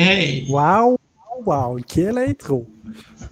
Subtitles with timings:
[0.00, 0.46] Hey!
[0.48, 0.96] Wow!
[1.44, 1.76] Wow!
[1.84, 2.64] Quelle intro!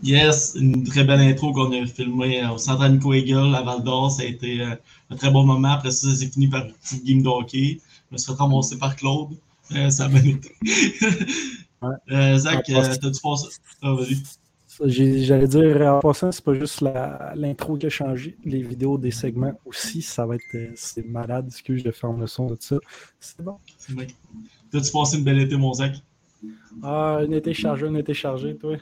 [0.03, 4.11] Yes, une très belle intro qu'on a filmée au Centre Nico Eagle à Val d'Or.
[4.11, 4.75] Ça a été euh,
[5.11, 5.71] un très bon moment.
[5.75, 7.79] Après ça, c'est fini par une petite game de hockey.
[8.11, 9.37] Je me suis fait ramasser par Claude.
[9.77, 10.53] Euh, ça a bien été.
[11.83, 11.95] Ouais.
[12.11, 13.49] Euh, Zach, euh, t'as-tu pensé?
[13.83, 14.17] Ah, vas-y.
[15.25, 16.83] J'allais dire, en passant, c'est pas juste
[17.35, 20.43] l'intro qui a changé, les vidéos des segments aussi, ça va être.
[20.55, 22.77] euh, C'est malade, excuse, je ferme le son de ça.
[23.21, 23.59] C'est bon.
[23.77, 24.07] C'est bien.
[24.73, 25.97] T'as-tu passé une belle été, mon Zach?
[26.83, 28.77] Ah, un été chargé, un été chargé, toi.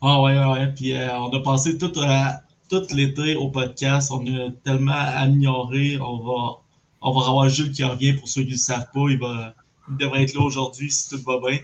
[0.00, 0.66] Ah ouais, ouais.
[0.74, 2.24] Puis euh, on a passé tout, euh,
[2.68, 4.10] tout l'été au podcast.
[4.12, 5.98] On a tellement amélioré.
[6.00, 6.58] On va,
[7.00, 9.06] on va avoir Jules qui revient pour ceux qui ne le savent pas.
[9.08, 9.54] Il, va,
[9.90, 11.58] il devrait être là aujourd'hui si tout va bien.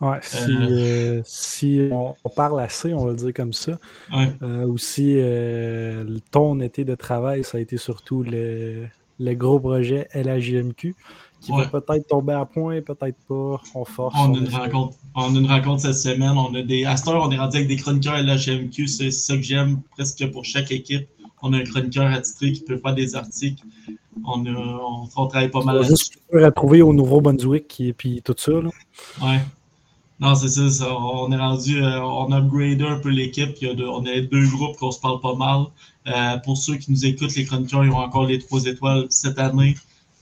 [0.00, 0.68] Ouais, si, Euh.
[0.70, 3.72] euh, si on, on parle assez, on va le dire comme ça.
[4.14, 4.32] Ouais.
[4.42, 4.64] Euh,
[5.00, 8.86] euh, le- ton été de travail, ça a été surtout le,
[9.18, 10.94] le gros projet LHJMQ,
[11.40, 11.64] qui Ouais.
[11.70, 13.60] va peut-être tomber à point, peut-être pas.
[13.74, 14.14] On force.
[14.18, 14.96] On on a une rencontre.
[15.14, 16.36] On a une rencontre cette semaine.
[16.36, 16.84] On a des.
[16.84, 18.86] À cette heure, on est rendu avec des chroniqueurs l'HMQ.
[18.88, 21.08] C'est ça que j'aime presque pour chaque équipe.
[21.42, 23.62] On a un chroniqueur attitré qui peut faire des articles.
[24.24, 28.34] On, a, on, on travaille pas On mal juste retrouver au Nouveau-Brunswick et puis tout
[28.36, 28.50] ça.
[28.52, 28.70] Là.
[29.22, 29.40] Ouais.
[30.20, 30.96] Non, c'est ça, ça.
[30.98, 33.50] On est rendu, euh, on a upgradé un peu l'équipe.
[33.62, 35.66] On a deux groupes qu'on se parle pas mal.
[36.08, 39.38] Euh, pour ceux qui nous écoutent, les chroniqueurs, ils ont encore les trois étoiles cette
[39.38, 39.76] année.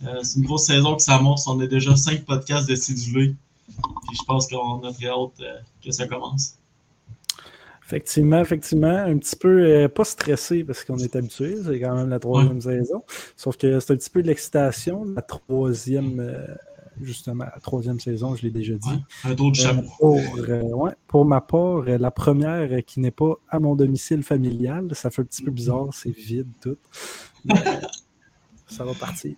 [0.05, 1.47] Euh, c'est une grosse saison qui s'amorce.
[1.47, 3.35] On a déjà cinq podcasts de Sidulé.
[3.67, 6.57] Puis je pense qu'on a très hâte euh, que ça commence.
[7.85, 12.09] Effectivement, effectivement, un petit peu euh, pas stressé parce qu'on est habitué, c'est quand même
[12.09, 13.05] la troisième saison.
[13.37, 16.21] Sauf que c'est un petit peu de l'excitation, la troisième,
[17.01, 18.89] justement, la troisième saison, je l'ai déjà dit.
[18.89, 19.89] Ouais, un tour du Euh, chapeau.
[19.99, 24.89] pour, euh, ouais, pour ma part, la première qui n'est pas à mon domicile familial,
[24.95, 26.79] ça fait un petit peu bizarre, c'est vide tout.
[27.45, 27.55] Mais,
[28.67, 29.35] ça va partir.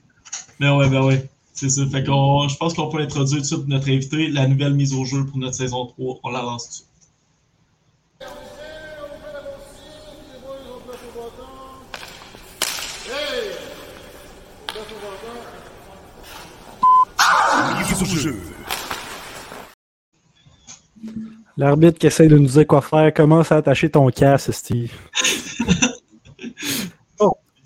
[0.61, 1.29] Mais ouais, ben ouais.
[1.53, 1.87] C'est ça.
[1.87, 4.95] Fait qu'on, je pense qu'on peut introduire tout de suite notre invité, la nouvelle mise
[4.95, 6.21] au jeu pour notre saison 3.
[6.23, 6.89] On la lance
[17.99, 18.35] tout de suite.
[21.57, 24.93] L'arbitre qui essaie de nous dire quoi faire, commence à attacher ton casque, Steve.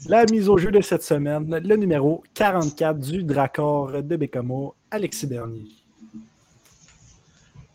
[0.09, 5.27] la mise au jeu de cette semaine, le numéro 44 du Dracor de Bécamo, Alexis
[5.27, 5.67] Bernier.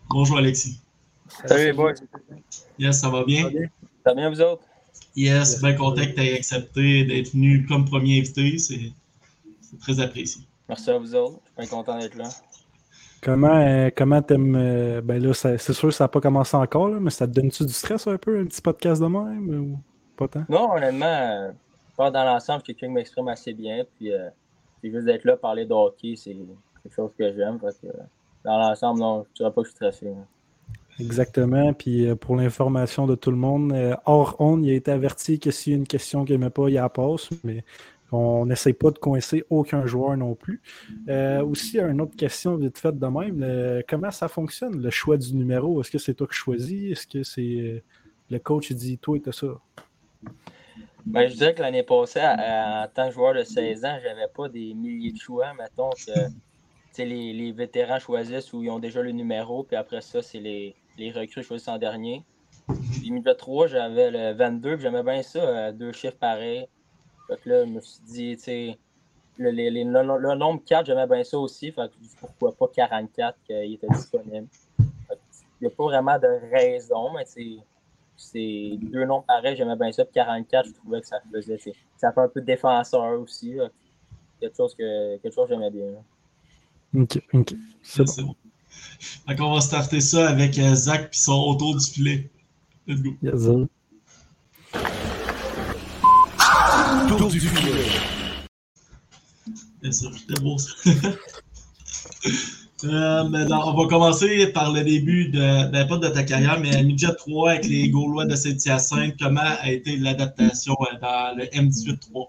[0.09, 0.81] Bonjour Alexis.
[1.45, 1.93] Salut les boys.
[2.79, 3.43] Yes, ça va bien?
[3.43, 3.67] Ça va bien?
[4.03, 4.63] Ça va bien vous autres?
[5.15, 8.57] Yes, bien content que tu aies accepté d'être venu comme premier invité.
[8.57, 8.91] C'est
[9.79, 10.43] très apprécié.
[10.69, 11.39] Merci à vous autres.
[11.43, 12.29] Je suis bien content d'être là.
[13.21, 14.55] Comment euh, comment t'aimes.
[14.55, 17.33] euh, ben là, c'est sûr que ça n'a pas commencé encore, là, mais ça te
[17.33, 19.79] donne-tu du stress un peu, un petit podcast de même ou
[20.15, 20.45] pas tant?
[20.47, 21.51] Non, honnêtement,
[21.97, 23.83] pense dans l'ensemble, quelqu'un m'exprime assez bien.
[23.97, 24.29] Puis, euh,
[24.83, 25.73] juste d'être là, parler de
[26.15, 26.35] c'est
[26.83, 27.59] quelque chose que j'aime.
[27.59, 27.87] Que,
[28.45, 30.07] dans l'ensemble, non, je ne dirais pas que je suis stressé.
[30.07, 30.25] hein.
[30.99, 31.73] Exactement.
[31.73, 35.39] Puis euh, pour l'information de tout le monde, euh, hors on, il a été averti
[35.39, 37.63] que s'il y a une question qu'il n'aimait pas, il la passe, mais
[38.11, 40.61] on n'essaye pas de coincer aucun joueur non plus.
[41.09, 43.83] Euh, aussi, une autre question vite faite de même.
[43.87, 45.81] comment ça fonctionne, le choix du numéro?
[45.81, 46.91] Est-ce que c'est toi qui choisis?
[46.91, 47.83] Est-ce que c'est
[48.29, 49.47] le coach qui dit toi et ça?
[51.09, 54.49] Ben, je dirais que l'année passée, en tant que joueur de 16 ans, j'avais pas
[54.49, 55.53] des milliers de choix.
[55.53, 56.11] Mettons que
[56.97, 60.75] les, les vétérans choisissent où ils ont déjà le numéro, puis après ça, c'est les,
[60.97, 62.25] les recrues choisissent en dernier.
[62.91, 66.67] Puis milieu 3, j'avais le 22, puis j'aimais bien ça, euh, deux chiffres pareils.
[67.27, 68.77] Fait que là, je me suis dit, tu sais,
[69.37, 71.71] le, le, nombre 4, j'aimais bien ça aussi.
[71.71, 74.47] Fait que pourquoi pas 44 qu'il était disponible.
[74.79, 74.87] Il
[75.61, 77.25] n'y a pas vraiment de raison, mais
[78.17, 80.03] c'est deux noms pareils, j'aimais bien ça.
[80.03, 81.59] Puis 44, je trouvais que ça faisait.
[81.95, 83.53] Ça fait un peu défenseur aussi.
[83.53, 83.69] là.
[84.39, 85.85] Quelque chose que, quelque chose j'aimais bien.
[85.91, 87.01] là.
[87.01, 87.53] Ok, ok.
[87.83, 88.35] C'est bon.
[89.37, 92.29] qu'on va starter ça avec euh, Zach puis son autour du filet.
[92.87, 93.11] Let's go.
[93.21, 93.67] Yes, sir.
[97.07, 97.85] Tour du filet.
[99.81, 100.71] Bien sûr, c'était beau ça.
[102.83, 106.83] Euh, ben, on va commencer par le début de, ben, pas de ta carrière, mais
[106.83, 109.15] Midget 3 avec les Gaulois de Saint-Hyacinthe.
[109.19, 112.27] Comment a été l'adaptation euh, dans le M18 3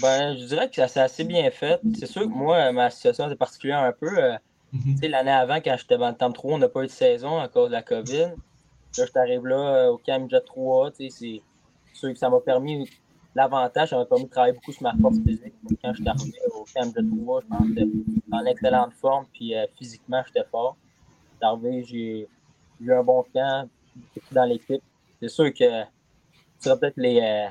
[0.00, 1.80] Ben, je dirais que ça s'est assez bien fait.
[1.98, 4.16] C'est sûr que moi, ma situation est particulière un peu.
[4.16, 4.36] Euh,
[4.72, 5.00] mhm.
[5.02, 7.48] L'année avant, quand j'étais dans le temps 3, on n'a pas eu de saison à
[7.48, 8.28] cause de la COVID.
[8.96, 10.90] Là, je t'arrive là au Camp Jet 3.
[10.96, 11.42] C'est
[11.94, 12.88] sûr que ça m'a permis.
[13.38, 15.54] L'avantage, permis de travailler beaucoup sur ma force physique.
[15.80, 17.88] Quand je suis arrivé au Camp Jet 3, je pense que j'étais
[18.32, 19.26] en excellente forme.
[19.32, 20.76] Puis euh, physiquement, j'étais fort.
[21.62, 22.28] J'ai
[22.80, 23.68] eu un bon camp
[24.32, 24.82] dans l'équipe.
[25.20, 25.84] C'est sûr que
[26.58, 27.48] ça peut-être les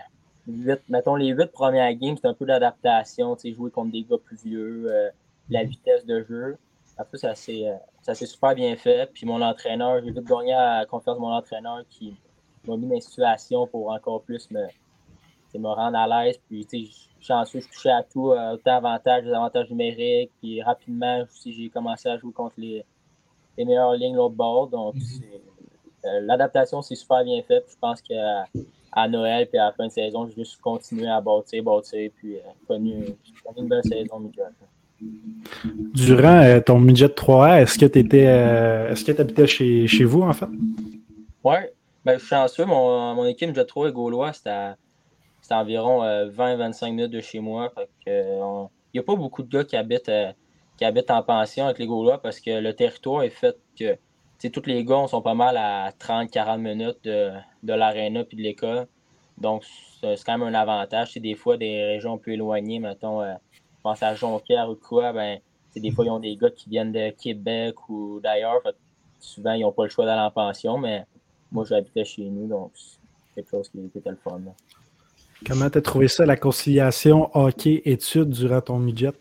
[0.90, 4.88] mettons, les huit premières games, c'est un peu d'adaptation, jouer contre des gars plus vieux,
[4.88, 5.10] euh,
[5.50, 6.58] la vitesse de jeu.
[6.98, 9.10] Après, ça s'est, euh, ça s'est super bien fait.
[9.14, 12.14] Puis mon entraîneur, j'ai vite gagné à la confiance de mon entraîneur qui
[12.66, 14.68] m'a mis dans une situation pour encore plus me,
[15.58, 16.40] me rendre à l'aise.
[16.48, 20.32] Puis, tu sais, chanceux, je touchais à tout, euh, autant avantages, des avantages numériques.
[20.42, 22.86] Puis rapidement, aussi, j'ai commencé à jouer contre les,
[23.58, 24.68] les meilleures lignes l'autre bord.
[24.68, 26.20] Donc, mm-hmm.
[26.22, 27.66] l'adaptation, c'est super bien fait.
[27.70, 28.14] je pense que
[28.92, 32.36] à Noël, puis à la fin de saison, j'ai juste continué à bâtir, bâtir, puis
[32.36, 33.06] euh, connu,
[33.58, 34.42] une belle saison midget.
[35.94, 39.88] Durant euh, ton midget 3A, est-ce que tu étais euh, est-ce que tu habitais chez,
[39.88, 40.48] chez, vous en fait?
[41.44, 41.58] Oui,
[42.04, 42.66] ben, je suis chanceux.
[42.66, 44.72] Mon, mon équipe midget 3 et Gaulois, c'était
[45.54, 47.74] environ 20-25 minutes de chez moi.
[48.06, 50.12] Il n'y a pas beaucoup de gars qui habitent,
[50.78, 53.98] qui habitent en pension avec les Gaulois parce que le territoire est fait que
[54.48, 57.32] tous les gars sont pas mal à 30-40 minutes de,
[57.64, 58.88] de l'aréna puis de l'école.
[59.38, 59.64] Donc,
[60.02, 61.14] c'est quand même un avantage.
[61.14, 65.14] C'est des fois des régions plus éloignées, mettons, euh, je pense à Jonquière ou quoi,
[65.14, 65.40] ben,
[65.76, 68.62] des fois, ils ont des gars qui viennent de Québec ou d'ailleurs.
[69.20, 71.06] Souvent, ils n'ont pas le choix d'aller en pension, mais
[71.52, 73.00] moi, j'habitais chez nous, donc c'est
[73.36, 74.42] quelque chose qui, était le fun.
[75.46, 79.12] Comment tu as trouvé ça, la conciliation hockey-études durant ton midget?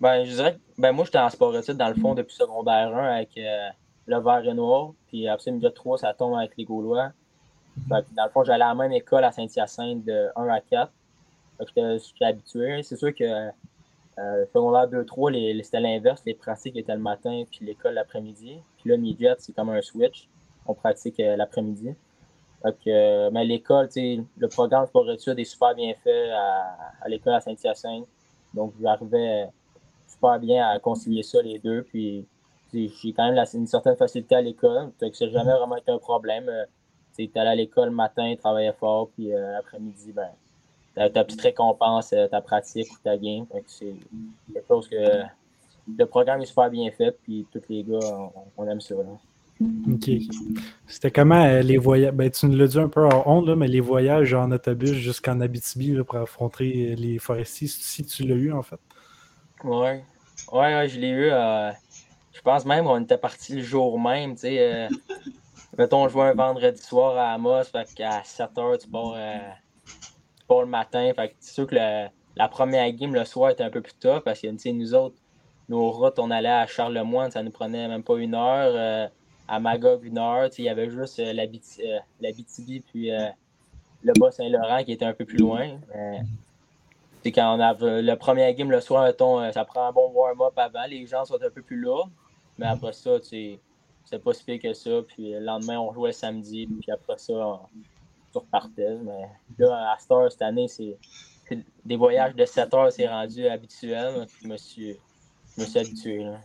[0.00, 3.16] Ben, je dirais que ben, moi, j'étais en sport-études dans le fond depuis secondaire 1
[3.16, 3.68] avec euh,
[4.06, 4.92] le vert et noir.
[5.08, 7.10] Puis après, milieu 3, ça tombe avec les Gaulois.
[7.88, 10.92] dans le fond, j'allais à la même école à Saint-Hyacinthe de 1 à 4.
[11.60, 12.82] Je suis habitué.
[12.82, 13.50] C'est sûr que
[14.18, 16.22] euh, secondaire 2-3, c'était l'inverse.
[16.24, 18.58] Les pratiques étaient le matin, puis l'école l'après-midi.
[18.78, 20.28] Puis là, midget, c'est comme un switch.
[20.66, 21.94] On pratique euh, l'après-midi.
[22.64, 28.06] Euh, mais l'école, le programme sport-études est super bien fait à, à l'école à Saint-Hyacinthe.
[28.52, 29.48] Donc, j'arrivais
[30.06, 31.82] super bien à concilier ça, les deux.
[31.82, 32.26] Puis,
[32.72, 34.92] j'ai quand même une certaine facilité à l'école.
[34.98, 36.48] Ça n'a jamais vraiment été un problème.
[36.48, 36.64] Euh,
[37.16, 40.30] tu es allé à l'école le matin, travaillais fort, puis euh, l'après-midi, ben,
[40.94, 43.46] ta petite récompense, euh, ta pratique ou ta game.
[43.66, 43.94] C'est
[44.52, 45.22] quelque chose que
[45.98, 47.98] le programme est super bien fait, puis tous les gars,
[48.56, 48.94] on, aime ça.
[49.60, 50.10] OK.
[50.86, 52.12] C'était comment les voyages?
[52.12, 55.40] Ben, tu nous l'as dit un peu en honte, mais les voyages en autobus jusqu'en
[55.40, 58.80] Abitibi pour affronter les forestiers, si tu l'as eu en fait?
[59.62, 60.02] Ouais.
[60.52, 61.28] Ouais, je l'ai eu.
[61.30, 61.70] Euh,
[62.32, 64.34] je pense même qu'on était parti le jour même.
[64.34, 64.88] Tu sais, euh,
[65.76, 69.38] mettons, je vois un vendredi soir à Amos, fait qu'à 7 h, tu pars, euh,
[70.38, 71.12] tu pars le matin.
[71.14, 74.20] Fait que c'est sûr que la première game le soir était un peu plus tough
[74.24, 75.16] parce que nous autres,
[75.68, 79.10] nos routes, on allait à Charlemagne, ça nous prenait même pas une heure.
[79.50, 80.48] À Magog, heure.
[80.56, 85.78] Il y avait juste la, BTB puis le Bas-Saint-Laurent qui était un peu plus loin.
[87.22, 90.10] C'est quand on a le premier game le soir, mettons, euh, ça prend un bon
[90.10, 92.08] warm-up avant, les gens sont un peu plus lourds.
[92.58, 93.60] Mais après ça, c'est
[94.24, 95.02] pas si pire que ça.
[95.06, 97.60] Puis le lendemain, on jouait samedi, puis après ça, on,
[98.32, 98.96] repartait.
[99.02, 99.28] Mais
[99.58, 100.96] là, à Star, cette année, c'est
[101.84, 104.26] des voyages de 7 heures, c'est rendu habituel.
[104.40, 104.96] Je me suis,
[105.56, 106.24] je me suis habitué.
[106.24, 106.38] Là.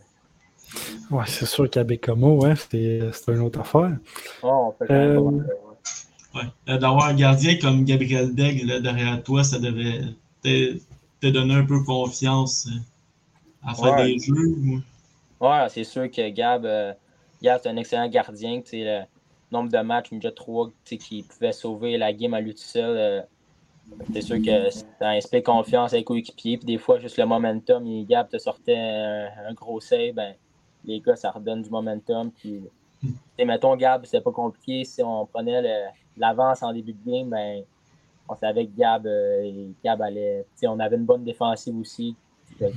[1.10, 3.96] Ouais, c'est sûr qu'à Bécomo, ouais, c'était une autre affaire.
[4.42, 5.20] Oh, on fait euh...
[5.20, 6.42] ouais.
[6.68, 10.00] Euh, d'avoir un gardien comme Gabriel Degg derrière toi, ça devait
[10.42, 14.82] te donner un peu confiance euh, à faire des jeux?
[15.40, 16.92] Ouais, c'est sûr que Gab, euh,
[17.42, 18.62] Gab c'est un excellent gardien.
[18.72, 19.02] Le
[19.52, 22.96] nombre de matchs, déjà trois, qui pouvait sauver la game à lui tout seul.
[22.96, 23.22] Euh,
[24.12, 26.56] c'est sûr que ça inspire confiance avec coéquipier.
[26.56, 30.34] Puis des fois, juste le momentum, et Gab te sortait un, gros save, ben,
[30.86, 32.30] les gars, ça redonne du momentum.
[32.30, 32.62] Puis,
[33.38, 34.84] mettons, Gab, c'est pas compliqué.
[34.84, 37.62] Si on prenait l'avance en début de game, ben,
[38.28, 40.44] on savait que Gab, euh, Gab allait.
[40.64, 42.14] On avait une bonne défensive aussi.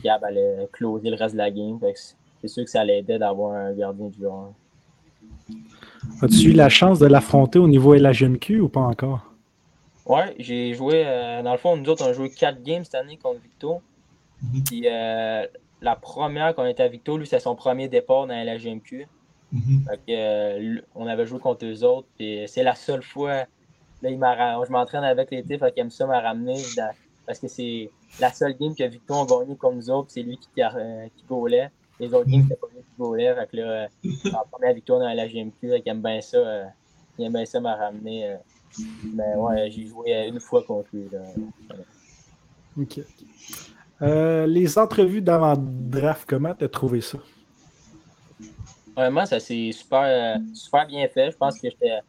[0.04, 1.80] Gab allait closer le reste de la game.
[2.42, 4.54] C'est sûr que ça l'aidait d'avoir un gardien du genre.
[6.22, 9.22] As-tu eu la chance de l'affronter au niveau LHMQ ou pas encore?
[10.06, 11.04] Oui, j'ai joué.
[11.06, 13.82] Euh, dans le fond, nous autres, on a joué 4 games cette année contre Victo.
[14.42, 14.64] Mhm.
[14.64, 15.46] Puis euh,
[15.82, 19.08] la première qu'on était à Victo, lui, c'est son premier départ dans la LHMQ.
[19.52, 20.82] Mhm.
[20.94, 22.08] on avait joué contre eux autres.
[22.18, 23.46] Puis c'est la seule fois
[24.02, 26.56] Là, il je m'entraîne avec l'été, fait qu'il aime ça m'a ramené
[27.26, 30.38] parce que c'est la seule game que Victor a gagné comme nous autres, c'est lui
[30.38, 31.70] qui, euh, qui golait.
[32.00, 33.36] Les autres games, c'était pas lui qui golait.
[33.36, 33.88] Fait que là, euh,
[34.32, 36.38] la première victoire dans la GMQ, il aime bien ça.
[36.38, 36.66] Euh,
[37.18, 38.38] il aime bien ça m'a ramené.
[39.14, 41.08] mais ouais, j'ai joué une fois contre lui.
[42.80, 43.02] OK.
[44.02, 47.18] Euh, les entrevues d'avant-draft, comment tu as trouvé ça?
[48.96, 51.32] Vraiment, ça s'est super, euh, super bien fait.
[51.32, 52.00] Je pense que j'étais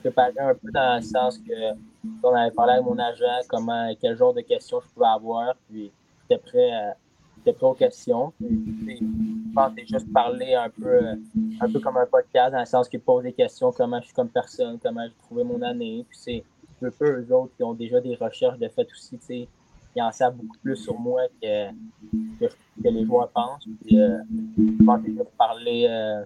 [0.00, 1.74] préparé un peu dans le sens que
[2.22, 5.90] on avait parlé avec mon agent, comment, quel genre de questions je pouvais avoir, puis
[6.22, 6.94] j'étais prêt,
[7.38, 8.32] j'étais prêt aux questions.
[8.38, 11.00] Puis, je pense juste parler un peu,
[11.60, 14.14] un peu comme un podcast, dans le sens qu'il pose des questions, comment je suis
[14.14, 16.04] comme personne, comment j'ai trouvé mon année.
[16.08, 16.44] Puis c'est
[16.82, 19.48] un peu eux autres qui ont déjà des recherches de fait aussi,
[19.96, 22.46] ils en savent beaucoup plus sur moi que, que,
[22.82, 23.66] les joueurs pensent.
[23.84, 24.18] Puis, euh,
[24.56, 26.24] je pense que parler, euh,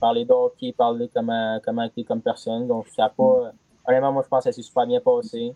[0.00, 1.58] parler d'hockey, parler comment,
[2.06, 2.66] comme personne.
[2.66, 3.52] Donc, ça pas.
[3.86, 5.54] Honnêtement, moi, je pense que ça s'est super bien passé.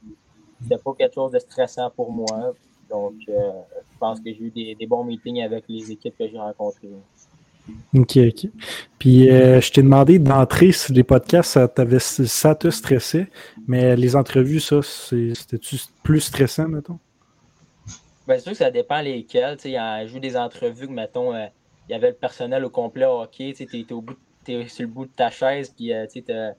[0.62, 2.52] C'était pas quelque chose de stressant pour moi.
[2.90, 3.52] Donc, euh,
[3.92, 6.88] je pense que j'ai eu des, des, bons meetings avec les équipes que j'ai rencontrées.
[7.94, 8.50] OK, OK.
[8.98, 11.68] Puis, euh, je t'ai demandé d'entrer sur les podcasts, ça,
[12.26, 13.28] ça te stressait,
[13.66, 16.98] mais les entrevues, ça, c'était-tu plus stressant, mettons?
[18.26, 19.56] Bien sûr que ça dépend lesquels.
[19.56, 21.46] Tu sais, j'ai eu des entrevues que, mettons, euh,
[21.88, 24.82] il y avait le personnel au complet au hockey, tu es, au bout, es sur
[24.82, 26.54] le bout de ta chaise, puis euh, tu as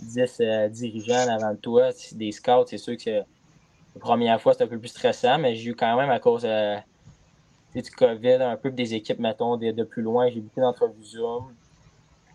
[0.00, 4.78] 10 dirigeants avant toi, des scouts, c'est sûr que la première fois, c'était un peu
[4.78, 6.44] plus stressant, mais j'ai eu quand même à cause
[7.80, 10.28] du COVID, un peu des équipes, mettons, de, de plus loin.
[10.28, 11.54] J'ai beaucoup d'entrevues Zoom.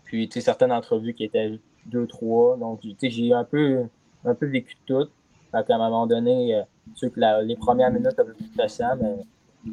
[0.04, 2.56] Puis, tu sais, certaines entrevues qui étaient deux, trois.
[2.56, 3.84] Donc, tu sais, j'ai un peu,
[4.24, 5.06] un peu vécu tout.
[5.50, 6.62] Fait à un moment donné, euh,
[7.00, 9.16] que la, les premières minutes, un peu plus stressant, mais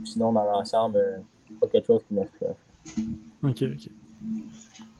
[0.05, 1.17] sinon, dans l'ensemble, euh,
[1.60, 2.22] pas quelque chose qui me.
[2.22, 3.89] OK, OK.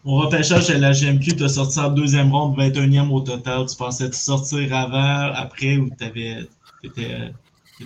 [0.04, 3.66] Au repêchage à la GMQ, tu as sorti en deuxième ronde, 21e au total.
[3.66, 6.06] Tu pensais te sortir avant, après, ou tu
[6.84, 7.32] étais,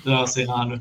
[0.05, 0.77] dans ces rangs-là?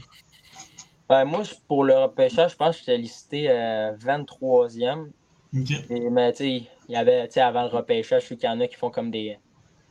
[1.09, 5.11] Ben, moi, pour le repêchage, je pense que j'étais listé 23e.
[5.55, 8.49] Euh, mais tu sais, il y avait, tu sais, avant le repêchage, je sais qu'il
[8.49, 9.38] y en a qui font comme des,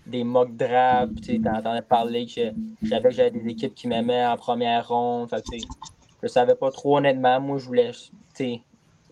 [0.05, 1.15] des mock drafts.
[1.24, 5.29] Tu sais, entendais parler que que j'avais des équipes qui m'aimaient en première ronde.
[5.29, 5.67] Fait tu sais,
[6.21, 7.39] je savais pas trop honnêtement.
[7.39, 8.62] Moi, je voulais, tu sais,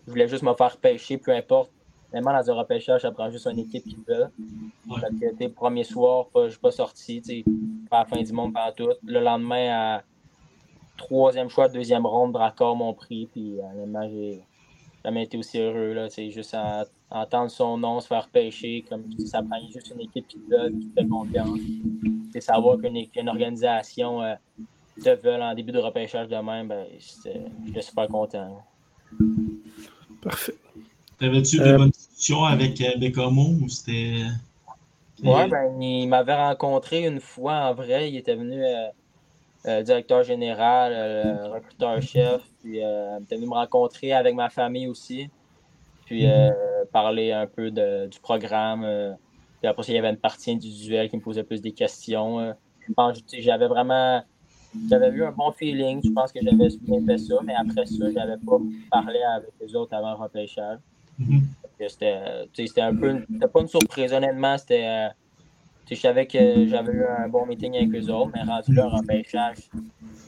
[0.06, 1.72] je voulais juste me faire pêcher, peu importe.
[2.12, 4.26] Même dans un repêchage, ça prend juste une équipe qui veut.
[4.88, 5.00] Ouais.
[5.18, 7.44] Fait que, premier soir, je suis pas sorti, tu sais,
[7.90, 8.88] pas la fin du monde, pas tout.
[9.04, 10.02] Le lendemain, à
[10.96, 13.28] troisième choix, deuxième ronde, Dracor m'ont pris.
[13.32, 14.40] Puis honnêtement, j'ai
[15.04, 15.92] jamais été aussi heureux.
[15.92, 18.84] Là, juste à, entendre son nom se faire pêcher.
[18.88, 21.58] Comme ça prend juste une équipe qui te donne, qui te fait confiance.
[22.32, 24.34] C'est savoir qu'une organisation euh,
[25.02, 26.86] te veut en début de repêchage de même, ben,
[27.64, 28.62] j'étais super content.
[30.22, 30.54] Parfait.
[31.18, 34.24] T'avais-tu euh, des bonnes discussions avec euh, Bécamo ou c'était.
[35.22, 38.10] Ouais, ben, il m'avait rencontré une fois en vrai.
[38.10, 38.62] Il était venu.
[38.62, 38.88] Euh,
[39.66, 42.42] euh, directeur général, euh, recruteur-chef.
[42.62, 45.28] Puis euh, venu me rencontrer avec ma famille aussi.
[46.04, 46.50] Puis euh,
[46.92, 48.86] parler un peu de, du programme.
[49.60, 52.54] puis après, il y avait une partie individuelle qui me posait plus des questions.
[52.86, 54.22] je pense que j'avais vraiment.
[54.90, 56.00] J'avais eu un bon feeling.
[56.04, 57.34] Je pense que j'avais bien fait ça.
[57.42, 58.58] Mais après ça, j'avais pas
[58.90, 60.78] parlé avec les autres avant le repêchage.
[61.88, 63.24] C'était un peu.
[63.32, 64.56] C'était pas une surprise, honnêtement.
[64.58, 65.08] C'était
[65.94, 68.96] je savais que j'avais eu un bon meeting avec eux autres, mais rendu là, en
[68.96, 69.58] repêchage,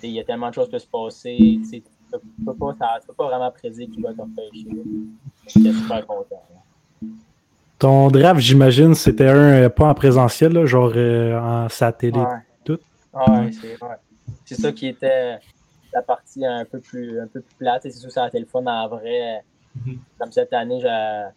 [0.03, 1.61] il y a tellement de choses qui peuvent se passer.
[1.71, 4.69] Tu ne peux, pas vraiment prédire qui va être repêché.
[5.47, 6.43] J'étais super content.
[7.79, 12.43] Ton draft, j'imagine, c'était un euh, pas en présentiel, là, genre euh, en satellite ouais.
[12.65, 12.79] tout?
[13.15, 13.51] Ouais,
[14.45, 15.39] c'est ça qui était
[15.93, 17.83] la partie un peu plus, un peu plus plate.
[17.83, 19.45] C'est sûr que ça le fun en vrai.
[19.79, 19.99] Mm-hmm.
[20.19, 21.29] Comme cette année, j'ai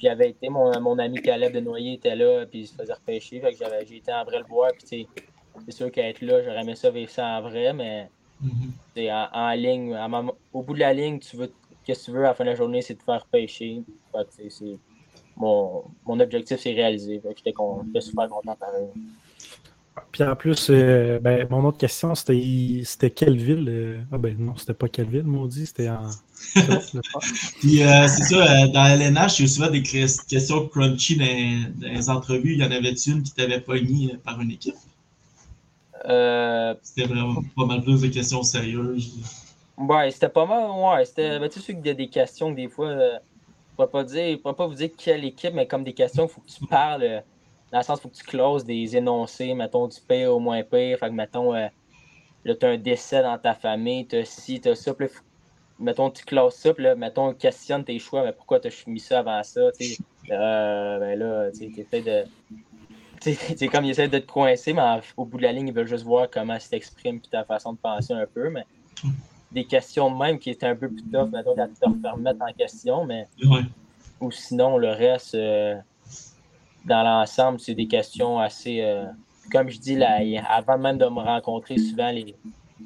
[0.00, 3.40] j'avais été, mon, mon, ami Caleb de Noyer était là, puis il se faisait repêcher.
[3.40, 5.06] Fait que j'ai été en vrai le voir, puis
[5.66, 8.08] c'est sûr qu'être là, j'aurais aimé ça vivre ça en vrai, mais
[8.40, 9.96] mm en, en, ligne,
[10.52, 11.52] au bout de la ligne, tu veux,
[11.84, 13.82] qu'est-ce que tu veux à la fin de la journée, c'est de faire pêcher.
[14.12, 14.76] Fait que
[15.36, 17.20] mon, mon objectif s'est réalisé.
[17.20, 18.88] Fait que j'étais super content pareil.
[20.12, 23.66] Puis en plus, euh, ben, mon autre question, c'était, c'était quelle ville?
[23.68, 24.00] Euh?
[24.12, 26.10] Ah ben non, c'était pas quelle ville, maudit, c'était en.
[27.60, 32.10] Puis euh, c'est ça, dans LNH, il y a souvent des questions crunchy dans, les
[32.10, 32.54] entrevues.
[32.54, 34.74] Il y en avait une qui t'avait pogné par une équipe?
[36.82, 39.18] C'était vraiment pas mal plus de questions sérieuses.
[39.76, 41.04] Ouais, c'était pas mal, ouais.
[41.04, 44.04] C'était, ben, tu sais, qu'il y a des questions que des fois, je ne pas
[44.04, 46.66] dire, je pas vous dire quelle équipe, mais comme des questions, il faut que tu
[46.66, 47.22] parles
[47.72, 50.62] dans le sens, il faut que tu closes des énoncés, mettons, du pire au moins
[50.62, 50.98] pire.
[50.98, 51.68] Fait que, mettons, euh,
[52.44, 54.92] là, tu as un décès dans ta famille, tu as ci, tu as ça.
[54.94, 55.08] Puis
[55.78, 59.00] mettons, tu closes ça, puis là, mettons, questionne tes choix, mais pourquoi tu as mis
[59.00, 60.02] ça avant ça, tu sais.
[60.30, 62.24] Euh, ben là, tu sais, de.
[63.56, 64.82] C'est comme ils essaient de te coincer, mais
[65.16, 67.74] au bout de la ligne, ils veulent juste voir comment tu t'exprimes puis ta façon
[67.74, 68.48] de penser un peu.
[68.48, 68.64] Mais
[69.52, 73.04] des questions même qui étaient un peu plus tough, mettons, à te remettre en question,
[73.04, 73.26] mais.
[74.20, 75.34] Ou sinon, le reste.
[75.34, 75.76] Euh,
[76.84, 78.80] dans l'ensemble, c'est des questions assez.
[78.80, 79.04] Euh,
[79.50, 80.18] comme je dis, là,
[80.48, 82.34] avant même de me rencontrer, souvent, les,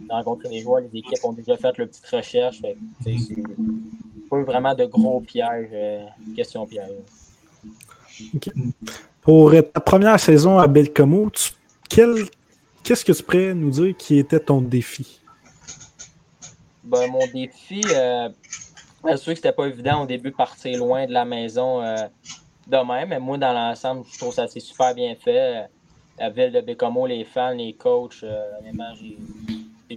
[0.09, 2.61] rencontrer les joueurs, les équipes ont déjà fait leur petite recherche.
[3.03, 3.17] C'est
[4.31, 6.91] pas vraiment de gros pièges, euh, question piège.
[9.21, 11.31] Pour ta première saison à Belcomo,
[11.89, 15.21] qu'est-ce que tu pourrais nous dire qui était ton défi?
[16.85, 18.29] Ben, mon défi, euh,
[19.07, 21.97] c'est sûr que c'était pas évident au début de partir loin de la maison euh,
[22.67, 25.67] de même, mais moi, dans l'ensemble, je trouve ça c'est super bien fait.
[26.19, 28.45] La ville de Bécomo, les fans, les coachs, euh,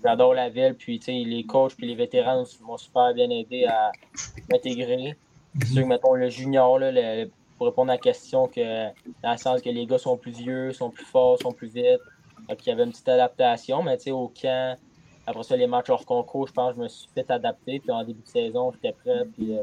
[0.03, 0.75] j'adore la ville.
[0.77, 3.91] Puis, les coachs puis les vétérans m'ont super bien aidé à
[4.51, 5.15] m'intégrer.
[5.59, 7.25] Que, mettons, le junior, là,
[7.57, 8.88] pour répondre à la question, que,
[9.24, 12.00] dans le sens que les gars sont plus vieux, sont plus forts, sont plus vite.
[12.47, 14.77] Donc, il y avait une petite adaptation, mais au camp,
[15.27, 17.79] après ça, les matchs hors concours, je pense que je me suis fait adapter.
[17.79, 19.62] Puis en début de saison, j'étais prêt, puis euh,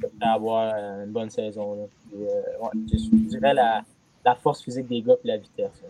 [0.00, 1.74] prêt à avoir euh, une bonne saison.
[1.76, 1.82] Là.
[2.14, 3.82] Euh, je, dirais la,
[4.24, 5.82] la, force physique des gars et la vitesse.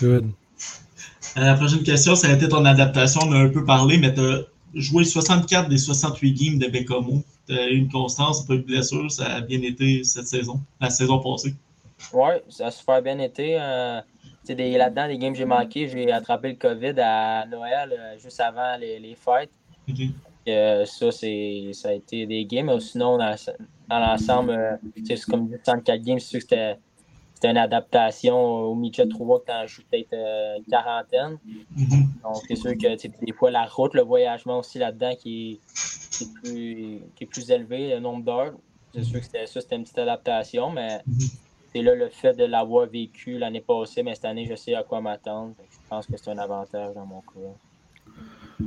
[0.00, 0.30] Good.
[1.36, 3.20] la prochaine question, ça a été ton adaptation.
[3.26, 4.40] On a un peu parlé, mais tu as
[4.72, 7.22] joué 64 des 68 games de Bécomo.
[7.46, 9.10] Tu as eu une constance, pas eu de blessure.
[9.10, 11.54] Ça a bien été cette saison, la saison passée.
[12.14, 13.58] Oui, ça a super bien été
[14.54, 18.76] là-dedans, des games que j'ai manqué, j'ai attrapé le COVID à Noël, euh, juste avant
[18.78, 19.50] les, les fêtes.
[20.48, 22.78] Euh, ça, ça a été des games.
[22.80, 23.36] Sinon, dans,
[23.90, 24.76] l'ensemble, euh,
[25.06, 26.78] c'est comme 34 games, c'est sûr que c'était,
[27.50, 31.38] une adaptation au midget 3 quand je joue peut-être une quarantaine.
[31.76, 32.22] Mm-hmm.
[32.24, 35.60] Donc, c'est sûr que des fois, la route, le voyagement aussi là-dedans qui
[36.20, 38.54] est, plus, qui est plus élevé, le nombre d'heures.
[38.92, 42.34] C'est sûr que c'était, ça, c'était une petite adaptation, mais mm-hmm c'est là le fait
[42.34, 45.54] de l'avoir vécu l'année passée, mais cette année, je sais à quoi m'attendre.
[45.70, 48.64] Je pense que c'est un avantage dans mon cas.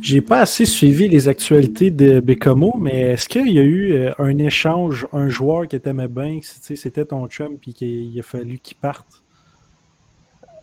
[0.00, 4.12] J'ai pas assez suivi les actualités de Bécomo, mais est-ce qu'il y a eu euh,
[4.18, 8.76] un échange, un joueur qui t'aimait bien, c'était ton chum, puis qu'il a fallu qu'il
[8.76, 9.22] parte?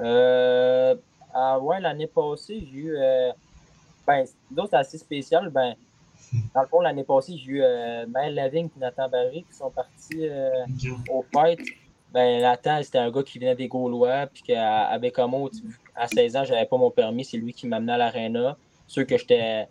[0.02, 0.96] Euh,
[1.34, 2.96] ah ouais, l'année passée, j'ai eu.
[2.98, 3.32] Euh,
[4.06, 5.50] ben, d'autres assez spécial.
[5.50, 5.76] Ben,
[6.56, 9.72] dans le fond, l'année passée, j'ai eu euh, Maël Lavigne et Nathan Barry qui sont
[9.72, 10.66] partis euh,
[11.10, 11.60] au fight.
[12.14, 15.50] Ben, Nathan, c'était un gars qui venait des Gaulois, puis qu'à Bécamo,
[15.96, 18.58] à 16 ans, j'avais pas mon permis, c'est lui qui m'amenait à l'aréna.
[18.88, 19.68] Sûr que j'étais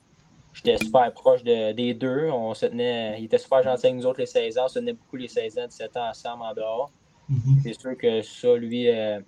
[0.57, 2.31] j'étais super proche des deux.
[2.31, 4.65] On se tenait, il était super gentil avec nous autres les 16 ans.
[4.65, 6.91] On se tenait beaucoup les 16 ans, 17 ans ensemble en dehors.
[7.31, 7.63] Mm-hmm.
[7.63, 9.21] C'est sûr que ça, lui, euh,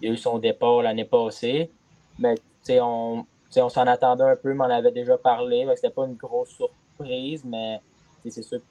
[0.00, 1.70] il a eu son départ l'année passée.
[2.18, 3.26] Mais, tu sais, on,
[3.60, 5.66] on s'en attendait un peu, mais on avait déjà parlé.
[5.76, 7.80] C'était pas une grosse surprise, mais
[8.28, 8.64] c'est sûr que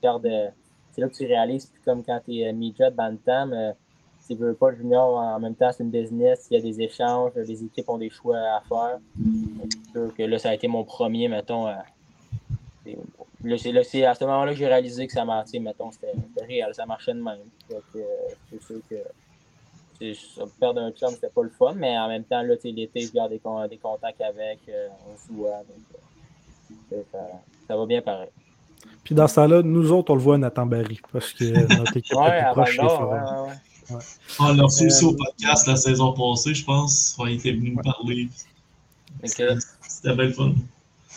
[0.93, 3.71] c'est là que tu réalises, puis comme quand tu es euh, midget bantam, euh,
[4.27, 7.31] tu veux pas junior en même temps, c'est une business, il y a des échanges,
[7.35, 8.99] les équipes ont des choix à faire.
[9.17, 11.67] C'est sûr que là, ça a été mon premier, mettons.
[11.67, 11.73] Euh,
[13.57, 16.13] c'est à ce moment-là que j'ai réalisé que ça marchait, mettons, c'était
[16.45, 17.39] réel, ça marchait de même.
[17.69, 18.95] c'est sûr que
[20.59, 23.31] perdre un chum, c'était pas le fun, mais en même temps, là, l'été, je garde
[23.31, 25.59] des, des contacts avec, euh, on se voit.
[25.59, 26.01] Donc,
[26.93, 27.01] euh,
[27.67, 28.29] ça, va bien pareil.
[29.03, 31.45] Puis dans ce temps-là, nous autres, on le voit à Nathan Barry, parce que
[31.77, 34.01] notre équipe est plus proche ouais, ouais,
[34.39, 37.17] On l'a reçu aussi au podcast la saison passée, je pense.
[37.25, 38.29] Il était venu nous parler.
[39.23, 40.53] C'était bien le fun.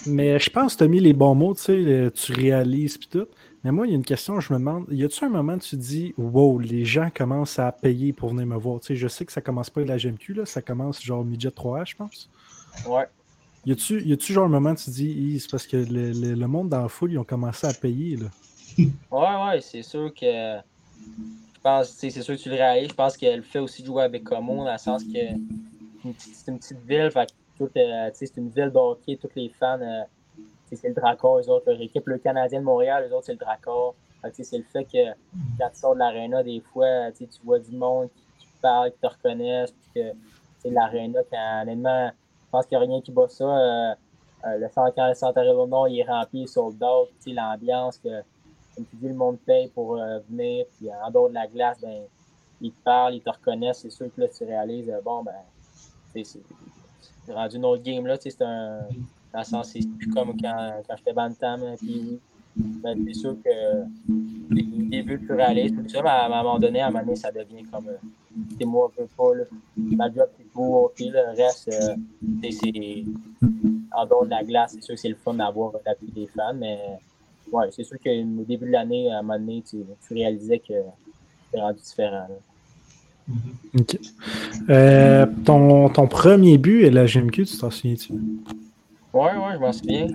[0.06, 3.08] Mais je pense que tu as mis les bons mots, tu sais, tu réalises puis
[3.08, 3.26] tout.
[3.66, 5.58] Mais moi, il y a une question, je me demande, y a-tu un moment où
[5.58, 8.78] tu dis, wow, les gens commencent à payer pour venir me voir?
[8.78, 11.24] Tu sais, je sais que ça commence pas avec la GMQ, là, ça commence genre
[11.24, 12.30] midget 3H, je pense.
[12.86, 13.08] Ouais.
[13.64, 16.88] Y a-tu genre un moment où tu dis, c'est parce que le, monde dans la
[16.88, 18.28] foule, ils ont commencé à payer, là?
[18.78, 20.58] ouais, ouais, c'est sûr que.
[20.58, 22.90] Je pense, c'est sûr que tu le réalises.
[22.90, 25.18] Je pense qu'elle fait aussi jouer avec Como, dans le sens que
[26.18, 27.32] c'est une petite ville, fait
[27.76, 29.80] euh, c'est une ville d'hockey, tous les fans.
[29.80, 30.04] Euh,
[30.74, 32.06] c'est le Dracor, eux autres, leur équipe.
[32.06, 33.94] Le Canadien de Montréal, eux autres, c'est le Dracor.
[34.32, 35.12] C'est le fait que
[35.58, 39.06] quand tu sors de l'aréna, des fois, tu vois du monde qui, parle, qui te
[39.06, 41.20] reconnaissent, puis que l'aréna,
[41.62, 43.44] honnêtement, je pense qu'il n'y a rien qui bat ça.
[43.44, 43.94] Euh,
[44.46, 48.22] euh, le centre, quand le centre Nord, il est rempli, sold out, l'ambiance, que,
[48.74, 51.80] comme tu dis, le monde paye pour euh, venir, puis en dehors de la glace,
[51.80, 52.02] ben,
[52.60, 55.34] ils te parlent, ils te reconnaissent, c'est sûr que là, tu réalises, bon, ben,
[56.14, 58.80] c'est rendu une autre game, là, c'est un
[59.44, 61.60] c'est plus comme quand, quand j'étais Bantam.
[61.78, 62.20] Puis
[62.56, 63.84] ben, c'est sûr que
[64.50, 67.16] les débuts plus réalistes, tout ça, mais à, un moment donné, à un moment donné,
[67.16, 67.88] ça devient comme.
[67.88, 67.96] Euh,
[68.58, 69.44] c'est moi un peu pas.
[69.76, 71.96] Ma job, c'est beau, ok, le reste, euh,
[72.50, 73.04] c'est
[73.92, 76.54] en dehors de la glace, c'est sûr que c'est le fun d'avoir l'appui des fans,
[76.54, 76.78] mais
[77.52, 79.78] ouais, c'est sûr qu'au début de l'année, à un moment donné, tu,
[80.10, 80.74] réalisais que
[81.44, 82.26] c'était rendu différent.
[83.78, 83.98] OK.
[84.70, 88.14] Euh, ton, ton, premier but à la GMQ, tu t'en souviens-tu?
[89.16, 90.08] Ouais, ouais, je m'en souviens.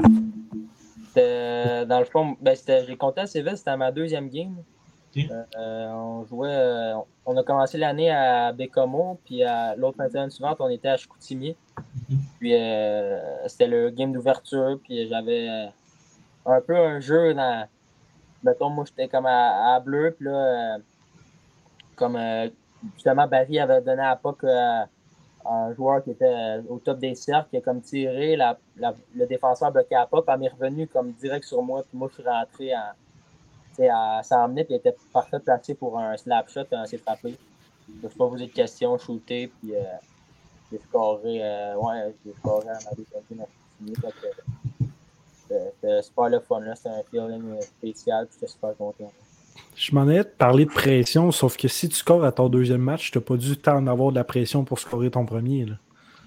[1.86, 2.56] dans le fond, ben,
[2.88, 4.58] j'ai compté assez vite, c'était ma deuxième game.
[5.18, 6.94] Euh, on jouait, euh,
[7.26, 9.42] on a commencé l'année à Bécomo, puis
[9.78, 11.56] l'autre fin suivante, on était à Chicoutimi.
[12.10, 12.20] Mhm.
[12.40, 12.52] Puis
[13.48, 15.50] c'était le game d'ouverture, puis j'avais
[16.46, 17.68] un peu un jeu dans.
[18.44, 20.78] Mettons, moi j'étais comme à, bleu, puis là,
[21.96, 22.20] comme
[22.94, 24.46] justement Barry avait donné à POC
[25.46, 28.58] un joueur qui était au top des cercles, qui a comme tiré, la,
[29.16, 32.10] le défenseur bloqué à POC, puis il est revenu comme direct sur moi, puis moi
[32.10, 32.92] je suis rentré en
[33.90, 37.38] à 100 minutes, il était parfait placé pour un slap shot quand s'est frappé.
[37.88, 39.84] Je ne pas poser de questions, shooter, puis euh,
[40.72, 43.46] j'ai scoré, euh, ouais, j'ai scoré à ma deuxième
[45.50, 46.76] C'était super le fun, là.
[46.76, 49.12] C'était un feeling spécial, puis j'étais super content.
[49.76, 52.82] Je m'en ai de parler de pression, sauf que si tu scores à ton deuxième
[52.82, 55.66] match, tu n'as pas du temps d'avoir de la pression pour scorer ton premier.
[55.66, 55.76] Là.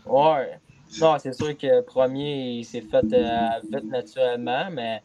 [0.07, 0.59] Ouais.
[1.01, 5.03] Non, c'est sûr que premier, il s'est fait, euh, naturellement, mais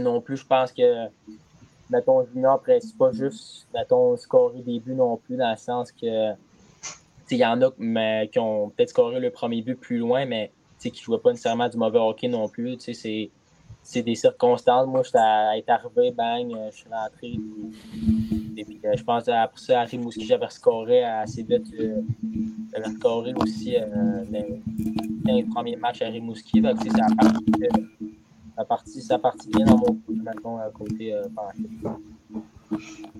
[0.00, 1.06] non plus, je pense que,
[1.90, 6.32] mettons, junior, c'est pas juste, mettons, scorer des buts non plus, dans le sens que,
[7.30, 10.52] il y en a mais, qui ont peut-être scoré le premier but plus loin, mais
[10.80, 12.76] qui ne jouaient pas nécessairement du mauvais hockey non plus.
[12.78, 13.30] C'est,
[13.84, 14.88] c'est des circonstances.
[14.88, 17.38] Moi, j'étais arrivé, bang, je suis rentré.
[18.56, 21.66] Et puis, euh, je pense après ça, à Rimouski, j'avais scoré assez vite.
[21.78, 22.00] Euh,
[22.72, 24.24] j'avais scoré aussi euh,
[25.24, 26.60] dans, les premiers matchs à Rimouski.
[26.60, 27.06] Donc, c'est ça
[28.56, 31.24] ça partit, ça bien dans mon maintenant à côté euh,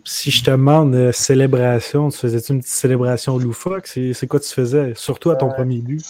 [0.05, 3.87] Si je te demande euh, célébration, tu faisais-tu une petite célébration loufoque?
[3.87, 6.05] C'est quoi tu faisais, surtout à ton euh, premier but?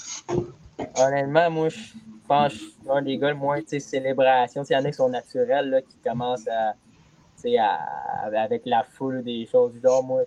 [0.96, 1.78] Honnêtement, moi, je
[2.26, 4.62] pense je suis un des gars le moins célébration.
[4.68, 6.74] Il y en a qui sont naturels, là, qui commencent à,
[7.58, 10.02] à, avec la foule des choses du genre.
[10.04, 10.22] Moi,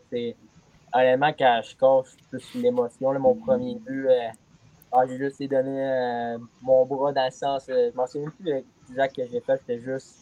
[0.93, 4.07] honnêtement, quand je coche plus l'émotion, mon premier but,
[4.91, 7.65] ah, j'ai juste donné euh, mon bras dans le sens.
[7.67, 10.15] je m'en souviens plus exact que j'ai fait, c'était juste,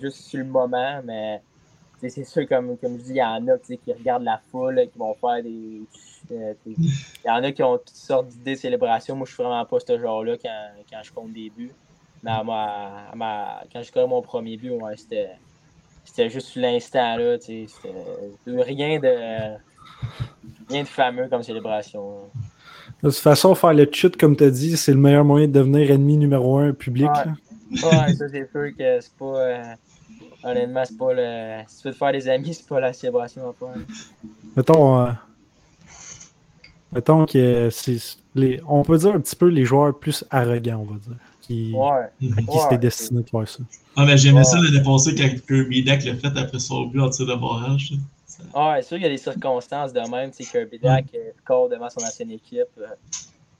[0.00, 1.40] juste sur le moment, mais
[1.98, 4.98] c'est sûr, comme, comme je dis, il y en a qui regardent la foule, qui
[4.98, 5.82] vont faire des.
[6.32, 6.90] Euh, il
[7.24, 9.16] y en a qui ont toutes sortes d'idées de célébration.
[9.16, 11.72] Moi, je suis vraiment pas ce genre-là quand, quand, je compte des buts.
[12.22, 17.16] Mais à ma, quand je connais mon premier but, ouais, c'était, juste l'instant.
[17.16, 17.36] là.
[17.40, 17.66] C'était
[18.46, 19.56] rien de,
[20.68, 22.30] rien de fameux comme célébration.
[23.02, 25.52] De toute façon, faire le chute, comme tu as dit, c'est le meilleur moyen de
[25.52, 27.10] devenir ennemi numéro un public.
[27.70, 29.38] Ouais, ça c'est sûr que c'est pas.
[29.38, 29.62] Euh,
[30.44, 31.62] honnêtement, c'est pas le.
[31.66, 33.82] Si tu veux te faire des amis, c'est pas la célébration à faire.
[34.56, 35.00] Mettons.
[35.00, 35.10] Euh,
[36.96, 37.68] mettons que.
[38.34, 38.60] Les...
[38.66, 41.16] On peut dire un petit peu les joueurs plus arrogants, on va dire.
[41.40, 42.10] Qui, ouais.
[42.20, 43.60] qui c'était destiné de faire ça.
[43.94, 47.08] Ah, mais j'aimais ça le dépasser quand Kirby Dak l'a fait après son but en
[47.08, 47.92] tir de barrage.
[48.52, 50.32] Ah, ouais, sûr qu'il y a des circonstances de même.
[50.32, 51.34] Kirby Dak ouais.
[51.42, 52.64] score devant son ancienne équipe.
[52.78, 52.86] Euh,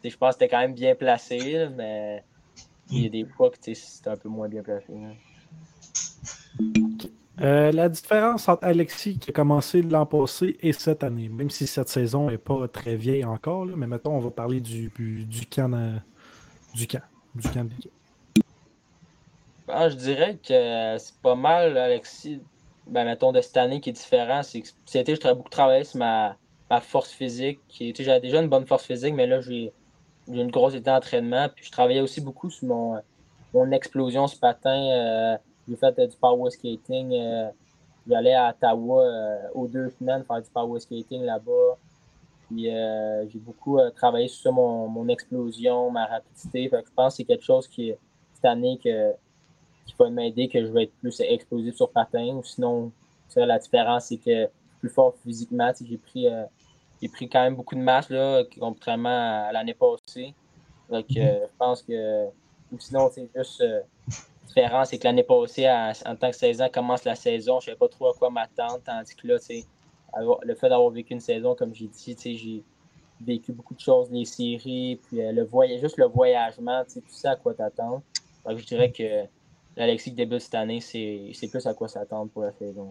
[0.05, 2.23] je pense que c'était quand même bien placé, mais
[2.91, 4.93] il y a des fois que c'est un peu moins bien placé.
[7.41, 11.67] Euh, la différence entre Alexis qui a commencé l'an passé et cette année, même si
[11.67, 16.01] cette saison n'est pas très vieille encore, mais mettons, on va parler du, du camp
[16.75, 17.03] du camp.
[17.35, 17.69] Du camp
[19.69, 22.41] ah, je dirais que c'est pas mal, Alexis,
[22.87, 24.43] ben, mettons, de cette année qui est différent.
[24.43, 26.37] C'est que c'était, je beaucoup travaillé sur ma,
[26.71, 27.61] ma force physique.
[27.99, 29.73] J'avais déjà une bonne force physique, mais là, j'ai
[30.29, 31.49] une grosse été d'entraînement.
[31.55, 33.01] Puis je travaillais aussi beaucoup sur mon,
[33.55, 34.71] mon explosion ce patin.
[34.71, 35.37] Euh,
[35.69, 37.13] j'ai fait euh, du power skating.
[37.15, 37.51] Euh,
[38.09, 39.03] J'allais à Ottawa
[39.53, 41.77] aux deux semaines faire du power skating là-bas.
[42.47, 46.69] Puis j'ai beaucoup travaillé sur ça, mon, mon, explosion, ma rapidité.
[46.69, 47.93] Fait que je pense que c'est quelque chose qui,
[48.33, 49.11] cette année, que,
[49.87, 52.37] qui va m'aider, que je vais être plus explosif sur patin.
[52.37, 52.93] Ou sinon,
[53.35, 54.49] la différence, c'est que
[54.79, 55.73] plus fort physiquement.
[55.85, 56.29] J'ai pris
[57.01, 60.35] j'ai pris quand même beaucoup de masse, là, contrairement à l'année passée.
[60.89, 61.19] Donc, mhm.
[61.19, 62.27] euh, je pense que.
[62.73, 63.63] Ou sinon, c'est juste.
[64.55, 67.79] C'est que l'année passée, en tant que 16 ans, commence la saison, je ne savais
[67.79, 68.81] pas trop à quoi m'attendre.
[68.85, 69.37] Tandis que là,
[70.43, 72.65] le fait d'avoir vécu une saison, comme j'ai dit, j'ai
[73.21, 77.29] vécu beaucoup de choses, les séries, puis euh, le voyage, juste le voyagement, tu sais
[77.29, 78.03] à quoi t'attendre.
[78.49, 79.25] Je dirais que
[79.77, 82.91] l'Alexis qui débute cette année, c'est plus à quoi s'attendre pour la saison.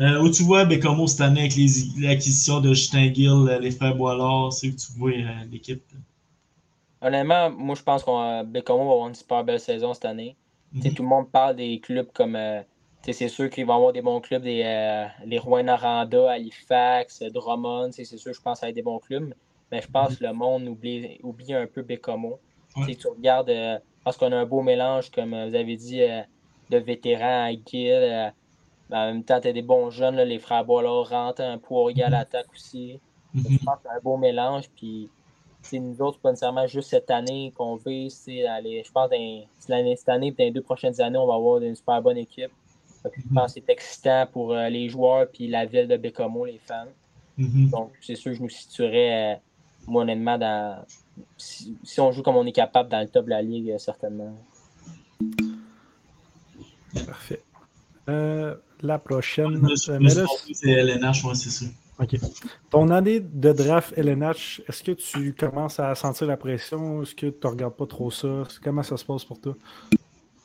[0.00, 1.54] Euh, où tu vois Bécamo cette année avec
[1.98, 5.10] l'acquisition de Justin Gill, euh, les frères Boilard, c'est où tu vois
[5.50, 5.82] l'équipe?
[7.00, 10.36] Honnêtement, moi je pense que Bécamo va avoir une super belle saison cette année.
[10.72, 10.94] Mhm.
[10.94, 12.38] Tout le monde parle des clubs comme.
[13.02, 14.62] c'est sûr qu'ils vont avoir des bons clubs, des,
[15.24, 17.92] les Rouen-Noranda, Halifax, Drummond.
[17.92, 19.32] C'est sûr, je pense, à des bons clubs.
[19.70, 20.16] Mais je pense mhm.
[20.16, 22.40] que le monde oublie, oublie un peu Bécamo.
[22.86, 23.52] Tu regardes,
[24.04, 26.02] parce qu'on a un beau mélange, comme vous avez dit,
[26.70, 28.32] de vétérans à Gill
[28.90, 32.10] en même temps, tu as des bons jeunes, les frères Boilard rentrent, un poirier à
[32.10, 33.00] l'attaque aussi.
[33.34, 33.58] Je mhm.
[33.64, 34.70] pense que c'est un beau mélange.
[34.74, 35.10] Puis,
[35.72, 38.08] nous autres, pas nécessairement juste cette année qu'on veut.
[38.08, 42.00] je pense que cette année dans les deux prochaines années, on va avoir une super
[42.02, 42.50] bonne équipe.
[43.04, 46.60] Je pense que c'est excitant pour euh, les joueurs puis la ville de Bécomo, les
[46.66, 46.86] fans.
[47.38, 47.70] Mhm.
[47.70, 49.38] Donc, c'est sûr que je nous situerais, euh,
[49.86, 50.84] moi, honnêtement, dans.
[51.36, 53.78] Si, si on joue comme on est capable dans le top de la ligue, euh,
[53.78, 54.36] certainement.
[57.06, 57.42] Parfait.
[58.08, 59.66] Euh, la prochaine.
[59.76, 61.66] C'est LNH, ouais, c'est ça.
[62.00, 62.16] OK.
[62.70, 67.02] Ton année de draft LNH, est-ce que tu commences à sentir la pression?
[67.02, 68.44] Est-ce que tu ne regardes pas trop ça?
[68.62, 69.56] Comment ça se passe pour toi?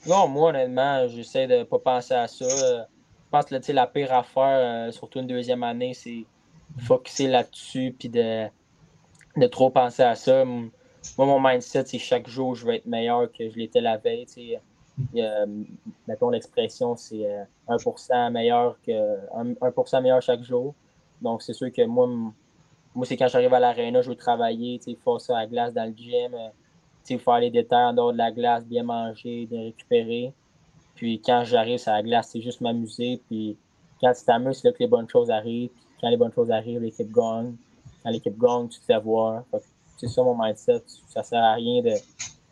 [0.08, 2.46] Non, moi, honnêtement, j'essaie de pas penser à ça.
[2.46, 2.84] Euh,
[3.26, 6.26] Je pense que la pire affaire, euh, surtout une deuxième année, c'est
[6.80, 8.48] focusser là-dessus puis de,
[9.38, 10.44] de trop penser à ça.
[10.46, 10.72] Moi,
[11.18, 14.26] mon mindset, c'est chaque jour, je vais être meilleur que je l'étais la veille.
[16.08, 20.74] mettons, l'expression, c'est euh, 1% meilleur que 1%, 1% meilleur chaque jour.
[21.24, 22.08] Donc, c'est sûr que moi,
[22.94, 25.48] moi c'est quand j'arrive à l'aréna, je veux travailler, tu sais, faire ça à la
[25.48, 26.34] glace dans le gym.
[26.34, 26.50] euh,
[27.06, 30.34] tu sais, faire les détails en dehors de la glace, bien manger, bien récupérer.
[30.96, 33.22] Puis quand j'arrive sur la glace, c'est juste m'amuser.
[33.28, 33.58] Puis
[34.00, 35.70] quand tu t'amuses, c'est là que les bonnes choses arrivent.
[35.70, 37.56] Puis quand les bonnes choses arrivent, l'équipe gagne.
[38.04, 39.44] Quand l'équipe gagne, tu te fais voir.
[39.98, 40.84] C'est ça mon mindset.
[41.08, 41.94] Ça sert à rien de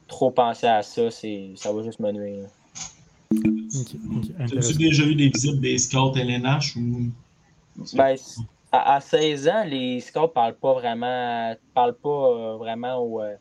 [0.07, 1.11] trop penser à ça.
[1.11, 2.47] C'est, ça va juste me nuire.
[3.33, 7.11] OK, ok, As-tu déjà eu des visites des scouts LNH ou.
[7.93, 8.15] Ben,
[8.71, 13.35] à, à 16 ans, les scouts parlent pas vraiment, parlent pas euh, vraiment aux, euh,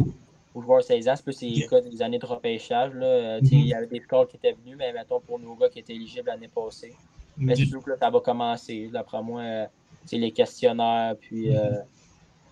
[0.55, 1.15] aux joueurs de 16 ans.
[1.17, 2.93] C'est plus les cas des années de repêchage.
[2.95, 3.07] Là.
[3.07, 5.55] Euh, tu sais, Il y avait des scouts qui étaient venus, mais mettons pour nos
[5.55, 6.95] gars qui étaient éligibles l'année passée.
[7.37, 8.91] Mais c'est sûr que là, ça va commencer.
[8.93, 9.69] D'après moi,
[10.05, 11.15] c'est les questionnaires.
[11.21, 11.79] Puis, euh,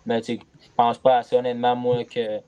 [0.07, 2.41] mais tu sais, je pense pas à ça, honnêtement, moi, que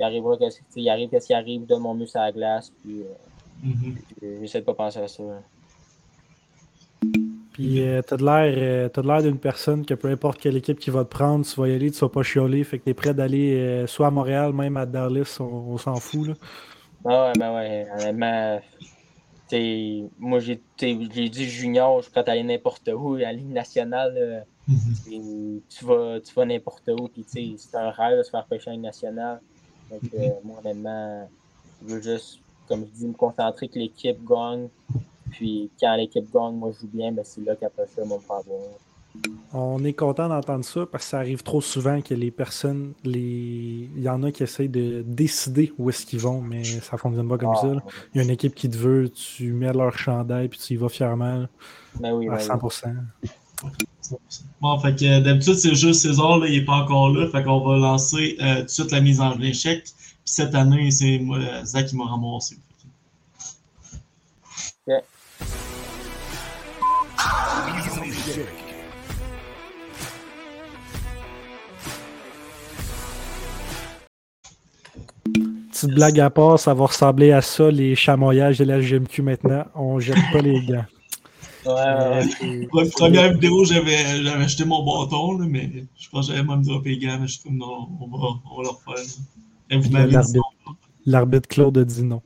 [0.00, 2.70] il arrivera que, tu il arrive qu'est-ce qui arrive, donne mon muscle à la glace.
[2.82, 5.22] Puis, euh, j'essaie de pas penser à ça.
[7.58, 10.56] Puis euh, t'as de l'air euh, t'as de l'air d'une personne que peu importe quelle
[10.56, 12.62] équipe qui va te prendre, tu vas y aller, tu vas pas chialer.
[12.62, 15.96] Fait que t'es prêt d'aller euh, soit à Montréal, même à Dallas, on, on s'en
[15.96, 16.28] fout.
[16.28, 16.34] Là.
[17.04, 18.60] Ah ouais, ben ouais, honnêtement,
[20.18, 20.62] moi j'ai
[21.28, 25.62] dit junior, je suis prêt à aller n'importe où, à la Ligue nationale, là, Mhm.
[25.68, 27.24] tu vas, tu vas n'importe où, puis
[27.58, 29.40] c'est un rêve de se faire pêcher en Ligue nationale.
[29.90, 31.30] Donc, euh, moi, honnêtement,
[31.82, 34.68] je veux juste, comme je dis, me concentrer que l'équipe gagne.
[35.30, 38.42] Puis quand l'équipe gagne, moi je joue bien, ben c'est là qu'après ça, on faire
[38.46, 38.60] voir.
[39.52, 43.88] On est content d'entendre ça parce que ça arrive trop souvent que les personnes, les...
[43.96, 47.28] il y en a qui essayent de décider où est-ce qu'ils vont, mais ça fonctionne
[47.28, 47.66] pas comme ça.
[47.66, 47.82] là.
[48.14, 50.76] Il y a une équipe qui te veut, tu mets leur chandail puis tu y
[50.76, 51.46] vas fièrement
[51.98, 52.70] Ben oui, à ben oui.
[53.64, 53.68] 100%.
[54.60, 57.26] Bon, fait que d'habitude, c'est juste César, là, il n'est pas encore là.
[57.28, 59.84] Fait qu'on va lancer euh, tout de suite la mise en échec.
[59.84, 62.56] Puis cette année, c'est moi, Zach qui m'a ramassé.
[75.72, 79.64] Petite blague à part, ça va ressembler à ça, les chamoyages de la GMQ maintenant.
[79.74, 80.84] On jette pas les gants.
[81.64, 82.68] Ouais, ouais, ouais.
[82.82, 86.62] Euh, première vidéo, j'avais j'avais acheté mon bâton, là, mais je pense que j'avais même
[86.62, 88.94] droppé les gants, mais je suis comme non, on va, on va le refaire.
[88.94, 89.02] là.
[89.70, 90.42] Et vous m'avez dit L'arbitre.
[91.06, 92.22] L'arbitre Claude a dit non.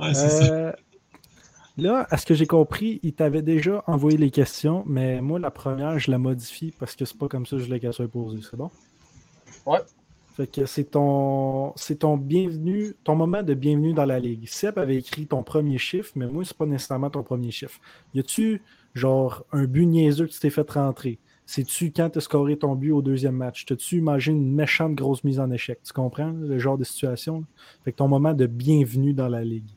[0.00, 0.76] Ouais, c'est ça.
[1.78, 5.50] Là, à ce que j'ai compris, il t'avait déjà envoyé les questions, mais moi, la
[5.50, 8.08] première, je la modifie parce que c'est pas comme ça que je l'ai qu'elle soit
[8.08, 8.40] posée.
[8.42, 8.70] C'est bon?
[9.66, 9.80] Ouais.
[10.36, 14.46] Fait que c'est ton, c'est ton bienvenue, ton moment de bienvenue dans la ligue.
[14.48, 17.78] Seb avait écrit ton premier chiffre, mais moi, c'est pas nécessairement ton premier chiffre.
[18.14, 18.62] Y a-tu,
[18.94, 21.18] genre, un but niaiseux que tu t'es fait rentrer?
[21.44, 23.66] C'est-tu quand tu as scoré ton but au deuxième match?
[23.66, 25.78] T'as-tu imaginé une méchante grosse mise en échec?
[25.82, 27.44] Tu comprends le genre de situation?
[27.84, 29.70] Fait que ton moment de bienvenue dans la ligue.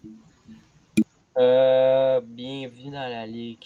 [1.39, 3.63] Euh, bienvenue dans la ligue.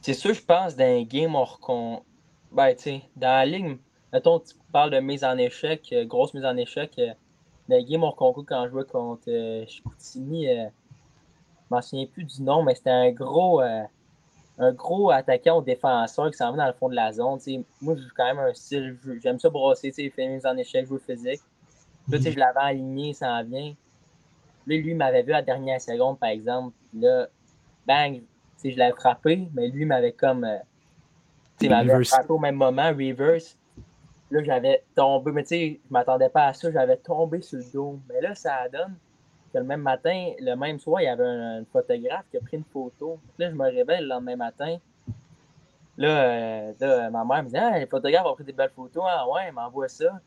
[0.00, 2.02] C'est sûr, je pense, d'un game hors con.
[2.50, 3.78] Ben, tu sais, dans la ligue,
[4.14, 6.98] mettons, tu parles de mise en échec, euh, grosse mise en échec.
[6.98, 7.12] euh,
[7.68, 12.06] dans les games hors concours, quand je jouais contre euh, Chicoutimi, euh, je m'en souviens
[12.06, 16.56] plus du nom, mais c'était un gros, un gros attaquant ou défenseur qui s'en va
[16.56, 17.36] dans le fond de la zone.
[17.36, 17.64] tu sais.
[17.82, 20.98] Moi, j'ai quand même un style, j'aime ça brosser, faire une mise en échec, jouer
[20.98, 21.42] physique.
[22.08, 23.74] Là, je l'avais aligné, ça en vient.
[24.68, 26.74] Là, lui, il m'avait vu à la dernière seconde, par exemple.
[26.90, 27.26] Puis Là,
[27.86, 28.22] bang,
[28.62, 30.44] je l'avais frappé, mais lui m'avait comme.
[30.44, 30.58] euh,
[31.58, 33.56] tu m'avait frappé au même moment, reverse.
[34.30, 37.64] Là, j'avais tombé, mais tu sais, je m'attendais pas à ça, j'avais tombé sur le
[37.72, 37.98] dos.
[38.08, 38.94] Mais là, ça donne
[39.52, 42.40] que le même matin, le même soir, il y avait un, un photographe qui a
[42.40, 43.18] pris une photo.
[43.38, 44.76] Là, je me réveille le lendemain matin.
[45.96, 49.02] Là, euh, là, ma mère me dit Ah, les photographes ont pris des belles photos.
[49.06, 50.20] Ah ouais, il m'envoie ça.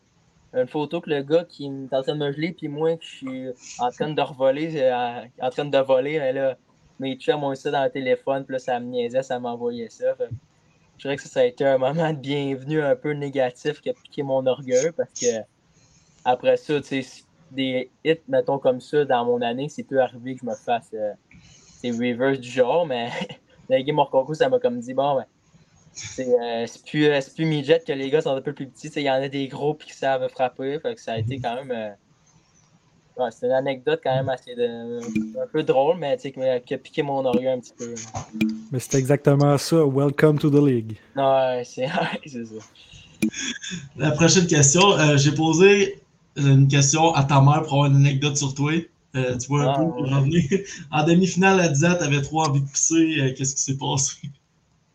[0.53, 3.07] Une photo que le gars qui est en train de me geler, puis moi qui
[3.07, 6.57] suis en train de revoler, euh, en train de voler, mais là,
[6.99, 10.13] mes chums ont ça dans le téléphone, puis là, ça me niaisait, ça m'envoyait ça.
[10.13, 10.25] Que
[10.97, 13.89] je dirais que ça, ça a été un moment de bienvenue un peu négatif qui
[13.89, 15.41] a piqué mon orgueil, parce que
[16.25, 20.35] après ça, tu sais, des hits, mettons comme ça, dans mon année, c'est peu arrivé
[20.35, 21.13] que je me fasse, euh,
[21.81, 23.09] c'est reverse du genre, mais
[23.69, 25.25] les games hors ça m'a comme dit, bon, ben,
[25.93, 28.67] c'est euh, c'est plus, euh, c'est plus midget que les gars sont un peu plus
[28.69, 28.89] petits.
[28.95, 30.79] Il y en a des gros qui savent frapper.
[30.79, 31.71] Fait que ça a été quand même.
[31.71, 31.89] euh,
[33.23, 36.73] ouais, c'est une anecdote quand même assez de- un peu drôle, mais tu sais, qui
[36.73, 37.93] a piqué mon oreille un petit peu.
[38.71, 39.85] Mais c'est exactement ça.
[39.85, 40.97] Welcome to the league.
[41.15, 42.09] Ouais, c'est ça.
[43.97, 46.01] La prochaine question, euh, j'ai posé
[46.37, 48.71] une question à ta mère pour avoir une anecdote sur toi.
[49.15, 50.13] Euh, tu vois un Ah, peu pour ouais.
[50.13, 50.41] revenir.
[50.91, 53.19] En demi-finale, elle disait tu avais trop envie de pisser.
[53.19, 54.15] euh, Qu'est-ce qui s'est passé?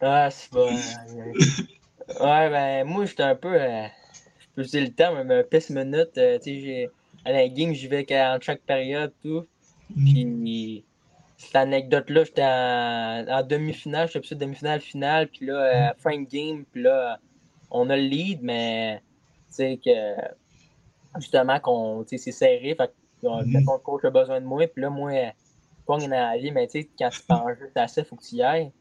[0.00, 0.68] Ah, c'est pas.
[2.20, 3.54] ouais, ben, moi, j'étais un peu.
[3.61, 3.87] euh,
[4.38, 6.16] je peux utiliser le terme, mais un pisse minute.
[6.18, 6.90] euh, tu sais, j'ai-
[7.24, 9.46] à la game, j'y vais qu'à- en chaque période, tout.
[10.04, 10.87] Puis,
[11.37, 15.28] cette anecdote-là, j'étais en, en demi-finale, j'étais plus demi-finale, finale.
[15.28, 17.20] Puis là, euh, fin de game, puis là,
[17.70, 19.00] on a le lead, mais
[19.48, 19.90] tu sais que.
[21.18, 22.74] Justement, qu'on, c'est serré.
[22.76, 22.88] Fait
[23.22, 24.66] que, euh, mettons, le coach a besoin de moi.
[24.68, 25.30] Puis là, moi, je
[25.87, 28.24] pogne dans la vie, mais tu sais, quand tu t'en jeu, c'est assez, faut que
[28.24, 28.72] tu y ailles.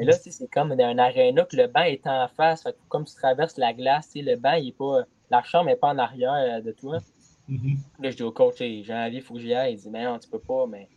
[0.00, 2.62] Mais là, c'est comme dans un aréna que le banc est en face.
[2.62, 5.02] Fait que comme tu traverses la glace, le banc, il est pas.
[5.30, 7.00] La chambre n'est pas en arrière euh, de toi.
[7.48, 7.76] Mhm.
[8.00, 9.74] Là, je dis au coach, j'ai envie, il faut que j'y aille.
[9.74, 10.66] Il dit, mais non, tu peux pas.
[10.66, 10.88] Mais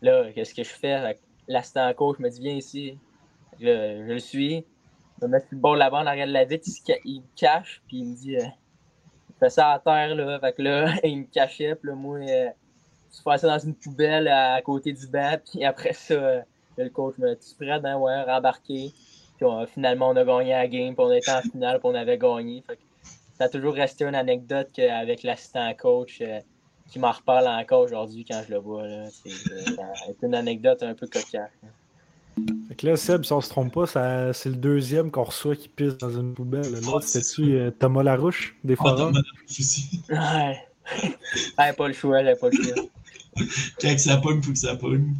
[0.00, 1.18] là, qu'est-ce que je fais?
[1.48, 2.98] L'assistant coach me dit, viens ici.
[3.60, 4.64] Je, je le suis.
[5.20, 6.64] Je me mets sur le bord là-bas en arrière de la vitre.
[6.66, 8.46] Il, se ca- il me cache, puis il me dit, euh,
[9.38, 10.40] fais ça à terre, là.
[10.40, 12.48] Fait que là, il me cachait, puis là, moi, euh,
[13.12, 16.42] je fais ça dans une poubelle à, côté du banc, puis après ça, euh,
[16.76, 17.80] là, le coach me dit, prêt?
[17.80, 18.92] Ben ouais, rembarqué.
[19.36, 21.94] Puis on- finalement, on a gagné la game, puis on était en finale, puis on
[21.94, 22.62] avait gagné.
[22.66, 22.82] Fait que
[23.38, 26.40] ça a toujours resté une anecdote que- avec l'assistant coach euh,
[26.88, 28.86] qui m'en reparle encore aujourd'hui quand je le vois.
[28.86, 29.08] là.
[29.10, 31.50] C'est euh, ça a été une anecdote un peu cocasse.
[32.68, 35.56] Fait que là, Seb, si on se trompe pas, ça- c'est le deuxième qu'on reçoit
[35.56, 36.70] qui pisse dans une poubelle.
[36.72, 38.96] L'autre, Ah, c'est c'était-tu euh, Thomas Larouche, des Ah, forums?
[38.98, 40.02] t'as madame aussi.
[40.10, 40.58] Ouais.
[41.58, 42.84] Ouais, pas le choix, j'avais pas le choix.
[43.80, 45.14] Quand ça pogne, faut que ça pogne.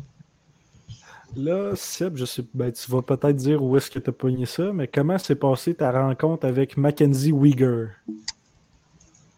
[1.36, 4.46] Là, Seb, je sais, ben, tu vas peut-être dire où est-ce que tu as pogné
[4.46, 7.88] ça, mais comment s'est passée ta rencontre avec Mackenzie Weger?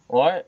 [0.07, 0.45] Ouais.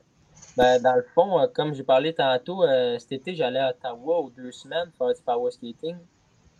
[0.56, 4.20] Ben, dans le fond, euh, comme j'ai parlé tantôt, euh, cet été, j'allais à Ottawa
[4.20, 5.96] aux deux semaines faire du power skating.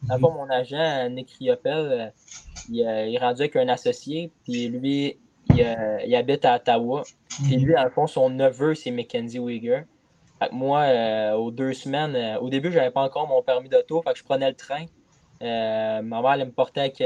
[0.03, 2.07] Dans le fond, mon agent, Nick Riopel, euh,
[2.69, 5.19] il, il est rendu avec un associé, puis lui,
[5.51, 7.03] il, il habite à Ottawa.
[7.45, 9.85] Puis lui, dans le fond, son neveu, c'est Mackenzie Weger.
[10.43, 13.69] Fait que moi, euh, aux deux semaines, euh, au début, j'avais pas encore mon permis
[13.69, 14.87] d'auto, fait que je prenais le train.
[15.41, 17.03] Euh, ma mère, elle me portait avec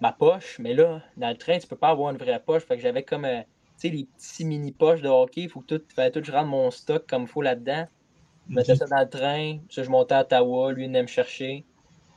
[0.00, 2.64] ma poche, mais là, dans le train, tu peux pas avoir une vraie poche.
[2.64, 3.44] Fait que j'avais comme, tu
[3.76, 5.42] sais, les petits mini-poches de hockey.
[5.42, 7.88] Il faut que tout, fallait tout je rentre mon stock comme il faut là-dedans.
[8.48, 11.08] Je mettais ça dans le train, ça, je montais à Ottawa, lui, il venait me
[11.08, 11.64] chercher.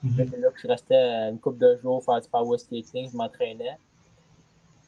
[0.03, 0.27] Mhm.
[0.29, 0.95] c'est là que je restais
[1.29, 3.77] une couple de jours faire du power skating, je m'entraînais.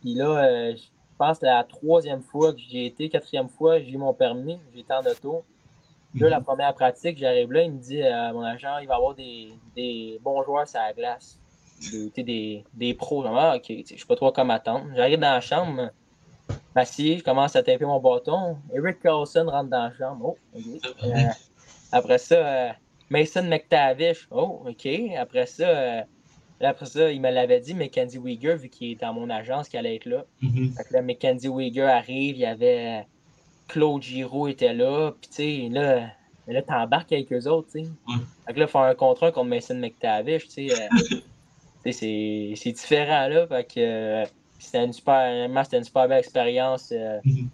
[0.02, 0.84] Puis là, je
[1.18, 4.60] pense que la troisième fois que j'y ai été, quatrième fois, j'ai eu mon permis,
[4.76, 5.44] j'étais en auto.
[6.20, 8.98] Là, la première pratique, j'arrive là, il me dit, euh, mon agent, il va y
[8.98, 11.38] avoir des, des bons joueurs sur la glace.
[12.16, 13.24] Des, des, des pros.
[13.24, 14.86] Je dis, ah, ok, je sais pas trop comment attendre.
[14.96, 15.90] J'arrive dans la chambre,
[16.74, 18.58] m'assieds, je commence à taper mon bâton.
[18.74, 20.36] Eric Carlson rentre dans la chambre.
[20.54, 20.60] Oh.
[21.04, 21.10] Euh,
[21.92, 22.70] après ça, euh,
[23.10, 24.28] Mason McTavish.
[24.32, 24.88] Oh, OK.
[25.18, 26.06] Après ça,
[26.62, 29.78] après ça, il me l'avait dit, Mackenzie Weger, vu qu'il est dans mon agence, qu'il
[29.78, 30.24] allait être là.
[30.42, 33.06] Fait que là, Mackenzie Weger arrive, il y avait
[33.68, 36.08] Claude Giroux était là, puis tu sais, là,
[36.48, 37.90] là t'embarques avec eux autres, tu sais.
[38.08, 38.16] Ouais.
[38.48, 40.88] Fait que là, faire un contrat contre Mason McTavish, tu sais, euh,
[41.86, 43.48] tu sais, c'est différent, là.
[43.48, 44.26] Fait que euh,
[44.60, 46.92] c'était une super, c'était une super belle expérience.
[46.92, 47.50] euh, Mhm.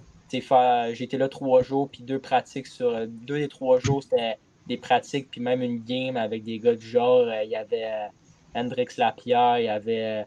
[1.02, 3.06] été là trois jours, puis deux pratiques sur.
[3.08, 4.38] Deux des trois jours, c'était
[4.68, 7.26] des pratiques, puis même une game avec des gars du genre.
[7.28, 8.08] euh, Il y avait euh,
[8.56, 10.26] Hendrix Lapierre, il y avait.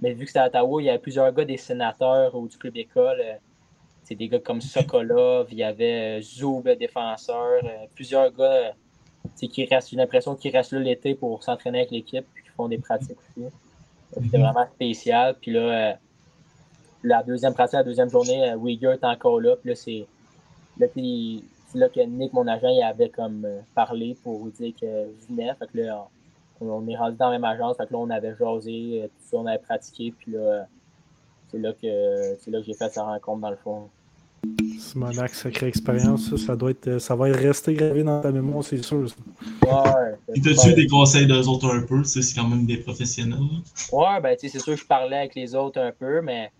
[0.00, 2.58] mais vu que c'était à Ottawa, il y avait plusieurs gars des sénateurs ou du
[2.58, 3.22] club école.
[4.06, 8.72] C'est des gars comme Sokolov, il y avait euh, Zoub, le défenseur, euh, plusieurs gars
[9.34, 12.68] qui restent, j'ai l'impression qu'ils restent là l'été pour s'entraîner avec l'équipe, puis qui font
[12.68, 13.48] des pratiques aussi.
[14.14, 14.44] C'était Mhm.
[14.44, 15.34] vraiment spécial.
[15.40, 15.92] Puis là, euh,
[17.02, 19.56] la deuxième pratique, la deuxième journée, Uyghur est encore là.
[19.56, 20.06] Puis là, c'est
[21.74, 23.44] là, que Nick, mon agent, il avait comme
[23.74, 25.52] parlé pour dire que je venais.
[25.58, 26.06] Fait que là,
[26.60, 27.76] on, on est rendu dans la même agence.
[27.76, 30.14] Fait que là, on avait jasé, tout ça, on avait pratiqué.
[30.16, 30.66] Puis là,
[31.50, 33.90] c'est là que c'est là que j'ai fait sa rencontre dans le fond.
[34.96, 38.64] Simonac, sacrée expérience, ça, ça doit être, ça va être resté gravé dans ta mémoire,
[38.64, 39.06] c'est sûr.
[39.10, 39.16] ça.
[39.66, 42.02] Ouais, Puis t'as-tu eu des conseils d'eux autres un peu?
[42.04, 43.38] C'est quand même des professionnels.
[43.38, 43.58] là.
[43.92, 46.50] Ouais, ben, tu sais, c'est sûr que je parlais avec les autres un peu, mais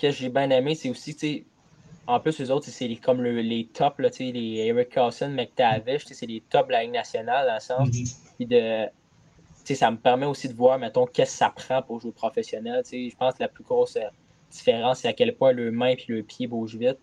[0.00, 1.46] ce que j'ai bien aimé, c'est aussi, tu sais,
[2.06, 4.90] en plus, les autres, c'est les- comme le- les tops, là, tu sais, les Eric
[4.90, 7.90] Carlson, McTavish, tu sais, c'est les tops de la Ligue nationale, dans le sens.
[8.38, 8.90] Puis de, tu
[9.64, 12.82] sais, ça me permet aussi de voir, mettons, qu'est-ce que ça prend pour jouer professionnel.
[12.84, 14.00] Tu sais, je pense que la plus grosse euh,
[14.50, 16.98] différence, c'est à quel point le main et le pied bougent vite.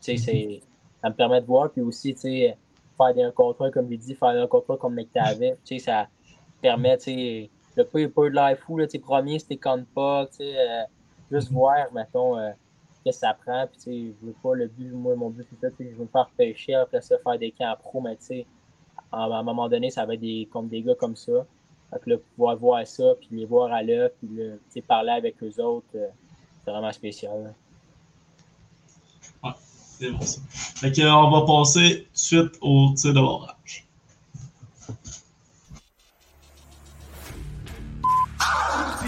[0.00, 1.70] Ça me permet de voir.
[1.70, 2.56] Puis aussi, tu sais,
[2.96, 6.08] faire des contrats, comme il dit, faire un contrat comme McTavish, tu sais, ça,
[6.60, 9.56] permet, tu sais, le pas, pas eu de l'air fou, là, tu sais, premier, c'était
[9.56, 10.82] compte pas, tu sais, euh,
[11.30, 12.50] juste voir, mettons, euh,
[13.04, 15.60] qu'est-ce que ça prend, puis tu sais, veux pas, le but, moi, mon but, c'est
[15.60, 18.16] ça, tu sais, je veux me faire pêcher, après ça, faire des camps pro, mais
[18.16, 18.46] tu sais,
[19.12, 21.46] à, un moment donné, ça va être des, comme des gars comme ça.
[22.04, 25.88] Que là, pouvoir voir ça, puis les voir à l'œuvre, puis parler avec eux autres,
[25.96, 26.06] euh,
[26.64, 27.52] c'est vraiment spécial.
[30.00, 30.40] C'est bon ça.
[30.76, 33.86] Fait que, on va passer tout de suite au tir de barrage.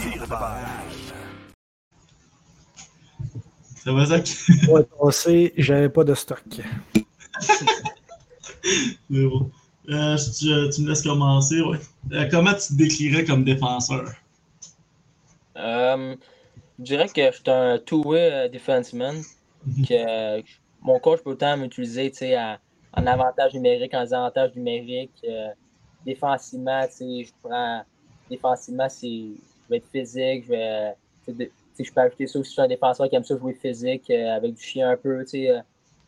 [0.03, 0.93] Tir de barrage.
[3.82, 4.28] Ça va, Zach?
[4.66, 6.45] Pour être passé, j'avais pas de stock.
[8.61, 9.51] C'est bon.
[9.88, 11.78] Euh, tu me laisses commencer, ouais.
[12.12, 14.12] Euh, comment tu te décrirais comme défenseur?
[15.57, 16.16] Euh,
[16.78, 19.22] je dirais que je suis un two-way defenseman.
[19.64, 19.86] Mhm.
[19.86, 20.43] Que
[20.82, 22.58] mon coach peut autant m'utiliser à-
[22.96, 25.12] en avantage numérique, en désavantage numérique.
[25.24, 25.48] euh,
[26.04, 27.82] défensivement, je prends.
[28.28, 29.34] Défensivement, je
[29.70, 30.44] vais être physique.
[30.44, 30.94] Je vais.
[31.28, 32.50] de- je peux ajouter ça aussi.
[32.50, 35.24] Je suis un défenseur qui aime ça jouer physique euh, avec du chien un peu.
[35.24, 35.60] Sais, euh,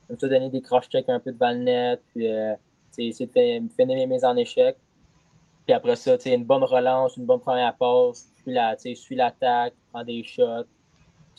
[0.08, 2.02] j'aime ça donner des cross-checks un peu devant le net.
[2.14, 2.26] Puis,
[3.08, 4.76] essayer de finir mes mises en échec.
[5.66, 9.74] Puis après ça, une bonne relance, une bonne première passe, je suis la- suis l'attaque,
[9.92, 10.66] prends des shots.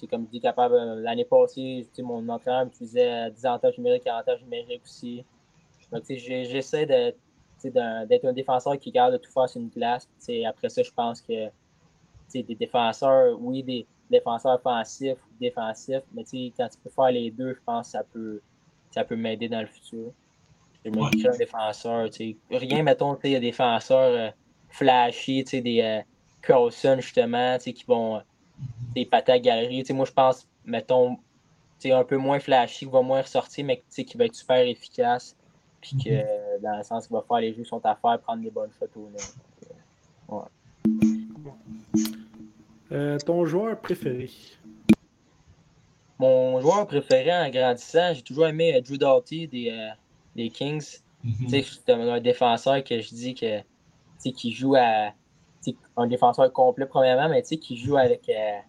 [0.10, 0.76] Comme je dis, capable.
[0.76, 5.24] euh, L'année passée, mon entraîneur m'utilisait euh, 10 avantages numériques, avantages numériques aussi.
[5.92, 9.72] Donc, j'essaie de- d'être un défenseur qui garde de tout faire sur une
[10.18, 11.50] sais, après ça, je pense que
[12.34, 16.24] des défenseurs, oui, des défenseurs offensifs ou défensifs, mais
[16.58, 18.42] quand tu peux faire les deux, je pense que ça peut,
[18.92, 20.12] ça peut m'aider dans le futur.
[20.84, 22.10] Je me dis un défenseur.
[22.52, 24.30] Rien, mettons, tu sais, il y a des défenseurs euh,
[24.70, 26.02] flashy, tu sais, des euh,
[26.42, 28.20] Carlson, justement, tu sais, qui vont, euh,
[28.94, 29.84] des pâtés à galerie.
[29.92, 31.18] Moi, je pense, mettons,
[31.86, 34.66] un peu moins flashy, qui va moins ressortir, mais tu sais, qui va être super
[34.66, 35.36] efficace.
[35.82, 36.24] Puis que, euh,
[36.64, 39.04] dans le sens qu'il va faire les jeux sont à faire, prendre des bonnes photos.
[40.30, 40.48] Là.
[42.92, 44.32] Euh, ton joueur préféré?
[46.18, 49.90] Mon joueur préféré en grandissant, j'ai toujours aimé euh, Drew Doughty des, euh,
[50.36, 51.00] des Kings.
[51.24, 51.34] Mhm.
[51.40, 53.62] Tu sais, c'est un, un défenseur que je dis que,
[54.32, 55.12] qui joue à.
[55.98, 58.28] Un défenseur complet, premièrement, mais tu sais, qui joue avec.
[58.30, 58.60] euh,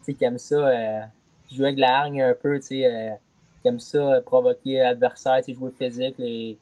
[0.00, 0.56] tu sais, qui aime ça.
[0.56, 1.00] euh,
[1.48, 2.86] qui joue avec la hargne un peu, tu sais.
[2.86, 3.14] euh,
[3.62, 6.58] qui aime ça euh, provoquer l'adversaire, tu sais, jouer physique, les,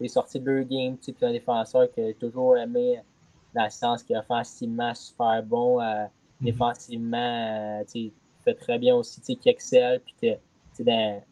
[0.00, 1.12] les sorties de leur game, tu sais.
[1.12, 3.00] Puis un défenseur que j'ai toujours aimé
[3.54, 6.04] dans le sens qu'il est offensivement super bon, euh,
[6.40, 8.12] défensivement, euh, tu sais,
[8.44, 10.00] fait très bien aussi, tu sais, qui excelle.
[10.00, 10.40] Puis que, tu
[10.74, 11.24] sais, dans- tu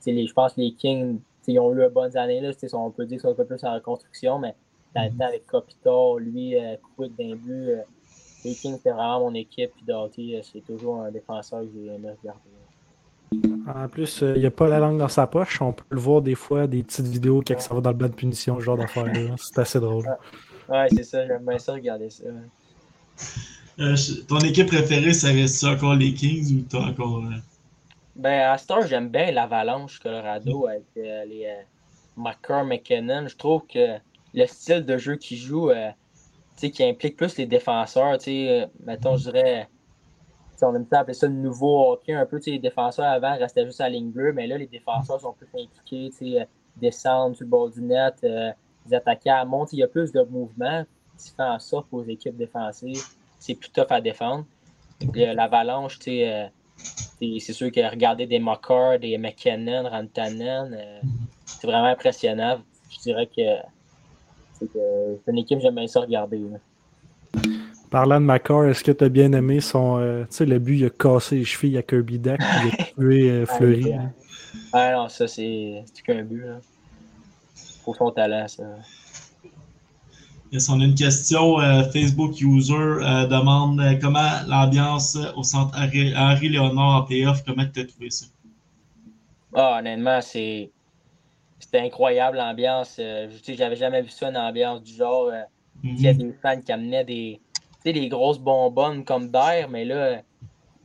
[0.00, 2.40] sais, les- je pense que les Kings, tu sais, ils ont eu de bonnes années.
[2.40, 4.54] Là, tu sais, on peut dire qu'ils sont un peu plus en reconstruction, mais
[4.94, 7.82] dans le temps avec Kopitar, lui, euh, Quick d'un but, euh,
[8.44, 9.70] les Kings, c'était vraiment mon équipe.
[9.76, 12.40] Puis Doughty, euh, c'est toujours un défenseur que j'ai aimé regarder.
[13.66, 15.60] En plus, euh, il n'y a pas la langue dans sa poche.
[15.60, 18.06] On peut le voir des fois, des petites vidéos quand ça va dans le banc
[18.08, 19.34] de punition, ce genre d'affaires-là.
[19.36, 20.06] C'est assez drôle.
[20.68, 22.24] Ouais, c'est ça, j'aime bien ça regarder ça.
[23.80, 23.96] Euh,
[24.28, 27.18] ton équipe préférée, ça reste encore les Kings ou t'as encore.
[27.24, 27.36] euh,
[28.16, 31.62] Ben, à Star, j'aime bien l'Avalanche Colorado avec euh, les euh,
[32.16, 33.28] McCarr, McKinnon.
[33.28, 33.96] Je trouve que
[34.34, 35.90] le style de jeu qu'ils jouent, euh,
[36.56, 39.68] qui implique plus les défenseurs, euh, mettons, je dirais,
[40.62, 43.80] on aime ça appeler ça le nouveau hockey, un peu, les défenseurs avant restaient juste
[43.80, 46.10] à la ligne bleue, mais là, les défenseurs sont plus impliqués,
[46.40, 46.44] euh,
[46.76, 48.50] descendre sur le bord du net, euh,
[48.86, 50.84] les attaquer à monter, il y a plus de mouvement
[51.18, 53.02] qui fait en sorte qu'aux équipes défensives,
[53.38, 54.44] c'est plus tough à défendre.
[55.16, 56.48] Euh, L'Avalanche, euh,
[57.20, 60.76] c'est sûr que regarder des Mockers, des McKinnon, Rantanen,
[61.44, 62.60] c'est vraiment impressionnant.
[62.90, 63.42] Je dirais que
[64.60, 66.38] c'est une équipe que j'aime bien ça regarder.
[66.38, 67.40] là.
[67.90, 69.98] Parlant de Macar, est-ce que tu as bien aimé son.
[69.98, 72.84] euh, tu sais, le but, il a cassé les chevilles à Kirby Dack, il a
[72.98, 73.92] tué euh, Fleury.
[73.94, 74.10] Ah,
[74.72, 76.42] Ah non, ça c'est qu'un but.
[76.44, 76.58] Là.
[77.84, 78.64] Pour son talent, ça.
[80.52, 81.60] Yes, on a une question.
[81.60, 87.42] euh, Facebook user euh, demande euh, comment l'ambiance au centre Henri, Henri Léonard en playoff,
[87.46, 88.26] comment tu as trouvé ça?
[89.54, 90.70] Ah, honnêtement, c'est.
[91.60, 92.96] C'était incroyable l'ambiance.
[92.98, 95.28] Euh, j'avais jamais vu ça, une ambiance du genre.
[95.28, 95.42] euh,
[95.84, 96.18] Il y a Mhm.
[96.18, 100.22] des fans qui amenaient des, tu sais, des grosses bonbonnes comme d'air, mais là,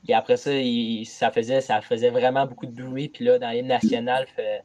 [0.07, 3.09] et après ça, il- ça, faisait, ça faisait vraiment beaucoup de bruit.
[3.09, 4.63] Puis là, dans l'hymne national, fait,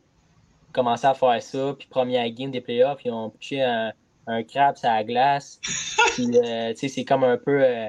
[0.72, 1.74] commençait à faire ça.
[1.78, 3.92] Puis première game des playoffs, ils ont pitché un,
[4.26, 5.60] un crabe sur la glace.
[6.14, 7.62] Puis, euh, tu sais, c'est comme un peu.
[7.64, 7.88] euh,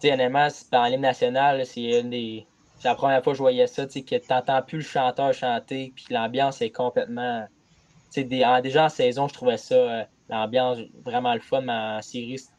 [0.00, 2.46] tu sais, honnêtement, dans l'hymne national, c'est une des.
[2.80, 5.32] C'est la première fois que je voyais ça, tu sais, que t'entends plus le chanteur
[5.34, 7.46] chanter, puis l'ambiance est complètement.
[8.06, 11.60] Tu sais, des- en- déjà en saison, je trouvais ça, euh, l'ambiance vraiment le fun,
[11.60, 12.50] mais en série, c'est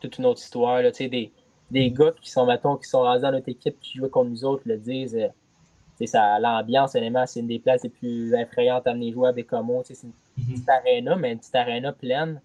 [0.00, 1.32] toute une autre histoire, là, tu sais, des,
[1.70, 4.44] des gars qui sont, mettons, qui sont rendus dans notre équipe, qui jouent contre nous
[4.44, 5.14] autres, le disent.
[5.16, 5.28] euh,
[5.96, 9.28] tu sais, ça, l'ambiance, honnêtement, c'est une des places les plus effrayantes à amener jouer
[9.28, 9.82] avec Como.
[9.82, 10.12] Tu sais, c'est une
[10.44, 10.54] Mhm.
[10.54, 12.40] petite aréna, mais une petite aréna pleine.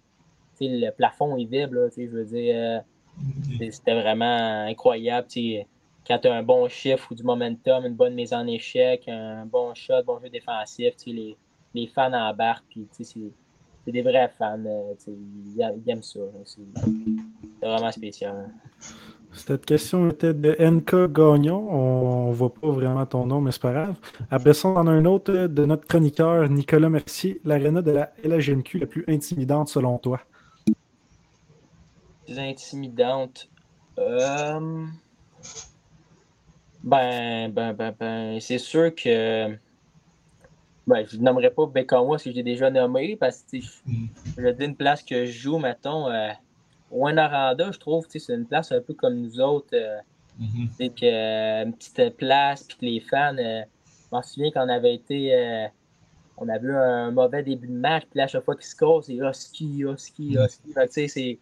[0.58, 2.78] tu sais, le plafond est vibre, là, tu sais, je veux dire, euh,
[3.58, 5.26] c'est- c'était vraiment incroyable.
[5.26, 5.66] tu sais,
[6.06, 9.46] Quand tu as un bon chiffre ou du momentum, une bonne mise en échec, un
[9.46, 11.36] bon shot, bon jeu défensif, les,
[11.74, 12.64] les fans embarquent.
[12.68, 13.18] Puis, tu sais,
[13.84, 14.62] c'est des vrais fans.
[14.66, 16.20] euh, tu sais, ils, ils aiment ça.
[16.44, 16.60] C'est
[17.66, 18.50] vraiment spécial.
[19.32, 21.68] Cette question était de NK Gagnon.
[21.68, 23.96] On ne voit pas vraiment ton nom, mais c'est pas grave.
[24.30, 27.40] Après ça, on en a un autre de notre chroniqueur Nicolas Mercier.
[27.44, 30.20] L'aréna de la LHNQ la plus intimidante selon toi.
[32.26, 33.48] Plus intimidante.
[33.98, 34.86] Euh,
[36.84, 39.48] Ben, ben, ben, ben, c'est sûr que.
[40.86, 44.64] Ben, je ne nommerai pas Bécamois parce que j'ai déjà nommé parce que je dis
[44.64, 46.28] une place que je joue, mettons, euh,
[47.16, 49.68] Aranda, je trouve, c'est une place un peu comme nous autres.
[49.72, 49.98] euh,
[50.38, 50.68] Mhm.
[50.76, 54.68] c'est que, euh, une petite place, puis que les fans, euh, je m'en souviens qu'on
[54.68, 55.68] avait été, euh,
[56.36, 59.04] on avait eu un mauvais début de match, puis là, à chaque fois qu'ils score,
[59.04, 60.72] c'est Husky, Husky, Husky.
[60.72, 61.38] Fait que, tu sais, c'est.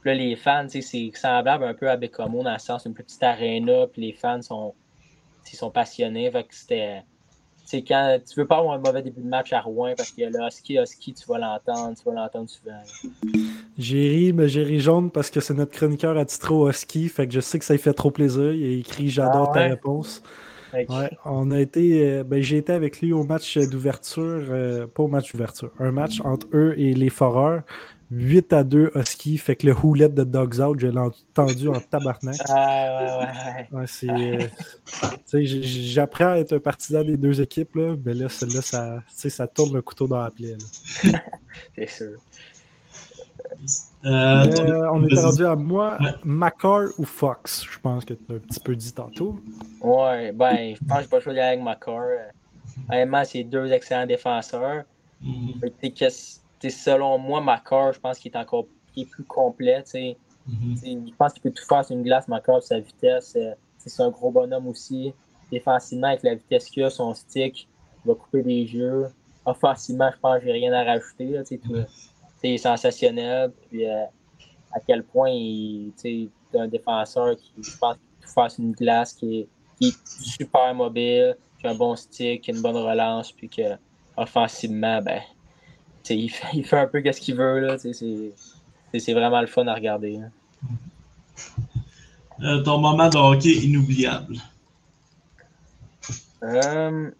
[0.00, 2.84] Puis là, les fans, tu sais, c'est semblable un peu à Bécomo dans le sens
[2.84, 4.74] une petite arena, puis les fans sont,
[5.50, 6.30] ils sont passionnés.
[6.30, 7.02] Fait que c'était.
[7.62, 10.10] Tu sais, quand tu veux pas avoir un mauvais début de match à Rouen, parce
[10.10, 12.82] que là, Husky, Husky, tu vas l'entendre, tu vas l'entendre souvent.
[13.78, 17.08] J'ai ri, mais j'ai ri jaune parce que c'est notre chroniqueur à titre au ski.
[17.08, 18.52] Fait que je sais que ça lui fait trop plaisir.
[18.52, 20.22] Il a écrit J'adore Ah ta réponse.
[20.74, 25.02] Ouais, on a été, euh, ben, j'ai été avec lui au match d'ouverture, euh, pas
[25.02, 27.62] au match d'ouverture, un match entre eux et les Foreurs.
[28.14, 31.80] 8 à 2 Husky, fait que le houlette de Dogs Out, je l'ai entendu en
[31.80, 32.36] tabarnak.
[32.46, 33.78] Ah, ouais, ouais, ouais.
[33.80, 38.60] Ouais, c'est, euh, j'apprends à être un partisan des deux équipes, là, mais là, celle-là,
[38.60, 40.56] ça, tu sais, ça tourne le couteau dans la plaie.
[41.74, 42.18] C'est sûr.
[44.04, 45.18] Euh, Euh, on vas-y.
[45.24, 46.10] rendu à moi, Ouais.
[46.24, 49.40] Macar ou Fox, je pense que tu as un petit peu dit tantôt.
[49.80, 52.00] Ouais, ben, je pense que le choix d'aller avec Makar.
[52.02, 52.16] Euh,
[52.90, 54.84] Honnêtement, c'est deux excellents défenseurs.
[55.80, 55.92] Fait
[56.70, 59.82] selon moi, Makar, je pense qu'il est encore est plus complet.
[60.46, 60.76] Mhm.
[60.84, 63.34] Je pense qu'il peut tout faire sur une glace, Makar, sa vitesse.
[63.36, 65.12] euh, C'est un gros bonhomme aussi.
[65.50, 67.66] Défensivement, avec la vitesse qu'il a, son stick,
[68.04, 69.06] il va couper des jeux.
[69.44, 71.26] Offensivement, je pense que j'ai rien à rajouter.
[71.26, 71.74] Là, tout-
[72.44, 73.50] il est sensationnel.
[73.68, 74.04] Puis, euh,
[74.72, 78.62] à quel point il tu sais, un défenseur qui, je pense, peut tout faire sur
[78.64, 79.48] une glace, qui est,
[79.78, 83.48] qui est super mobile, qui a un bon stick, qui a une bonne relance, puis
[83.48, 83.62] que
[84.16, 85.20] offensivement, ben,
[86.10, 87.60] il, fait, il fait un peu ce qu'il veut.
[87.60, 90.18] Là, c'est, vraiment le fun à regarder.
[90.18, 90.30] hein.
[92.42, 94.36] Euh, ton moment de hockey inoubliable.
[96.42, 97.10] Euh,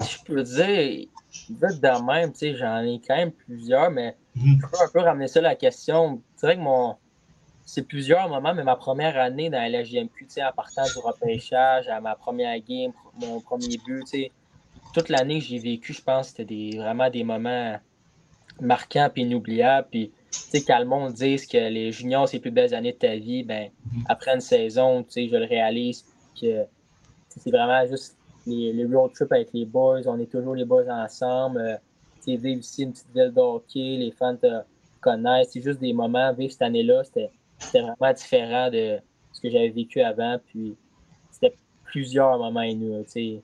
[0.00, 1.06] je peux dire,
[1.48, 4.60] vite de même, j'en ai quand même plusieurs, mais Mhm.
[4.62, 6.20] je peux un peu ramener ça à la question.
[6.36, 6.96] C'est vrai que mon.
[7.64, 9.84] C'est plusieurs moments, mais ma première année dans la
[10.28, 14.32] sais, en partant du repêchage à ma première game, mon premier but, tu sais,
[14.94, 17.78] toute l'année que j'ai vécu, je pense que c'était des, vraiment des moments
[18.60, 19.88] marquants et inoubliables.
[19.90, 22.92] Puis, tu sais, quand le monde dise que les juniors, c'est les plus belles années
[22.92, 24.04] de ta vie, ben, Mhm.
[24.08, 26.04] après une saison, tu sais, je le réalise
[26.40, 26.64] que
[27.28, 28.16] c'est vraiment juste
[28.46, 30.00] les, les road trips avec les boys.
[30.06, 31.60] On est toujours les boys ensemble.
[31.60, 31.76] Euh,
[32.16, 34.60] tu sais, vivre ici une petite ville de hockey, les fans te
[35.00, 35.50] connaissent.
[35.52, 36.32] C'est juste des moments.
[36.32, 38.98] Vivre cette année-là, c'était c'était vraiment différent de
[39.32, 40.38] ce que j'avais vécu avant.
[40.46, 40.76] Puis
[41.30, 43.04] c'était plusieurs moments inouïs.
[43.04, 43.42] tu sais.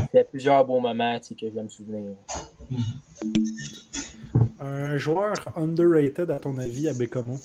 [0.00, 2.16] C'était plusieurs beaux moments que je vais me souvenir.
[4.60, 7.38] Un joueur underrated, à ton avis, à Bécomo?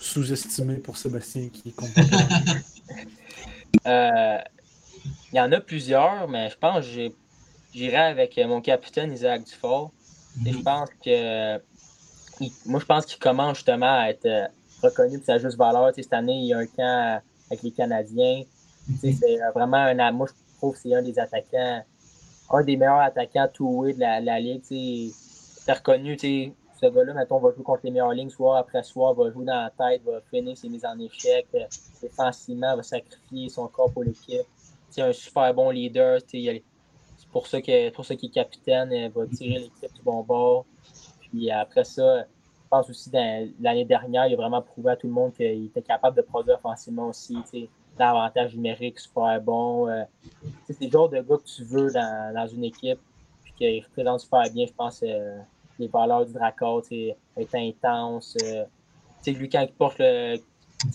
[0.00, 1.90] Sous-estimé pour Sébastien qui compte.
[3.86, 4.38] Euh,
[5.32, 7.08] Il y en a plusieurs, mais je pense que
[7.74, 9.90] j'irai avec mon capitaine Isaac Dufort.
[10.46, 11.56] Et je pense que.
[12.40, 14.46] il- moi, je pense qu'il commence justement à être euh,
[14.82, 15.88] reconnu pour sa juste valeur.
[15.88, 17.20] Tu sais, cette année, il y a un camp
[17.50, 18.42] avec les Canadiens.
[18.86, 20.12] Tu sais, C'est euh, vraiment un.
[20.12, 20.32] Moi, je
[20.64, 21.82] trouve que c'est un des attaquants,
[22.50, 24.62] un des meilleurs attaquants de la, de la ligue.
[24.64, 29.30] C'est reconnu, ce gars-là, mettons, va jouer contre les meilleures lignes soir après soir, va
[29.30, 31.64] jouer dans la tête, va finir ses mises en échec, euh,
[32.02, 34.42] défensivement, va sacrifier son corps pour l'équipe.
[34.90, 36.20] C'est un super bon leader.
[36.26, 36.62] C'est
[37.30, 40.64] pour ça qu'il est capitaine, il va tirer l'équipe du bon bord.
[41.20, 43.10] Puis après ça, je pense aussi
[43.60, 46.56] l'année dernière, il a vraiment prouvé à tout le monde qu'il était capable de produire
[46.56, 47.36] offensivement aussi.
[47.96, 48.02] Sais.
[48.02, 49.88] L'avantage numérique super bon.
[49.88, 50.04] euh,
[50.66, 53.00] c'est le genre de gars que tu veux dans, une équipe.
[53.42, 55.38] Puis qu'il représente super bien, je pense, euh,
[55.78, 58.36] les valeurs du sais, être intense.
[58.42, 58.64] euh,
[59.22, 60.36] tu sais, lui, quand il porte le.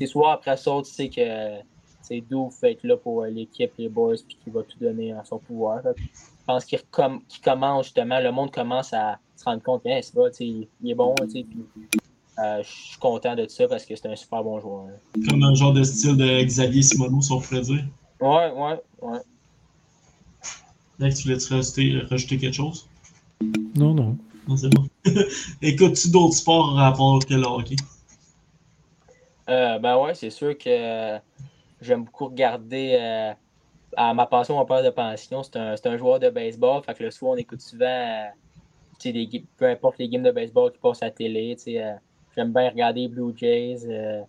[0.05, 1.61] Soir après ça, tu sais que
[2.09, 5.13] c'est Douf va être là pour euh, l'équipe, les boys, puis qu'il va tout donner
[5.13, 5.83] en son pouvoir.
[5.83, 6.79] Fait Je pense qu'il
[7.43, 11.13] commence justement, le monde commence à se rendre compte hey, c'est sais, il est bon,
[11.15, 11.45] puis
[12.43, 14.87] euh, je suis content de ça parce que c'est un super bon joueur.
[14.87, 15.21] hein.
[15.29, 17.85] Comme un genre de style de Xavier Simoneau, si on pourrait dire.
[18.21, 19.19] Ouais, ouais, ouais.
[20.99, 22.87] Là, tu voulais-tu rajouter, rajouter quelque chose?
[23.75, 24.17] non, non.
[24.47, 24.87] Non, c'est bon.
[25.61, 27.75] Écoutes-tu d'autres sports en rapport que le hockey?
[29.49, 31.19] Euh, ben ouais, c'est sûr que euh,
[31.81, 32.97] j'aime beaucoup regarder.
[32.99, 33.33] euh,
[33.97, 36.83] à ma passion, mon père de pension, c'est un, c'est un joueur de baseball.
[36.83, 38.27] Fait que le soir, on écoute souvent euh,
[38.99, 41.55] tu sais, des, peu importe les games de baseball qui passent à la télé.
[41.57, 41.93] tu sais, euh,
[42.39, 43.79] j'aime bien regarder les Blue Jays.
[43.85, 44.21] euh,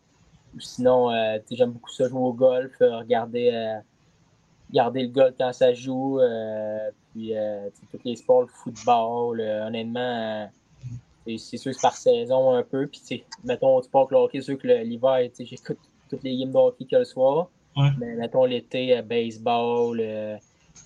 [0.58, 3.78] sinon, euh, tu j'aime beaucoup ça jouer au golf, euh, regarder,
[4.68, 6.18] regarder le golf quand ça joue.
[7.12, 7.32] puis
[7.78, 10.50] tu tous les sports, le football, honnêtement.
[11.24, 12.88] c'est sûr que c'est par saison un peu.
[12.88, 16.24] Puis, tu mettons, au sport que le hockey, c'est sûr que l'hiver, tu j'écoute toutes
[16.24, 17.48] les games de hockey que le soir.
[17.76, 17.90] Ouais.
[17.98, 20.00] Mais mettons l'été, baseball,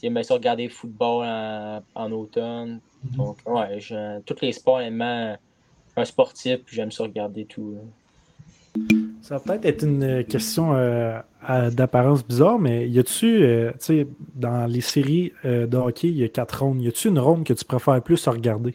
[0.03, 2.81] j'aime bien ça regarder le football en, en automne.
[3.03, 3.17] Mhm.
[3.17, 5.37] Donc, ouais, je- tous les sports, honnêtement,
[5.97, 7.75] un sportif, puis j'aime ça regarder tout.
[7.77, 7.81] là.
[9.23, 11.21] Ça va peut-être être une question euh,
[11.71, 16.17] d'apparence bizarre, mais y a-tu, euh, tu sais, dans les séries euh, de hockey, il
[16.19, 16.83] y a quatre rondes.
[16.83, 18.75] Y a-tu une ronde que tu préfères plus à regarder?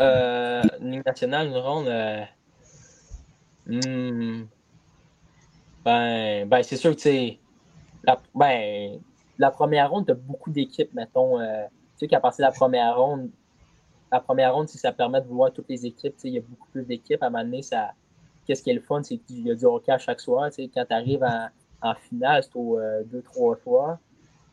[0.00, 1.86] Euh, Ligue nationale, une ronde.
[1.86, 2.24] euh,
[3.68, 4.44] hmm,
[5.84, 7.38] ben, ben c'est sûr que tu sais,
[8.02, 8.98] la, ben,
[9.38, 11.40] la première ronde, tu as beaucoup d'équipes, mettons.
[11.40, 11.64] euh,
[11.96, 13.30] tu sais qu'à partir de la première ronde,
[14.14, 16.68] la première ronde, si ça permet de voir toutes les équipes, il y a beaucoup
[16.70, 17.22] plus d'équipes.
[17.22, 17.90] À un moment donné, ça,
[18.46, 20.50] qu'est-ce qui est le fun, c'est qu'il y a du hockey à chaque soir.
[20.56, 21.48] Quand tu arrives en,
[21.82, 23.98] en finale, c'est au 2-3 soirs.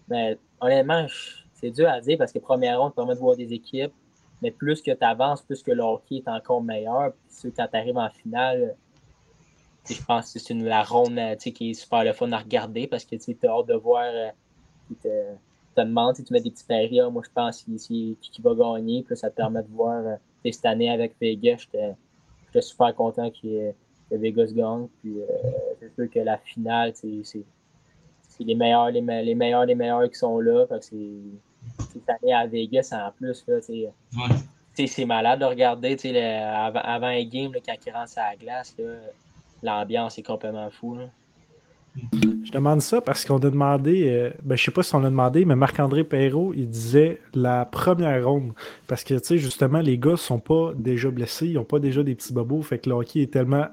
[0.09, 1.05] Mais honnêtement,
[1.53, 3.93] c'est dur à dire parce que première ronde permet de voir des équipes.
[4.41, 7.13] Mais plus que tu avances, plus que le hockey est encore meilleur.
[7.41, 8.75] Puis quand tu arrives en finale,
[9.87, 13.05] je pense que c'est la ronde euh, qui est super le fun à regarder parce
[13.05, 14.05] que tu as hâte de voir.
[15.05, 15.33] euh,
[15.75, 17.75] te, te demandes, tu sais, tu mets des petits paris, Ah, moi je pense qui,
[17.77, 20.05] qui, qui va gagner, puis ça te permet de voir.
[20.05, 23.71] euh, tu cette année avec Vegas, j'étais super content que,
[24.09, 24.87] que Vegas gagne.
[25.01, 25.25] Puis euh,
[25.79, 27.43] c'est sûr que la finale, tu c'est
[28.43, 30.65] les meilleurs, les, me- les meilleurs, les meilleurs qui sont là.
[30.81, 30.95] C'est
[31.93, 33.89] cette année à Vegas en plus, tu Ouais.
[34.75, 38.09] tu c'est malade de regarder tu le- avant, avant un game, là, quand il rentre
[38.09, 38.75] sur la glace,
[39.61, 40.95] l'ambiance est complètement fou.
[40.95, 41.05] là.
[42.11, 45.09] Je demande ça parce qu'on a demandé, euh, ben, je sais pas si on l'a
[45.09, 48.53] demandé, mais Marc-André Perrault, il disait la première ronde.
[48.87, 52.03] Parce que, tu sais, justement, les gars sont pas déjà blessés, ils ont pas déjà
[52.03, 53.67] des petits bobos, fait que le hockey est tellement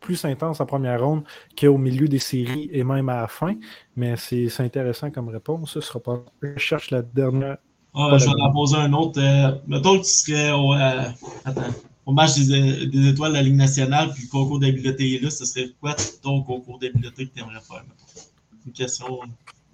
[0.00, 1.24] plus intense en première ronde
[1.58, 3.54] qu'au milieu des séries et même à la fin.
[3.96, 5.74] Mais c'est intéressant comme réponse.
[5.74, 6.24] Ça sera pas.
[6.42, 7.56] Je cherche la dernière.
[7.94, 9.20] Ah, je vais en poser un autre.
[9.20, 11.10] Euh, que tu serais euh,
[11.44, 11.62] attends,
[12.06, 15.30] au match des, des étoiles de la Ligue nationale, puis le concours d'habileté est là,
[15.30, 17.84] ce serait quoi ton concours d'habileté que tu aimerais faire?
[18.66, 19.20] Une question,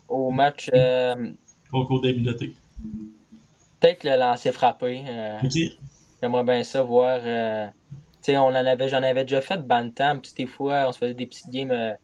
[0.08, 1.32] Au match, euh,
[1.70, 2.54] concours d'habileté.
[3.80, 5.04] peut-être le lancer frappé.
[5.06, 5.38] euh?
[6.22, 7.20] J'aimerais bien ça voir.
[7.24, 7.66] euh,
[8.22, 10.98] tu sais, on en avait, j'en avais déjà fait Bantam, puis des fois, on se
[10.98, 11.94] faisait des petites games, euh,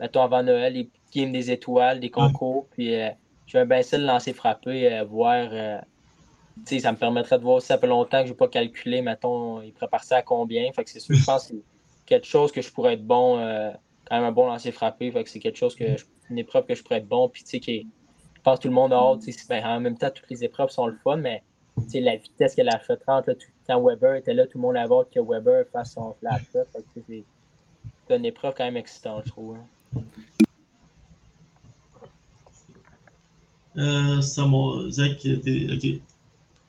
[0.00, 3.10] mettons avant Noël, des petites games des étoiles, des concours, puis euh,
[3.46, 5.48] j'aimerais bien ça le lancer frappé, euh, voir.
[6.80, 9.60] Ça me permettrait de voir si ça fait longtemps que je n'ai pas calculé, mettons,
[9.62, 10.72] il prépare ça à combien.
[10.72, 11.62] Fait que c'est sûr, je pense que c'est
[12.06, 13.70] quelque chose que je pourrais être bon, euh,
[14.06, 15.10] quand même un bon lancer frappé.
[15.10, 17.42] Fait que c'est quelque chose que je- une épreuve que je pourrais être bon, puis
[17.44, 17.60] tu sais,
[18.34, 19.22] je pense que tout le monde a hâte.
[19.48, 21.42] ben, en même temps, toutes les épreuves sont le fun, mais
[21.94, 24.76] la vitesse qu'elle a fait 30, là, tout- quand Weber était là, tout le monde
[24.76, 26.14] avait hâte que Weber fasse son
[26.74, 27.24] sais, C'est
[28.08, 29.56] c'est une épreuve quand même excitante, je trouve.
[29.56, 30.02] hein.
[33.76, 34.90] Euh, ça m'a.
[34.90, 36.00] Zach, OK.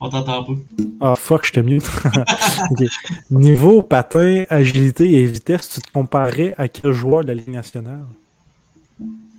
[0.04, 0.52] On t'entend pas.
[1.00, 1.78] Ah, fuck, j'étais mieux.
[3.30, 8.04] Niveau patin, agilité et vitesse, tu te comparais à quel joueur de la Ligue nationale?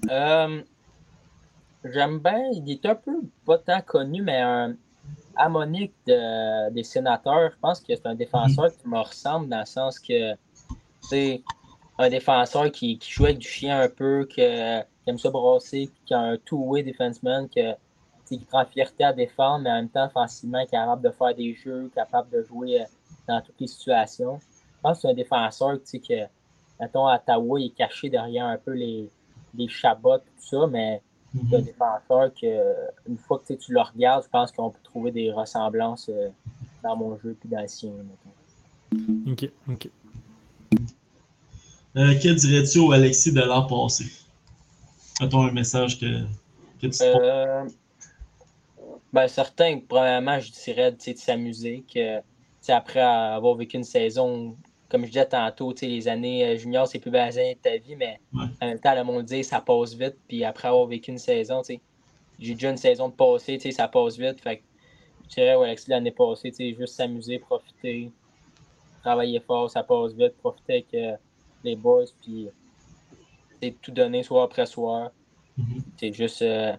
[0.09, 0.61] Euh,
[1.93, 3.11] J'aime bien, il est un peu
[3.45, 4.73] pas tant connu, mais un
[5.35, 9.65] Amonique de- des sénateurs, je pense que c'est un défenseur qui me ressemble dans le
[9.65, 10.33] sens que
[11.01, 11.43] c'est
[11.99, 15.89] un défenseur qui, qui joue avec du chien un peu, que- qui aime ça brasser,
[16.05, 17.73] qui a un two-way defenseman, que,
[18.27, 21.91] qui prend fierté à défendre, mais en même temps, offensivement, capable de faire des jeux,
[21.93, 22.85] capable de jouer euh,
[23.27, 24.39] dans toutes les situations.
[24.39, 26.27] Je pense que c'est un défenseur tu sais, que,
[26.79, 29.09] mettons, à Ottawa, il est caché derrière un peu les,
[29.55, 31.01] les Chabot, tout ça, mais
[31.33, 31.65] c'est un Mhm.
[31.65, 32.73] défenseur que
[33.09, 36.29] une fois que tu le regardes, je pense qu'on peut trouver des ressemblances euh,
[36.81, 37.91] dans mon jeu puis dans le sien.
[37.91, 39.31] mettons.
[39.31, 39.89] Ok, ok.
[41.97, 44.05] Euh, que dirais-tu au Alexis de l'an passé?
[45.21, 46.23] Mettons un message que,
[46.81, 47.65] que tu Euh,
[49.15, 51.85] ben, certain, premièrement, je dirais de s'amuser.
[51.87, 52.23] que tu
[52.59, 54.57] sais, Après avoir vécu une saison,
[54.89, 57.95] comme je disais tantôt, les années euh, juniors, c'est plus belles années de ta vie,
[57.95, 58.47] mais Ouais.
[58.61, 60.17] en même temps, le monde dit ça passe vite.
[60.27, 61.61] Puis après avoir vécu une saison,
[62.39, 64.41] j'ai déjà une saison de passé, ça passe vite.
[64.41, 64.63] Fait que
[65.29, 68.11] je dirais, ouais, l'année passée, juste s'amuser, profiter,
[69.01, 71.15] travailler fort, ça passe vite, profiter avec euh,
[71.63, 72.49] les boys, puis
[73.81, 75.11] tout donner soir après soir.
[75.57, 75.83] Mhm.
[75.97, 76.73] C'est juste euh,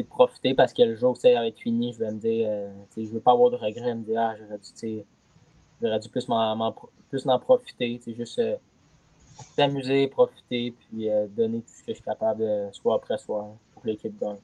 [0.00, 2.46] de profiter parce que le jour où ça va être fini, je vais me dire,
[2.48, 6.52] euh, je veux pas avoir de regrets, me dire, ah, j'aurais dû, dû plus m'en,
[6.52, 8.56] en profiter, juste euh,
[9.56, 13.82] s'amuser, profiter, puis euh, donner tout ce que je suis capable, soit après soir, pour
[13.84, 14.38] l'équipe gagne.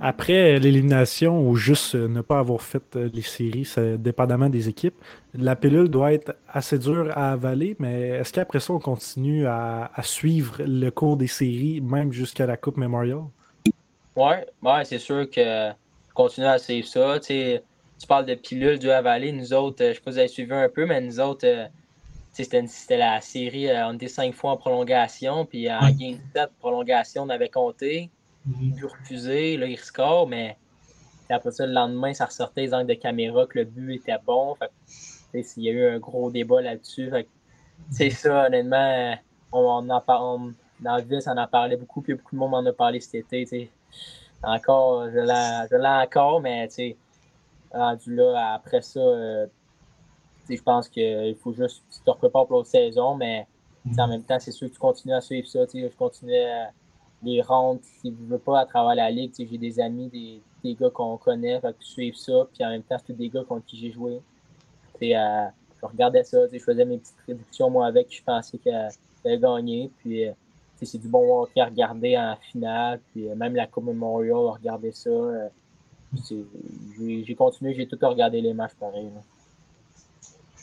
[0.00, 4.94] Après l'élimination ou juste ne pas avoir fait les séries, dépendamment des équipes,
[5.34, 9.90] la pilule doit être assez dure à avaler, mais est-ce qu'après ça, on continue à,
[10.02, 13.24] suivre le cours des séries, même jusqu'à la Coupe Memorial?
[14.18, 15.70] Ouais, ouais c'est sûr que
[16.12, 17.20] continuer à suivre ça.
[17.20, 17.60] tu
[18.08, 19.30] parles de pilules du avaler.
[19.30, 21.46] Nous autres, euh, je sais pas si vous avez suivi un peu, mais nous autres,
[21.46, 21.68] euh,
[22.32, 27.22] c'était la série, euh, on était cinq fois en prolongation, puis en game 7, prolongation,
[27.22, 28.10] on avait compté.
[28.44, 30.56] Mm But refusé, là, il score, mais
[31.30, 34.56] après ça, le lendemain, ça ressortait les angles de caméra que le but était bon.
[35.32, 37.12] il y a eu un gros débat là-dessus.
[37.90, 39.14] C'est ça, honnêtement,
[39.52, 42.40] on, en a, on, dans la ville, ça en a parlé beaucoup, puis beaucoup de
[42.40, 43.70] monde en a parlé cet été
[44.42, 46.96] encore, je l'ai encore, mais tu sais,
[47.72, 49.46] rendu là, après ça, euh,
[50.48, 53.46] je pense qu'il faut juste, tu te prépares pour l'autre saison, mais
[53.98, 54.10] en mhm.
[54.10, 55.60] même temps, c'est sûr que tu continues à suivre ça.
[55.72, 56.70] Je continue à
[57.22, 59.32] les rendre, si je veux pas, à travers la ligue.
[59.38, 62.82] J'ai des amis, des, des gars qu'on connaît, fait que suivre ça, puis en même
[62.82, 64.20] temps, c'est des gars contre qui j'ai joué.
[65.02, 65.46] Euh,
[65.80, 68.88] je regardais ça, je faisais mes petites prédictions, moi, avec, je pensais qu'elle
[69.24, 70.32] allait gagner, puis euh,
[70.86, 73.00] c'est du bon hockey à regarder en finale.
[73.12, 75.10] Puis euh, même la Coupe Memorial, regarder ça.
[75.10, 75.48] Euh,
[76.98, 79.10] j'ai continué, j'ai tout regardé les matchs pareil.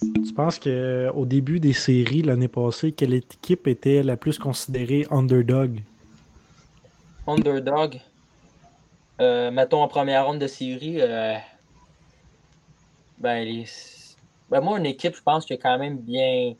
[0.02, 5.82] Tu penses qu'au début des séries l'année passée, quelle équipe était la plus considérée underdog?
[7.28, 8.00] Underdog?
[9.22, 11.00] Euh, mettons en première ronde de série,
[13.18, 13.64] ben,
[14.50, 16.54] ben, moi, une équipe, je pense, qui est quand même bien,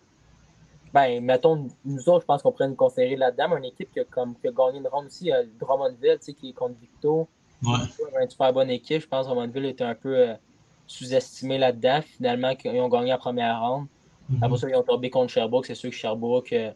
[0.96, 3.50] ben, mettons, nous autres, je pense qu'on pourrait nous considérer là-dedans.
[3.50, 5.30] Mais une équipe qui a, comme, qui a gagné une ronde aussi,
[5.60, 7.28] Drummondville, tu sais, qui est contre Victo.
[7.66, 7.74] Ouais.
[8.22, 9.02] Une super bonne équipe.
[9.02, 10.36] Je pense que Drummondville était un peu euh,
[10.88, 12.00] sous-estimé là-dedans.
[12.02, 13.88] Finalement, ils ont gagné la première ronde.
[14.32, 14.38] Mm-hmm.
[14.46, 15.66] Après ça, ils ont tombé contre Sherbrooke.
[15.66, 16.72] C'est sûr que Sherbrooke, euh,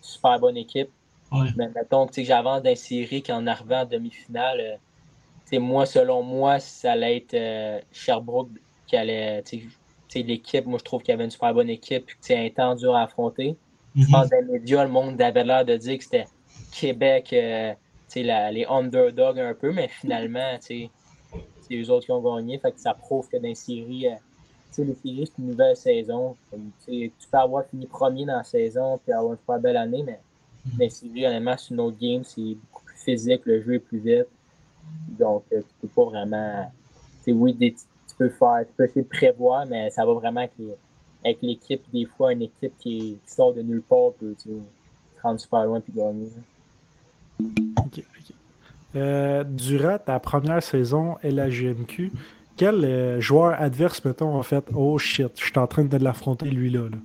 [0.00, 0.90] super bonne équipe.
[1.30, 1.46] Ouais.
[1.56, 4.78] Mais mettons que j'avance d'un série qu'en arrivant en demi-finale,
[5.52, 8.48] euh, moi, selon moi, ça allait être Sherbrooke
[8.88, 9.40] qui allait
[10.16, 12.50] l'équipe, moi, je trouve qu'il y avait une super bonne équipe et que c'est un
[12.50, 13.56] temps dur à affronter.
[13.94, 16.26] Je pense que dans les médias, le monde avait l'air de dire que c'était
[16.72, 17.74] Québec, euh,
[18.14, 20.90] les underdogs un peu, mais finalement, c'est
[21.70, 22.58] eux autres qui ont gagné.
[22.58, 26.36] Fait que ça prouve que dans les séries, euh, les séries, c'est une nouvelle saison.
[26.86, 30.20] tu peux avoir fini premier dans la saison et avoir une super belle année, mais
[30.66, 32.24] dans les séries, honnêtement, c'est une autre game.
[32.24, 34.28] C'est beaucoup plus physique, le jeu est plus vite.
[35.18, 36.72] Donc, euh, tu peux pas vraiment.
[37.26, 37.74] Oui, des,
[38.22, 40.46] peux faire, tu peux essayer de prévoir, mais ça va vraiment
[41.24, 41.82] avec l'équipe.
[41.92, 45.80] Des fois, une équipe qui, sort de nulle part peut tu, te rendre super loin
[45.80, 46.30] et gagner.
[47.40, 48.04] OK.
[48.94, 52.12] Euh, durant ta première saison LAGMQ,
[52.56, 56.50] quel euh, joueur adverse, mettons, en fait, oh shit, je suis en train de l'affronter
[56.50, 56.90] lui-là?
[56.90, 56.98] Là?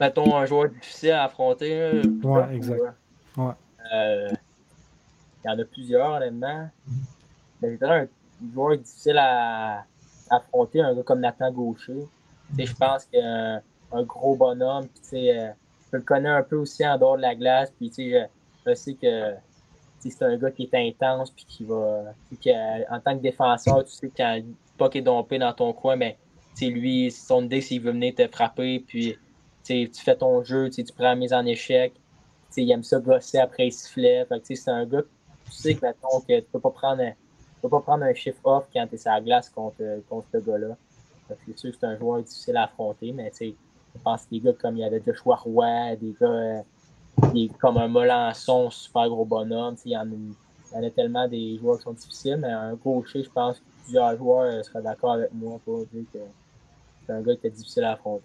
[0.00, 2.02] Mettons un joueur difficile à affronter.
[2.22, 2.80] ouais, exact.
[3.36, 3.52] Ouais.
[3.94, 4.28] Euh,
[5.44, 6.70] il y en a plusieurs, honnêtement.
[7.62, 8.06] Mais un
[8.52, 9.84] joueur difficile à,
[10.30, 12.06] affronter, un gars comme Nathan Gaucher.
[12.58, 13.62] Je pense qu'un
[13.92, 15.50] un gros bonhomme, puis euh,
[15.92, 18.24] je le connais un peu aussi en dehors de la glace, puis je,
[18.66, 19.34] je sais que
[20.10, 22.14] c'est un gars qui est intense, puis qui va.
[22.90, 26.16] en tant que défenseur, tu sais, quand le puck est dompé dans ton coin, mais
[26.60, 29.16] lui, son idée, s'il veut venir te frapper, puis
[29.64, 31.92] tu fais ton jeu, tu prends la mise en échec,
[32.56, 34.26] il aime ça gosser après il sifflet.
[34.42, 35.02] C'est un gars,
[35.44, 37.02] tu sais que, que tu peux pas prendre
[37.62, 40.38] peux pas prendre un chiffre off quand tu es sur la glace contre, contre ce
[40.38, 40.76] gars-là.
[41.28, 43.52] C'est sûr que c'est un joueur difficile à affronter, mais je
[44.02, 46.62] pense que des gars comme il y avait Joshua Roy, des gars euh,
[47.60, 51.78] comme un Molançon, super gros bonhomme, il y, en y en a tellement des joueurs
[51.78, 55.32] qui sont difficiles, mais un gaucher, je pense que plusieurs joueurs euh, seraient d'accord avec
[55.32, 56.18] moi pour dire que
[57.06, 58.24] c'est un gars qui est difficile à affronter.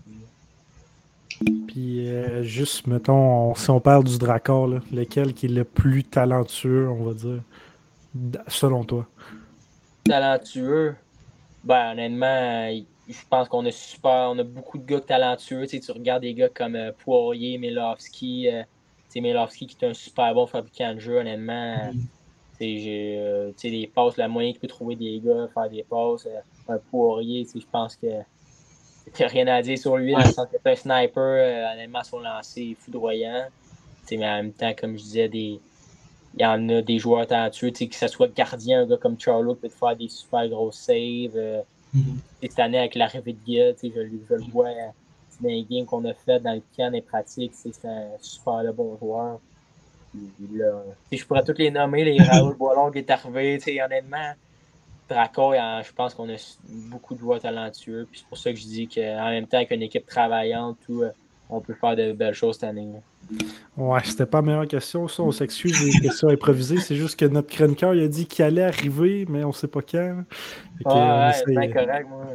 [1.68, 6.90] Puis euh, juste, mettons, si on parle du Dracor, lequel qui est le plus talentueux,
[6.90, 7.42] on va dire,
[8.48, 9.08] selon toi?
[10.04, 10.96] talentueux,
[11.64, 12.70] ben, honnêtement,
[13.08, 15.68] je pense qu'on a super, on a beaucoup de gars talentueux.
[15.68, 18.64] Tu, tu regardes des gars comme euh, Poirier, Milowski, euh,
[19.16, 21.92] Milowski qui est un super bon fabricant de jeu, honnêtement.
[21.94, 22.00] Mm.
[22.64, 26.28] Euh, tu des passes, la moyen qu'il peut trouver des gars, faire des passes.
[26.68, 30.48] un Poirier, je pense que n'y a rien à dire sur lui, dans le sens
[30.48, 33.48] que un sniper, honnêtement, son lancer foudroyant.
[34.12, 35.60] Mais en même temps, comme je disais, des,
[36.38, 39.56] il y en a des joueurs talentueux, que ce soit gardien, un gars comme Charlo
[39.56, 41.36] qui peut te faire des super gros saves.
[41.36, 41.62] Euh,
[41.96, 42.16] mm-hmm.
[42.42, 44.70] Cette année, avec l'arrivée de Guy, je, je, le vois
[45.42, 48.98] dans les games qu'on a fait dans le camp des pratiques, c'est un super bon
[48.98, 49.40] joueur.
[50.54, 54.34] Là, je pourrais tous les nommer, les Raoul Boilon qui est arrivé, honnêtement.
[55.08, 56.38] Draco, je pense qu'on a
[56.90, 58.08] beaucoup de joueurs talentueux.
[58.14, 61.12] C'est pour ça que je dis qu'en même temps, avec une équipe travaillante, tout, euh,
[61.52, 62.88] on peut faire de belles choses cette année.
[63.78, 65.24] Ouais, c'était pas la meilleure question, ça.
[65.24, 66.78] On s'excuse des questions improvisées.
[66.78, 69.82] C'est juste que notre chroniqueur il a dit qu'il allait arriver, mais on sait pas
[69.82, 70.24] quand.
[70.86, 72.26] Ouais, essaie- c'est bien correct, moi.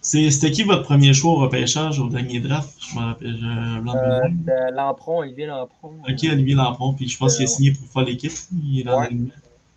[0.00, 2.70] C'était qui votre premier choix au repêchage au dernier draft?
[2.78, 3.36] Je me rappelle.
[3.40, 4.20] Je, Euh, mémoire.
[4.46, 5.94] c'était Lampron, Olivier Lampron.
[6.08, 8.30] Ok, Olivier Lampron, puis je pense qu'il a signé pour faire l'équipe.
[8.52, 9.04] Il est dans Ouais.
[9.06, 9.32] l'alignement.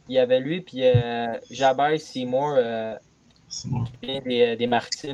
[0.08, 2.96] Il y avait lui, puis euh, Jabez Seymour, euh,
[3.66, 3.84] bon.
[4.04, 4.70] des, des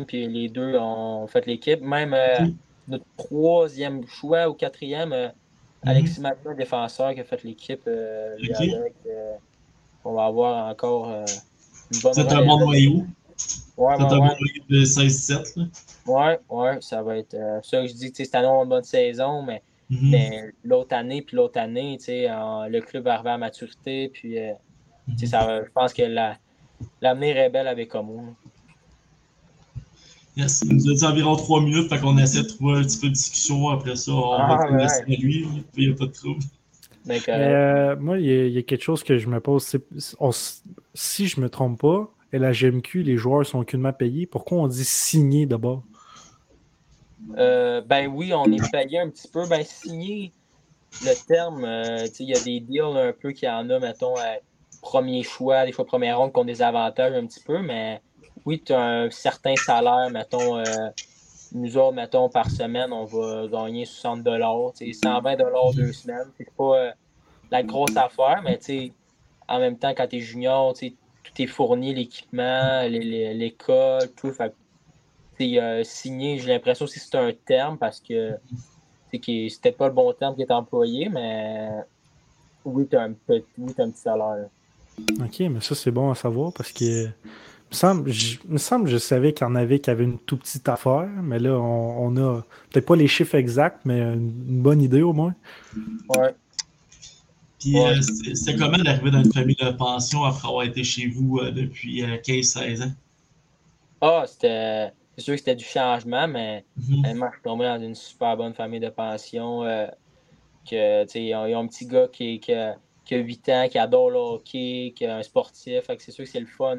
[0.06, 1.82] puis les deux ont fait l'équipe.
[1.82, 2.48] Même euh.
[2.88, 5.29] Notre troisième choix ou quatrième, euh,
[5.83, 7.81] Alexis Martin, défenseur, qui a fait l'équipe.
[7.88, 8.61] euh, lui Ok.
[8.61, 9.36] avec, euh,
[10.03, 11.25] on va avoir encore euh,
[11.91, 13.05] une bonne C'est un bon noyau.
[13.77, 15.55] Ouais, C'est un ouais, bon noyau de 16-17.
[15.57, 15.65] là.
[16.07, 18.83] Ouais, ouais, ça va être ça que je dis, cette année, on a une bonne
[18.83, 20.09] saison, mais, Mhm.
[20.11, 21.97] mais l'autre année, puis l'autre année,
[22.31, 24.38] en- le club va arriver à maturité, puis
[25.17, 26.38] sais, ça, je pense que la-
[27.01, 28.36] l'avenir est belle avec Como.
[30.38, 32.99] Yes, il nous a dit environ 3 minutes, fait qu'on essaie de trouver un petit
[32.99, 33.69] peu de discussion.
[33.69, 34.83] Après ça, on Ah, va te ouais.
[34.83, 35.47] à lui.
[35.77, 36.43] Il n'y a pas de trouble.
[37.29, 39.63] Euh, moi, il y, a- il y a quelque chose que je me pose.
[39.63, 40.63] c'est- on s-
[40.93, 44.25] si je me trompe pas, et la GMQ, les joueurs sont aucunement payés.
[44.25, 45.83] Pourquoi on dit signer d'abord?
[47.38, 49.47] Euh, ben oui, on est payé un petit peu.
[49.47, 50.31] Ben signer,
[51.01, 53.79] le terme, euh, tu sais, il y a des deals un peu qui en a,
[53.79, 54.36] mettons, euh,
[54.81, 58.01] premier choix, des fois première ronde qui ont des avantages un petit peu, mais
[58.46, 60.64] oui, tu as un certain salaire, mettons, euh,
[61.54, 64.24] nous autres, mettons, par semaine, on va gagner 60
[64.76, 65.38] tu sais, 120
[65.76, 66.28] deux semaines.
[66.38, 66.91] C'est pas euh,
[67.52, 68.60] la grosse affaire, mais
[69.48, 74.32] en même temps, quand tu es junior, tout est fourni, l'équipement, l'école, tout.
[74.32, 74.54] Fait
[75.41, 78.36] euh, signé, j'ai l'impression que c'est un terme parce que
[79.12, 81.70] c'était pas le bon terme qui est employé, mais
[82.64, 83.10] oui, tu as
[83.58, 84.50] oui, t'as un petit salaire.
[85.20, 87.10] Ok, mais ça, c'est bon à savoir parce que.
[87.76, 90.05] Il me semble, je, me semble que je savais qu'il y en avait qui avaient
[90.05, 93.99] une tout petite affaire, mais là, on, on a peut-être pas les chiffres exacts, mais
[93.99, 95.36] une, une bonne idée au moins.
[96.09, 96.36] Ouais.
[97.59, 97.97] Puis, Ouais.
[97.97, 98.01] euh,
[98.34, 102.03] c'est comment d'arriver dans une famille de pension après avoir été chez vous euh, depuis
[102.03, 102.93] euh, 15-16 ans?
[104.01, 104.91] Ah, c'était.
[105.17, 107.05] C'est sûr que c'était du changement, mais Mhm.
[107.05, 109.63] Honnêtement, je suis tombé dans une super bonne famille de pension.
[109.63, 109.88] euh,
[110.69, 113.19] que, tu sais, ils, ont, ils ont un petit gars qui, qui a, qui a
[113.19, 115.84] 8 ans, qui adore le hockey, qui est un sportif.
[115.86, 116.78] Fait que c'est sûr que c'est le fun.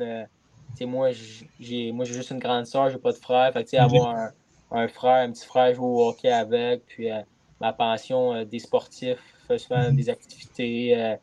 [0.85, 1.11] Moi,
[1.59, 3.53] j'ai moi, j'ai juste une grande soeur, j'ai pas de frère.
[3.53, 4.31] Fait que, avoir un,
[4.73, 6.85] un frère, un petit frère, jouer au hockey avec.
[6.87, 7.23] Puis euh,
[7.61, 9.97] ma pension euh, des sportifs, fait souvent Mhm.
[9.97, 10.97] des activités.
[11.01, 11.17] euh,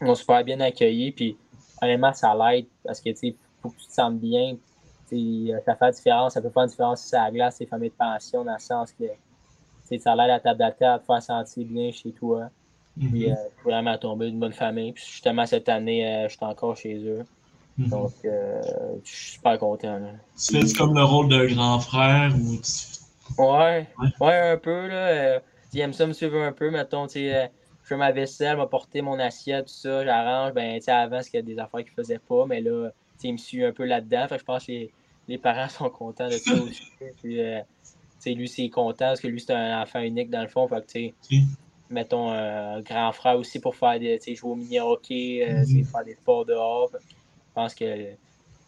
[0.00, 1.12] ils m'ont super bien accueilli.
[1.12, 1.38] Puis
[1.80, 4.56] honnêtement, ça l'aide parce que tu faut que tu te sentes bien.
[5.12, 6.34] Euh, ça fait la différence.
[6.34, 8.54] Ça peut faire une différence si c'est à la glace, ces familles de pension, dans
[8.54, 9.04] le sens que
[9.98, 12.50] ça l'aide à t'adapter, à te faire sentir bien chez toi.
[13.10, 14.92] Puis euh, je suis vraiment tombé d'une bonne famille.
[14.92, 17.24] Puis justement, cette année, euh, je suis encore chez eux.
[17.78, 17.88] Mhm.
[17.90, 18.62] Donc, euh,
[19.04, 19.98] je suis super content.
[19.98, 20.10] là.
[20.38, 23.40] Tu fais comme le rôle d'un grand frère ou tu...
[23.42, 24.08] Ouais, Ouais.
[24.20, 24.86] ouais, un peu.
[24.86, 25.40] Là, euh,
[25.72, 26.70] il aime ça me suivre un peu.
[26.70, 27.46] Mettons, tu sais, euh,
[27.82, 30.52] je fais ma vaisselle, m'apporter mon assiette, tout ça, j'arrange.
[30.52, 33.32] Ben, tu sais, avant, c'était des affaires qu'il faisait pas, mais là, tu sais, il
[33.32, 34.28] me suit un peu là-dedans.
[34.28, 34.92] Fait que je pense que les,
[35.26, 36.80] les parents sont contents de ça aussi.
[37.20, 40.42] Puis, euh, tu sais, lui, c'est content parce que lui, c'est un enfant unique dans
[40.42, 40.68] le fond.
[40.68, 41.42] Fait que, tu sais,
[41.90, 45.84] mettons, un grand frère aussi pour faire des, tu sais, jouer au mini-hockey, euh, Mhm.
[45.84, 46.88] faire des sports dehors.
[46.90, 47.14] Fait que je
[47.54, 47.84] pense que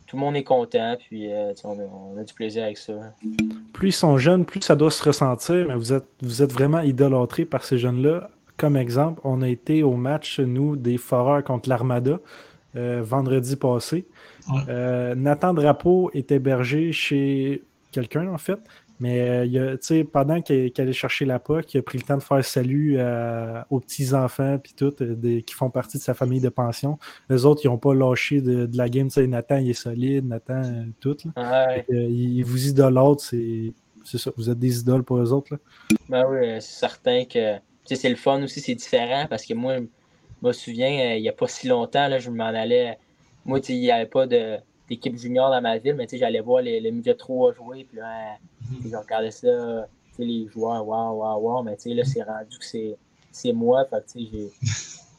[0.06, 2.92] tout le monde est content, puis euh, on, a, on a du plaisir avec ça.
[3.72, 6.80] Plus ils sont jeunes, plus ça doit se ressentir, mais vous êtes, vous êtes vraiment
[6.80, 8.30] idolâtrés par ces jeunes-là.
[8.56, 12.18] Comme exemple, on a été au match, nous, des Foreurs contre l'Armada
[12.76, 14.06] euh, vendredi passé.
[14.48, 14.60] Ouais.
[14.68, 18.58] Euh, Nathan Drapeau est hébergé chez quelqu'un, en fait.
[18.98, 22.16] Mais euh, il a, pendant qu'il allait chercher la POC, il a pris le temps
[22.16, 26.14] de faire salut à- aux petits-enfants puis tout, euh, des- qui font partie de sa
[26.14, 26.98] famille de pension.
[27.28, 29.08] Les autres, ils n'ont pas lâché de, de la game.
[29.08, 31.16] Tu sais, Nathan, il est solide, Nathan, euh, tout.
[31.36, 31.66] là.
[31.68, 31.84] Ouais.
[31.90, 33.72] Euh, ils vous idolâtrent, c'est
[34.18, 34.30] ça.
[34.36, 35.52] Vous êtes des idoles pour eux autres.
[35.52, 35.58] Là.
[36.08, 39.76] Ben oui, euh, c'est certain que c'est le fun aussi, c'est différent parce que moi,
[39.78, 39.82] je
[40.46, 42.98] me souviens, euh, il n'y a pas si longtemps, là, je m'en allais.
[43.44, 44.56] Moi, il n'y avait pas de-
[44.88, 47.84] d'équipe junior dans ma ville, mais tu sais, j'allais voir les, les midget 3 jouer,
[47.84, 48.36] puis là,
[48.84, 52.22] je regardais ça, tu sais, les joueurs, waouh, waouh, waouh, mais tu sais, là, c'est
[52.22, 52.96] rendu que c'est
[53.32, 54.02] c'est moi, fait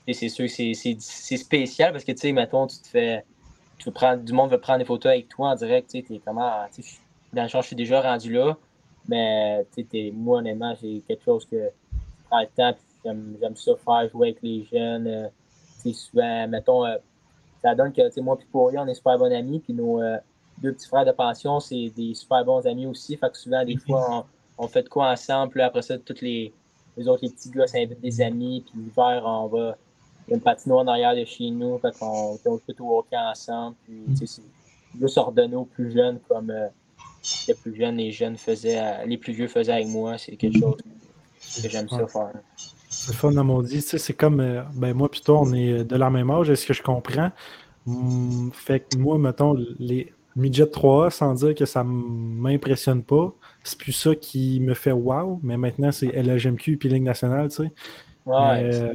[0.07, 3.23] que c'est sûr que c'est- spécial parce que, tu sais, mettons, tu te fais,
[3.77, 6.21] tu veux prendre, du monde veut prendre des photos avec toi en direct, tu sais,
[6.25, 8.57] comment, tu sais, je- dans le champ, je suis déjà rendu là,
[9.07, 13.55] mais tu sais, moi, honnêtement, j'ai quelque chose que je prends le temps, j'aime j'aime
[13.55, 15.07] ça faire, jouer avec les jeunes.
[15.07, 15.27] euh,
[15.83, 16.97] tu sais, souvent, mettons, euh,
[17.67, 20.01] ça donne que tu sais, moi et Pourri, on est super bons amis, puis nos
[20.01, 20.17] euh,
[20.59, 23.15] deux petits frères de pension, c'est des super bons amis aussi.
[23.17, 23.79] Fait que souvent, des Mhm.
[23.81, 24.25] fois,
[24.57, 26.53] on, on fait de quoi ensemble, puis après ça, toutes les,
[26.95, 29.77] les autres, les petits gars s'invitent des amis, puis l'hiver, on va.
[30.27, 32.89] Il y a une patinoire en arrière de chez nous, fait qu'on on peut tout
[32.91, 33.75] hockey ensemble.
[33.85, 36.67] Puis, tu sais, c'est juste ordonner aux plus jeunes comme euh,
[37.47, 40.17] les plus jeunes, les jeunes faisaient, les plus vieux faisaient avec moi.
[40.17, 40.75] C'est quelque chose
[41.61, 42.31] que j'aime ça faire.
[42.99, 43.75] C'est fun à mon dit.
[43.75, 46.65] Tu sais, c'est comme, euh, ben moi plutôt, on est de la même âge, est-ce
[46.65, 47.31] que je comprends?
[47.87, 53.33] Hum, fait que moi, mettons, les midget 3A, sans dire que ça m'impressionne pas,
[53.63, 57.57] c'est plus ça qui me fait wow, mais maintenant c'est LHMQ puis Ligue nationale, tu
[57.57, 57.73] sais.
[58.25, 58.93] Ouais, euh,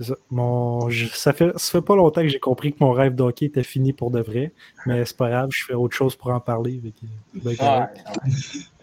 [0.00, 0.14] ça.
[0.30, 3.46] Mon, je- ça, fait, ça fait pas longtemps que j'ai compris que mon rêve d'hockey
[3.46, 4.52] était fini pour de vrai,
[4.86, 6.80] mais c'est pas grave, je fais autre chose pour en parler.
[6.80, 7.06] que,
[7.42, 7.86] ben, ouais,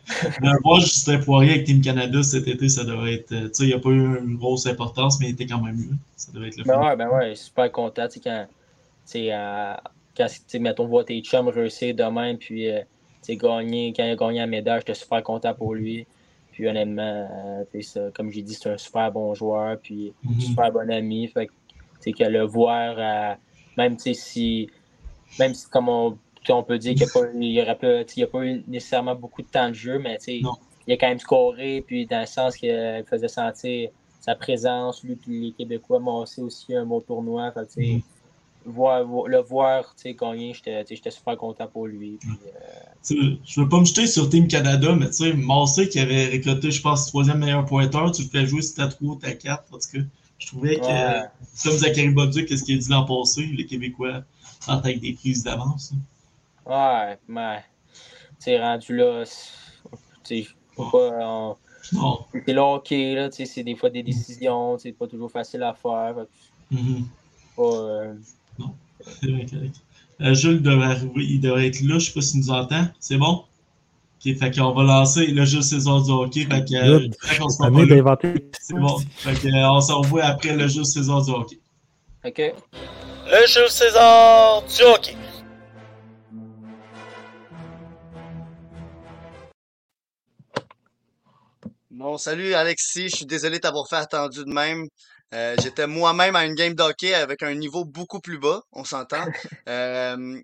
[0.63, 3.31] voir Justin Poirier avec Team Canada cet été, ça devrait être.
[3.31, 5.61] euh, Tu sais, il n'y a pas eu une grosse importance, mais il était quand
[5.61, 5.95] même mieux.
[6.15, 6.81] Ça devrait être le Ben fun.
[6.81, 8.53] ouais, ben ouais, super content, tu sais, quand, tu
[9.05, 9.73] sais, euh,
[10.17, 12.81] quand, tu sais, mettons, voir tes chums réussir de même, puis, euh,
[13.29, 16.07] gagner, quand il a gagné la médaille, j'étais super content pour lui.
[16.51, 17.29] Puis, honnêtement,
[17.73, 20.39] euh, ça, comme j'ai dit, c'est un super bon joueur, puis un Mhm.
[20.39, 23.35] super bon ami, fait que, que le voir, euh,
[23.77, 24.69] même, si,
[25.39, 26.17] même si, comme on,
[26.53, 27.03] on peut dire qu'il
[27.39, 31.07] n'y a a pas eu nécessairement beaucoup de temps de jeu, mais, il a quand
[31.09, 33.89] même scoré, puis dans le sens qu'il faisait sentir
[34.21, 37.51] sa présence, lui puis les Québécois m'ont aussi aussi un beau tournoi.
[37.51, 38.01] Fait, que, Mhm.
[38.65, 42.17] voir, vo- le voir tu sais, gagner, j'étais super content pour lui.
[42.19, 42.49] Puis, euh,
[43.05, 45.99] Tu sais, Je veux pas me jeter sur Team Canada, mais tu sais, Massé qui
[45.99, 49.15] avait récolté, je pense, troisième meilleur pointeur, tu le fais jouer si t'as 3 ou
[49.15, 49.63] t'as 4.
[49.73, 49.99] En tout cas,
[50.39, 51.21] je trouvais que, Ouais.
[51.63, 54.23] comme Zachary Bolduc, qu'est-ce qu'il a dit l'an passé, les Québécois
[54.65, 55.91] partent avec des prises d'avance.
[55.93, 55.99] hein.
[56.67, 57.99] Ouais, mais tu
[58.39, 59.51] sais, rendu là, c'est-
[60.23, 61.55] tu sais, faut pas, on-
[61.93, 62.19] Non.
[62.45, 65.63] c'est le hockey, là, tu sais, c'est des fois des décisions, c'est pas toujours facile
[65.63, 66.15] à faire.
[66.15, 68.65] Fait que c'est pas,
[69.21, 69.75] C'est vrai, correct.
[70.19, 72.87] Euh, Jules devrait arriver, il devrait être là, je sais pas s'il nous entend.
[72.99, 73.43] C'est bon?
[74.25, 76.45] Ok, fait qu'on va lancer le jeu César du hockey.
[76.45, 77.07] Fait que, euh,
[77.37, 78.17] qu'on se pas là,
[78.59, 78.97] c'est bon.
[79.17, 81.59] Fait que, euh, on se revoit après le jeu César du hockey.
[82.25, 82.39] OK.
[82.39, 85.15] Le jeu César du hockey.
[91.97, 94.85] Bon, salut Alexis, je suis désolé de t'avoir fait attendu de même.
[95.33, 99.25] Euh, j'étais moi-même à une game d'hockey avec un niveau beaucoup plus bas, on s'entend.
[99.67, 100.39] Euh,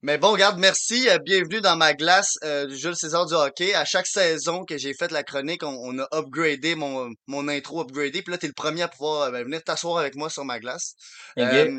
[0.00, 3.74] mais bon, regarde, merci, euh, bienvenue dans ma glace euh, du Jules César du hockey.
[3.74, 7.82] À chaque saison que j'ai fait la chronique, on, on a upgradé mon, mon intro
[7.82, 8.22] upgradé.
[8.22, 10.58] Puis là, t'es le premier à pouvoir euh, ben, venir t'asseoir avec moi sur ma
[10.58, 10.94] glace.
[11.38, 11.78] Euh,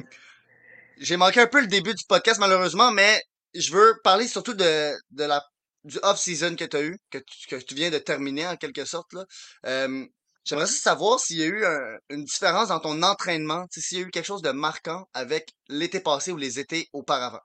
[0.99, 3.19] j'ai manqué un peu le début du podcast malheureusement, mais
[3.55, 5.41] je veux parler surtout de, de la
[5.83, 8.85] du off-season que tu as eu, que tu, que tu viens de terminer en quelque
[8.85, 9.13] sorte.
[9.13, 9.25] Là.
[9.65, 10.05] Euh,
[10.45, 14.01] J'aimerais aussi savoir s'il y a eu un- une différence dans ton entraînement, s'il y
[14.01, 17.41] a eu quelque chose de marquant avec l'été passé ou les étés auparavant.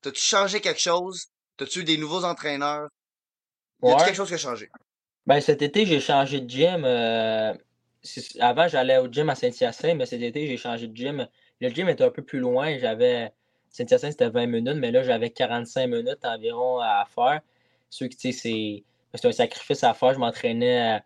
[0.00, 1.26] T'as-tu changé quelque chose?
[1.58, 2.88] T'as-tu eu des nouveaux entraîneurs?
[3.82, 3.96] Y Ouais.
[3.96, 4.70] quelque chose qui a changé?
[5.26, 6.84] Ben, cet été, j'ai changé de gym.
[6.84, 7.52] euh,
[8.40, 11.28] Avant, j'allais au gym à Saint-Hyacinthe, mais cet été, j'ai changé de gym.
[11.60, 12.78] Le gym était un peu plus loin.
[12.78, 13.32] J'avais.
[13.68, 17.40] Saint-Hyacinthe, c'était 20 minutes, mais là, j'avais 45 minutes environ à faire.
[17.90, 18.84] Ceux qui, c'est
[19.24, 20.14] un sacrifice à faire.
[20.14, 21.00] Je m'entraînais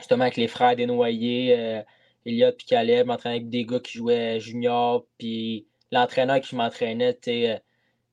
[0.00, 1.82] justement avec les frères Desnoyers, euh,
[2.26, 3.06] Elliot et Caleb.
[3.06, 5.06] Je m'entraînais avec des gars qui jouaient junior.
[5.18, 7.58] Puis l'entraîneur qui m'entraînait, euh,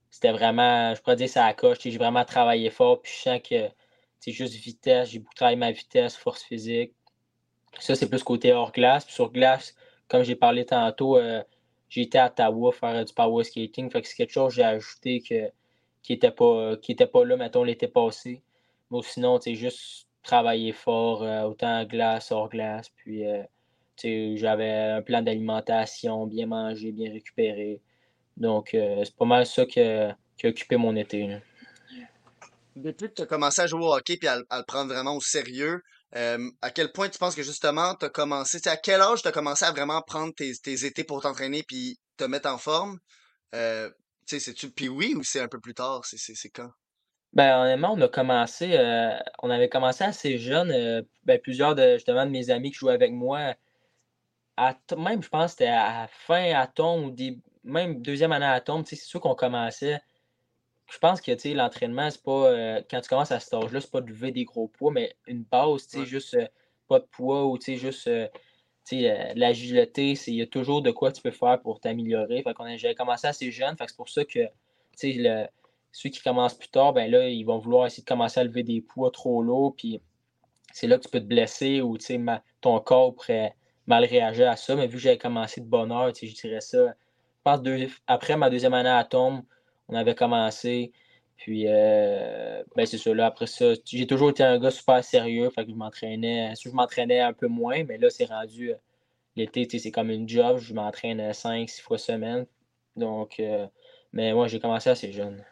[0.09, 1.79] c'était vraiment, je pourrais dire, ça à coche.
[1.81, 3.01] J'ai vraiment travaillé fort.
[3.01, 3.69] Puis je sens que
[4.19, 5.09] c'est juste vitesse.
[5.09, 6.93] J'ai beaucoup travaillé ma vitesse, force physique.
[7.79, 9.05] Ça, c'est plus côté hors glace.
[9.05, 9.75] Puis sur glace,
[10.07, 11.43] comme j'ai parlé tantôt, euh,
[11.89, 13.89] j'ai été à Ottawa faire du power skating.
[13.91, 15.51] C'est quelque chose que j'ai ajouté que,
[16.07, 18.41] qui n'était pas, qui était pas là, mettons, l'été passé.
[18.91, 22.89] Mais sinon, tu juste travailler fort, euh, autant glace, hors glace.
[22.95, 23.43] Puis, euh,
[24.37, 27.81] j'avais un plan d'alimentation, bien manger, bien récupérer.
[28.37, 31.39] Donc, euh, c'est pas mal ça que- qui a occupé mon été.
[32.77, 35.19] Depuis que tu as commencé à jouer au hockey puis à, le- prendre vraiment au
[35.19, 35.81] sérieux,
[36.15, 39.27] euh, à quel point tu penses que justement tu as commencé, à quel âge tu
[39.27, 42.97] as commencé à vraiment prendre tes, tes étés pour t'entraîner puis te mettre en forme?
[43.53, 43.89] Euh,
[44.27, 46.05] tu sais, c'est-tu puis oui ou c'est un peu plus tard?
[46.05, 46.71] C'est, c'est, c'est quand?
[47.33, 50.71] Ben, honnêtement, on a commencé, euh, on avait commencé assez jeune.
[50.71, 53.55] euh, ben, plusieurs de, justement, de mes amis qui jouaient avec moi,
[54.57, 58.31] à même, je pense, que c'était à la fin à tombe ou des, même deuxième
[58.31, 59.99] année à tombe, tu sais, c'est sûr qu'on commençait.
[60.91, 64.01] Je pense que, l'entraînement, c'est pas, euh, quand tu commences à cet âge-là, c'est pas
[64.01, 66.05] de lever des gros poids, mais une base, tu sais, Ouais.
[66.05, 66.37] juste
[66.87, 68.09] pas de poids ou, tu sais, juste,
[68.93, 72.43] euh, l'agilité, il y a toujours de quoi tu peux faire pour t'améliorer.
[72.43, 74.47] Fait j'avais commencé assez jeune, fait que c'est pour ça que,
[75.03, 75.45] le,
[75.91, 78.63] ceux qui commencent plus tard, ben là, ils vont vouloir essayer de commencer à lever
[78.63, 80.01] des poids trop lourds, puis
[80.73, 83.55] c'est là que tu peux te blesser ou, ma- ton corps pourrait
[83.87, 84.75] mal réagir à ça.
[84.75, 86.87] Mais vu que j'avais commencé de bonne heure, je dirais ça.
[86.87, 89.41] Je pense deux, après ma deuxième année à tombe,
[89.87, 90.91] on avait commencé.
[91.37, 93.13] Puis, euh, ben c'est ça.
[93.13, 95.49] Là, après ça, j'ai toujours été un gars super sérieux.
[95.51, 96.53] Fait que je m'entraînais.
[96.61, 98.71] Je m'entraînais un peu moins, mais là, c'est rendu.
[98.71, 98.75] euh,
[99.35, 100.57] L'été, c'est comme une job.
[100.59, 102.45] Je m'entraîne 5, 6 fois semaine.
[102.95, 103.67] Donc, euh,
[104.13, 105.43] mais moi, j'ai commencé assez jeune.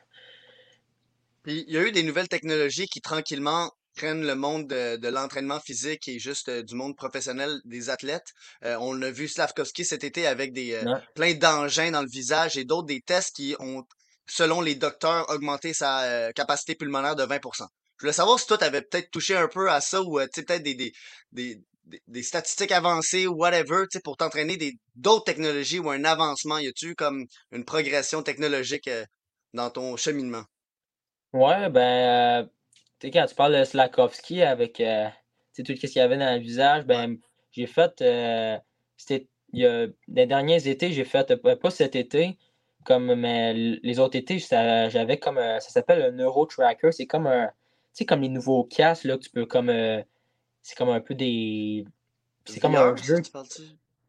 [1.43, 5.07] Puis il y a eu des nouvelles technologies qui tranquillement prennent le monde de, de
[5.07, 8.33] l'entraînement physique et juste euh, du monde professionnel des athlètes.
[8.63, 10.83] Euh, on a vu Slavkovski cet été avec des euh,
[11.13, 13.83] plein d'engins dans le visage et d'autres des tests qui ont,
[14.27, 17.67] selon les docteurs, augmenté sa euh, capacité pulmonaire de 20%.
[17.97, 20.27] Je voulais savoir si toi, tu avais peut-être touché un peu à ça ou euh,
[20.33, 20.91] peut-être des, des,
[21.31, 21.61] des,
[22.07, 26.57] des, statistiques avancées ou whatever, tu sais, pour t'entraîner des d'autres technologies ou un avancement.
[26.57, 29.05] Y a-tu comme une progression technologique euh,
[29.53, 30.43] dans ton cheminement?
[31.33, 32.49] Ouais, ben,
[32.99, 36.17] tu sais, quand tu parles de Slakowski avec tu sais, tout ce qu'il y avait
[36.17, 37.17] dans le visage, ben,
[37.51, 37.91] j'ai fait,
[38.97, 42.37] c'était, il y a, les derniers étés, j'ai fait, pas cet été,
[42.85, 47.27] comme, mais les autres étés, j'avais comme, un- ça s'appelle un Neuro Tracker, c'est comme
[47.27, 47.51] un, tu
[47.93, 50.01] sais, comme les nouveaux casques, là, que tu peux comme, euh,
[50.61, 51.85] c'est comme un peu des,
[52.45, 53.17] c'est comme un jeu,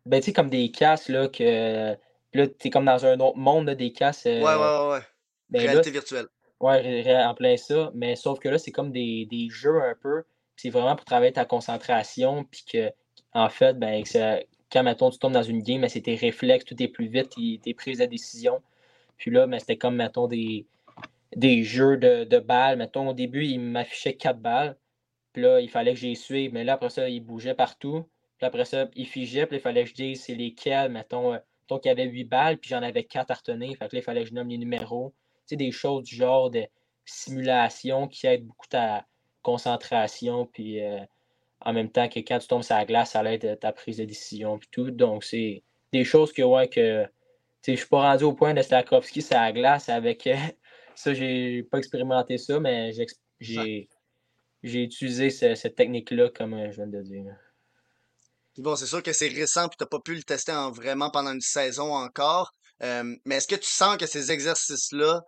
[0.04, 1.96] ben, tu sais, comme des casques, là, que,
[2.32, 5.02] là, t'es comme dans un autre monde, là, des casques, Ouais, ouais, euh, ouais, ouais.
[5.50, 6.26] ben là, Réalité virtuelle.
[6.60, 7.90] Ouais, en plein ça.
[7.94, 10.24] Mais sauf que là, c'est comme des, des jeux un peu.
[10.56, 12.44] C'est vraiment pour travailler ta concentration.
[12.44, 12.90] Puis que,
[13.34, 14.38] en fait, ben, que ça-
[14.70, 17.74] quand, mettons, tu tombes dans une game, c'est tes réflexes, tout est plus vite, tes
[17.74, 18.62] prises de décision.
[19.16, 20.66] Puis là, c'était comme, mettons, des,
[21.34, 22.78] des jeux de, de balles.
[22.78, 24.76] Mettons, au début, il m'affichait quatre balles.
[25.32, 26.52] Puis là, il fallait que j'y suive.
[26.52, 28.06] Mais là, après ça, il bougeait partout.
[28.38, 29.46] Puis après ça, il figeait.
[29.46, 30.90] Puis là, il fallait que je dise c'est lesquels.
[30.90, 33.76] Mettons, euh, mettons qu'il y avait huit balles, puis j'en avais quatre à retenir.
[33.76, 35.14] Fait que là, il fallait que je nomme les numéros.
[35.46, 36.66] Tu sais, des choses du genre de
[37.04, 39.06] simulation qui aident beaucoup ta
[39.42, 40.46] concentration.
[40.46, 40.98] Puis euh,
[41.66, 44.04] en même temps que quand tu tombes sur la glace, ça aide ta prise de
[44.04, 44.56] décision.
[44.58, 44.90] Puis tout.
[44.92, 47.04] Donc, c'est des choses que, ouais, que.
[47.62, 50.26] Tu je suis pas rendu au point de Stakowski sur la glace avec.
[50.28, 50.36] euh,
[50.94, 52.92] ça, j'ai pas expérimenté ça, mais
[53.40, 53.88] j'ai
[54.62, 57.34] utilisé ce- cette technique-là, comme euh, je viens de dire.
[58.58, 61.32] Bon, c'est sûr que c'est récent puis t'as pas pu le tester en vraiment pendant
[61.32, 62.54] une saison encore.
[62.82, 65.22] Euh, mais est-ce que tu sens que ces exercices-là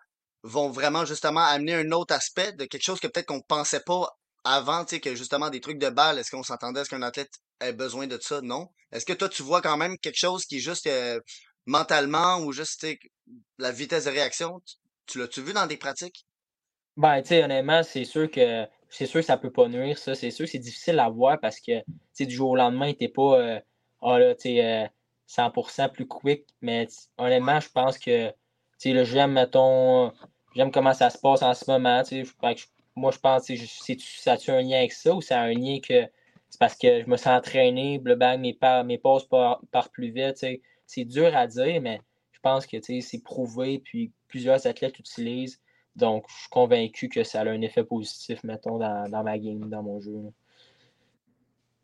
[0.45, 4.18] vont vraiment justement amener un autre aspect de quelque chose que peut-être qu'on pensait pas
[4.45, 7.31] avant, tu sais, que justement des trucs de balle, est-ce qu'on s'entendait, est-ce qu'un athlète
[7.61, 8.41] ait besoin de ça?
[8.43, 8.69] Non.
[8.93, 11.21] Est-ce que toi, tu vois quand même quelque chose qui est juste euh,
[11.67, 12.99] mentalement ou juste, tu sais,
[13.59, 14.61] la vitesse de réaction?
[14.67, 14.77] Tu,
[15.07, 16.27] tu l'as-tu vu dans des pratiques?
[16.97, 20.15] Ben, tu sais, honnêtement, c'est sûr que c'est sûr que ça peut pas nuire, ça.
[20.15, 22.93] C'est sûr que c'est difficile à voir parce que, tu sais, du jour au lendemain,
[22.95, 23.61] t'es pas, euh,
[24.03, 24.87] ah là, tu sais, euh,
[25.27, 26.47] 100% plus quick.
[26.61, 28.35] Mais honnêtement, je pense que, tu
[28.79, 30.13] sais, j'aime, mettons,
[30.57, 32.25] j'aime comment ça se passe en ce moment, tu sais.
[32.25, 32.67] je-
[32.99, 35.79] Moi, je pense, c'est- ça a-tu un lien avec ça ou ça a un lien
[35.81, 36.07] que
[36.51, 40.45] c'est parce que je me sens entraîné, bang, mes, mes passes partent part plus vite.
[40.87, 42.01] C'est dur à dire, mais
[42.33, 45.61] je pense que, c'est prouvé, puis plusieurs athlètes l'utilisent.
[45.97, 49.69] Donc, je suis convaincu que ça a un effet positif, mettons, dans, dans ma game,
[49.69, 50.13] dans mon jeu.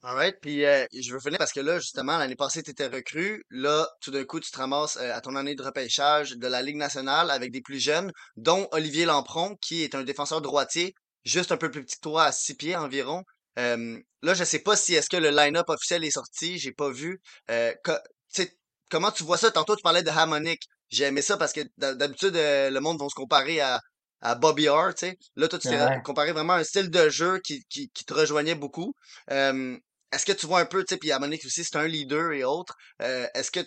[0.07, 3.43] Alright, puis euh, je veux finir parce que là, justement, l'année passée, tu étais recrue.
[3.51, 6.61] Là, tout d'un coup, tu te ramasses euh, à ton année de repêchage de la
[6.61, 10.95] Ligue nationale avec des plus jeunes, dont Olivier Lampron, qui est un défenseur droitier,
[11.25, 13.23] juste un peu plus petit que toi, à six pieds environ.
[13.59, 16.91] Euh, là, je sais pas si est-ce que le line-up officiel est sorti, j'ai pas
[16.91, 17.21] vu.
[17.51, 17.73] Euh,
[18.91, 19.51] comment tu vois ça?
[19.51, 20.63] Tantôt, tu parlais de Harmonic.
[20.91, 23.81] J'ai aimé ça parce que d'hab- d'habitude, euh, le monde va se comparer à,
[24.21, 25.19] à Bobby Orr, tu sais.
[25.37, 26.03] Là, toi, tu t'es Ouais.
[26.05, 28.95] comparé vraiment à un style de jeu qui, qui, qui te rejoignait beaucoup.
[29.31, 29.77] Euh,
[30.13, 32.45] est-ce que tu vois un peu, tu sais, puis Harmonic aussi, c'est un leader et
[32.45, 32.75] autres.
[33.03, 33.61] Euh, est-ce que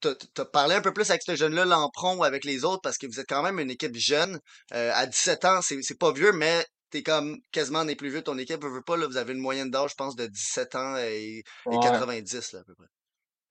[0.00, 3.06] t'as parlé un peu plus avec ce jeune-là, Lampron, ou avec les autres, parce que
[3.06, 4.38] vous êtes quand même une équipe jeune.
[4.74, 6.64] Euh, à 17 ans, c'est pas vieux, mais
[6.96, 8.62] t'es comme quasiment des plus vieux de ton équipe.
[8.62, 11.44] Veux, veux pas, là, vous avez une moyenne d'âge, je pense, de 17 ans et,
[11.70, 11.80] et Ouais.
[11.80, 12.86] 90, là, à peu près.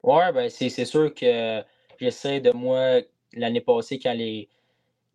[0.03, 1.63] Ouais, ben c'est sûr que
[1.99, 3.01] j'essaie de moi,
[3.33, 4.49] l'année passée, quand les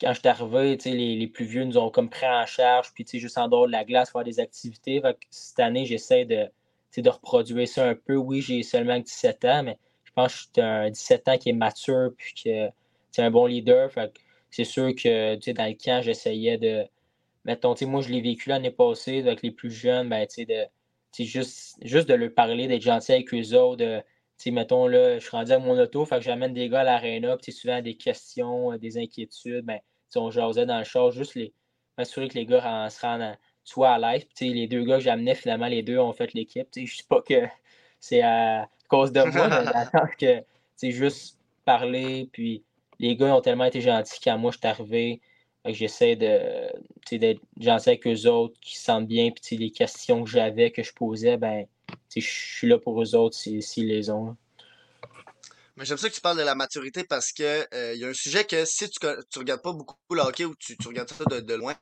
[0.01, 3.05] quand je suis arrivé, les, les plus vieux nous ont comme pris en charge, puis
[3.05, 5.01] tu sais, juste en dehors de la glace, faire des activités.
[5.01, 6.49] Fait que cette année, j'essaie de,
[6.99, 8.17] de reproduire ça un peu.
[8.17, 11.51] Oui, j'ai seulement 17 ans, mais je pense que je suis un 17 ans qui
[11.51, 12.69] est mature, puis que
[13.13, 13.91] c'est un bon leader.
[13.93, 14.13] Fait
[14.51, 16.85] c'est sûr que, tu sais, dans le camp, j'essayais de,
[17.45, 20.35] mettons, tu sais, moi, je l'ai vécu l'année passée avec les plus jeunes, ben, tu
[20.35, 20.65] sais, de,
[21.13, 24.05] tu sais, juste, juste de leur parler, d'être gentil avec eux autres, de, tu
[24.45, 26.85] sais, mettons, là, je suis rendu à mon auto, fait que j'amène des gars à
[26.85, 29.81] l'aréna, puis souvent des questions, euh, des inquiétudes, ben,
[30.17, 31.53] on jasait dans le char, juste les,
[31.99, 34.25] m'assurer que les gars en- se rendent à- soient à l'aise.
[34.25, 36.69] Puis, tu sais, les deux gars que j'amenais, finalement, les deux ont fait l'équipe.
[36.71, 37.35] Tu sais, Je sais pas que
[38.01, 42.65] c'est à cause de moi, mais sens que, juste parler, puis
[42.99, 45.21] les gars ont tellement été gentils quand moi, je suis arrivé,
[45.67, 50.31] j'essaie de, d'être gentil avec eux autres, qui se sentent bien, puis les questions que
[50.31, 51.67] j'avais, que je posais, ben,
[52.15, 54.37] je suis là pour eux autres s'ils s'ils les ont.
[55.81, 58.09] Mais j'aime ça que tu parles de la maturité parce que euh, il y a
[58.09, 61.09] un sujet que si tu, tu regardes pas beaucoup le hockey ou tu, tu regardes
[61.09, 61.75] ça de, de loin,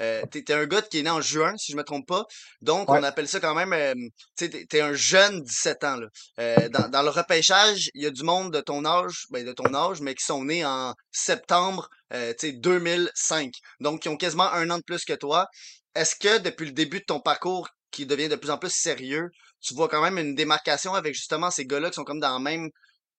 [0.00, 2.24] euh, t'es, t'es un gars qui est né en juin, si je me trompe pas.
[2.62, 2.98] Donc, Ouais.
[3.00, 6.06] on appelle ça quand même, euh, tu sais, t'es, t'es un jeune 17 ans, là.
[6.40, 9.52] Euh, dans, dans le repêchage, il y a du monde de ton âge, ben de
[9.52, 13.52] ton âge, mais qui sont nés en septembre, euh, tu sais, 2005.
[13.80, 15.48] Donc, qui ont quasiment un an de plus que toi.
[15.94, 19.28] Est-ce que depuis le début de ton parcours, qui devient de plus en plus sérieux,
[19.60, 22.40] tu vois quand même une démarcation avec justement ces gars-là qui sont comme dans la
[22.40, 22.70] même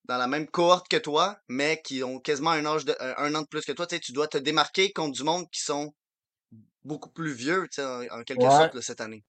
[0.07, 3.35] dans la même cohorte que toi, mais qui ont quasiment un âge de un, un
[3.35, 5.93] an de plus que toi, tu dois te démarquer contre du monde qui sont
[6.83, 8.49] beaucoup plus vieux, en, en quelque Ouais.
[8.49, 9.23] sorte, là, cette année.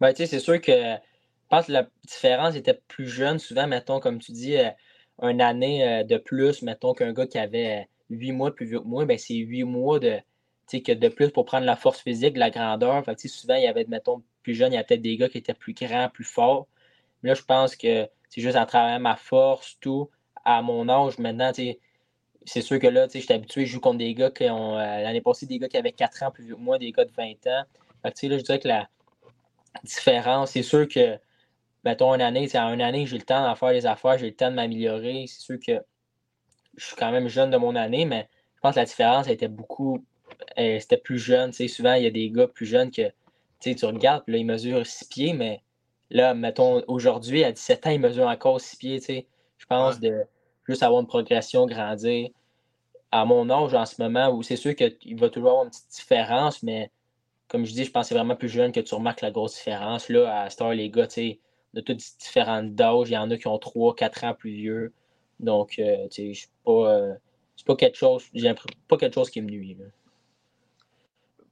[0.00, 3.38] Ben, tu sais, c'est sûr que je pense que la différence était plus jeune.
[3.38, 4.70] Souvent, mettons, comme tu dis, euh,
[5.22, 8.66] une année euh, de plus, mettons, qu'un gars qui avait euh, huit mois de plus
[8.66, 10.18] vieux que moi, ben, c'est huit mois de,
[10.70, 13.04] que de plus pour prendre la force physique, la grandeur.
[13.04, 15.28] Fait que, souvent, il y avait, mettons, plus jeune, il y a peut-être des gars
[15.28, 16.66] qui étaient plus grands, plus forts.
[17.22, 20.10] Mais là, je pense que c'est juste en travaillant ma force, tout,
[20.44, 24.12] à mon âge, maintenant, c'est sûr que là, sais, j'étais habitué, je joue contre des
[24.12, 26.76] gars qui ont, euh, l'année passée, des gars qui avaient 4 ans plus que moi,
[26.78, 27.62] des gars de 20 ans.
[28.02, 28.88] Fait que, là, je dirais que la
[29.84, 31.16] différence, c'est sûr que,
[31.84, 34.34] mettons, une année, en une année, j'ai le temps d'en faire des affaires, j'ai le
[34.34, 35.26] temps de m'améliorer.
[35.28, 35.80] C'est sûr que
[36.76, 39.46] je suis quand même jeune de mon année, mais je pense que la différence était
[39.46, 40.04] beaucoup,
[40.58, 41.52] euh, c'était plus jeune.
[41.52, 43.12] Souvent, il y a des gars plus jeunes que,
[43.60, 45.62] tu regardes, puis là, ils mesurent 6 pieds, mais
[46.14, 49.26] là, mettons, aujourd'hui, à 17 ans, ils mesurent encore 6 pieds, tu sais.
[49.58, 50.22] Je pense de
[50.66, 52.30] juste avoir une progression, grandir.
[53.12, 55.90] À mon âge, en ce moment, où c'est sûr qu'il va toujours avoir une petite
[55.90, 56.90] différence, mais
[57.48, 59.54] comme je dis, je pense que c'est vraiment plus jeune que tu remarques la grosse
[59.56, 60.08] différence.
[60.08, 61.40] Là, à heure, les gars, tu sais,
[61.74, 64.92] de toutes différentes d'âge, il y en a qui ont 3, 4 ans plus vieux.
[65.40, 66.72] Donc, euh, tu sais, je suis pas.
[66.94, 67.14] euh,
[67.56, 68.24] c'est pas quelque chose.
[68.34, 68.52] J'ai
[68.88, 69.76] pas quelque chose qui me nuit.
[69.78, 69.86] là.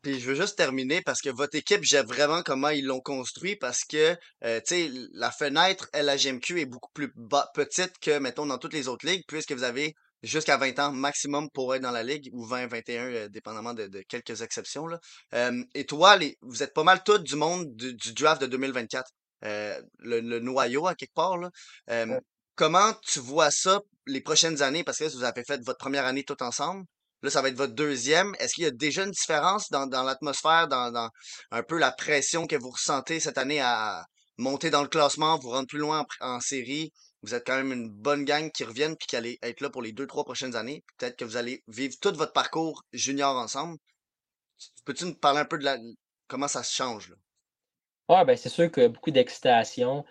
[0.03, 3.57] Puis je veux juste terminer parce que votre équipe, j'aime vraiment comment ils l'ont construit
[3.57, 8.47] parce que, euh, tu sais, la fenêtre LHMQ est beaucoup plus bas- petite que, mettons,
[8.47, 11.91] dans toutes les autres ligues, puisque vous avez jusqu'à 20 ans maximum pour être dans
[11.93, 14.99] la ligue, ou 20, 21, euh, dépendamment de, de quelques exceptions, là.
[15.35, 18.47] Euh, et toi, les, vous êtes pas mal tous du monde du, du draft de
[18.47, 19.11] 2024.
[19.45, 21.51] Euh, le, le noyau, à quelque part, là.
[21.91, 22.20] Euh, Ouais.
[22.55, 24.85] Comment tu vois ça les prochaines années?
[24.85, 26.85] Parce que là, vous avez fait votre première année tout ensemble.
[27.23, 28.35] Là, ça va être votre deuxième.
[28.39, 31.11] Est-ce qu'il y a déjà une différence dans, l'atmosphère, dans,
[31.51, 34.05] un peu la pression que vous ressentez cette année à
[34.39, 36.93] monter dans le classement, vous rendre plus loin en, série?
[37.23, 39.82] Vous êtes quand même une bonne gang qui reviennent puis qui allait être là pour
[39.82, 40.82] les deux, trois prochaines années.
[40.99, 43.78] Peut-être que vous allez vivre tout votre parcours junior ensemble.
[44.85, 45.78] Peux-tu nous parler un peu de la,
[46.27, 47.16] comment ça se change, là?
[48.09, 50.05] Ouais, ben c'est sûr que beaucoup d'excitation.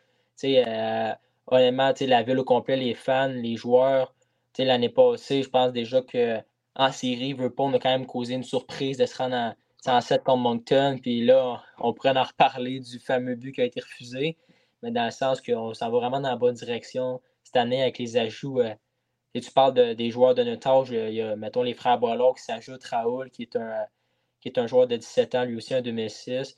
[0.44, 1.14] Euh,
[1.48, 4.16] honnêtement, la ville au complet, les fans, les joueurs.
[4.58, 6.42] L'année passée, je pense déjà que
[6.76, 9.52] en série, veut pas, on a quand même causé une surprise de se rendre en,
[9.52, 10.98] tu sais, en 7 contre Moncton.
[11.02, 14.38] Puis là, on pourrait en reparler du fameux but qui a été refusé.
[14.84, 17.22] Mais dans le sens qu'on s'en va vraiment dans la bonne direction.
[17.44, 18.74] Cette année, avec les ajouts, euh,
[19.34, 22.00] et tu parles de- des joueurs de notre âge, il y a, mettons, les frères
[22.00, 23.86] Bollard qui s'ajoutent, Raoul, qui est un,
[24.42, 26.56] qui est un joueur de 17 ans, lui aussi, en 2006.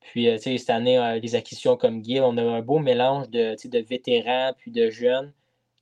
[0.00, 3.56] Puis, euh, cette année, euh, les acquisitions comme Guy, on a un beau mélange de,
[3.68, 5.32] de vétérans puis de jeunes.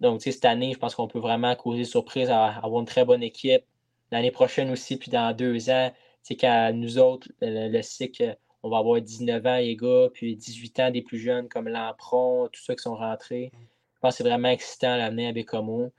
[0.01, 3.05] Donc, cette année, je pense qu'on peut vraiment causer surprise à, à avoir une très
[3.05, 3.62] bonne équipe.
[4.10, 5.90] L'année prochaine aussi, puis dans deux ans,
[6.27, 10.35] sais, quand nous autres, le, le cycle, on va avoir 19 ans, les gars, puis
[10.35, 13.52] 18 ans des plus jeunes comme Lampron, tout ça qui sont rentrés.
[13.52, 15.93] Je pense que c'est vraiment excitant à l'amener à Bécomo.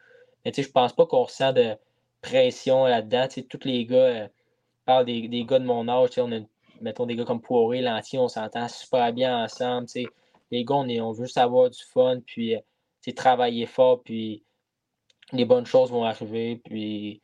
[0.43, 1.75] Mais tu sais, je pense pas qu'on ressent de
[2.21, 3.27] pression là-dedans.
[3.27, 6.15] Tu sais, tous les gars, euh, je parle des, des gars de mon âge, tu
[6.15, 6.39] sais, on a,
[6.81, 9.87] mettons, des gars comme Poiré, Lantier, on s'entend super bien ensemble.
[9.87, 10.07] tu sais.
[10.51, 12.59] Les gars, on, est, on veut juste avoir du fun, puis euh,
[13.13, 14.43] travailler fort, puis
[15.31, 17.21] les bonnes choses vont arriver, puis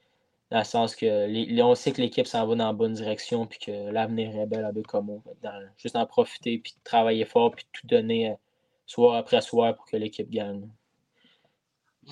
[0.51, 3.47] dans le sens que les, on sait que l'équipe s'en va dans la bonne direction,
[3.47, 5.23] puis que l'avenir est bel à Bécomo.
[5.77, 8.35] Juste en profiter, puis travailler fort, puis tout donner euh,
[8.85, 10.69] soir après soir pour que l'équipe gagne.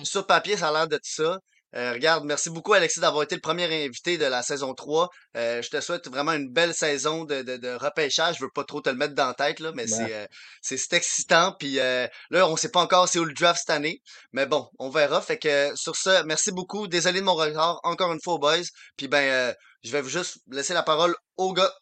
[0.02, 1.40] Sur papier, ça a l'air de ça.
[1.74, 5.08] Euh, regarde, merci beaucoup Alexis d'avoir été le premier invité de la saison 3.
[5.36, 8.36] Euh, je te souhaite vraiment une belle saison de, de, de repêchage.
[8.38, 9.88] Je veux pas trop te le mettre dans la tête, là, mais Ouais.
[10.06, 10.26] c'est, euh,
[10.60, 11.54] c'est c'est excitant.
[11.58, 14.02] Puis euh, là, on sait pas encore c'est où le draft cette année.
[14.32, 15.20] Mais bon, on verra.
[15.22, 16.88] Fait que sur ce, merci beaucoup.
[16.88, 17.80] Désolé de mon retard.
[17.84, 18.56] Encore une fois aux boys.
[18.96, 21.72] Puis ben, euh, je vais vous juste laisser la parole aux gars.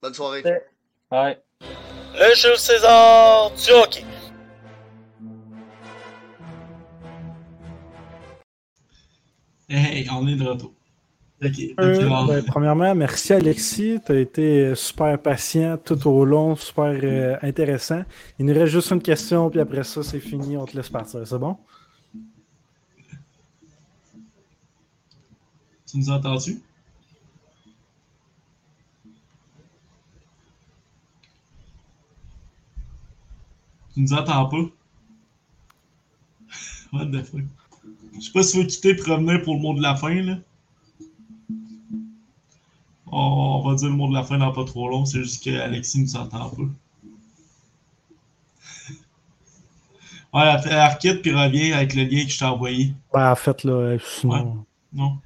[0.00, 0.42] Bonne soirée.
[1.10, 1.40] Ouais.
[2.14, 4.04] Le Jules César du hockey.
[9.68, 10.72] Hey, on est de retour.
[11.44, 14.00] Ok, Euh, ben, premièrement, merci Alexis.
[14.04, 18.02] Tu as été euh, super patient tout au long, super euh, intéressant.
[18.40, 20.56] Il nous reste juste une question, puis après ça, c'est fini.
[20.56, 21.24] On te laisse partir.
[21.26, 21.56] C'est bon?
[25.86, 26.60] tu nous entends-tu?
[33.94, 34.56] Tu nous entends pas?
[36.92, 37.42] What the fuck?
[38.18, 40.14] Je sais pas si tu veux quitter pour revenir pour le mot de la fin,
[40.22, 40.36] là.
[43.10, 43.18] On,
[43.64, 46.00] on va dire le mot de la fin dans pas trop long, c'est juste qu'Alexis
[46.00, 46.62] nous entend pas.
[50.34, 52.92] Ouais, elle quitte puis revient avec le lien que je t'ai envoyé.
[53.14, 54.66] Ben, en fait, là, sinon.
[54.92, 55.18] Non?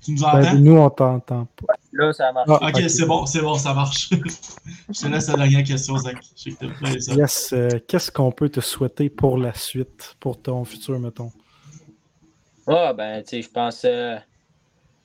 [0.00, 0.54] Tu nous Ben, entends?
[0.54, 1.74] nous, on t'entend pas.
[1.92, 2.48] Là, ça marche.
[2.50, 4.08] Ah, ok, c'est bon, c'est bon, ça marche.
[4.88, 6.16] je te laisse la dernière question, Zach.
[6.34, 7.14] Je sais que t'as plein ça.
[7.14, 11.30] Yes, euh, qu'est-ce qu'on peut te souhaiter pour la suite, pour ton futur, mettons?
[12.68, 14.22] Ah, ben, tu sais, je pense, euh, tu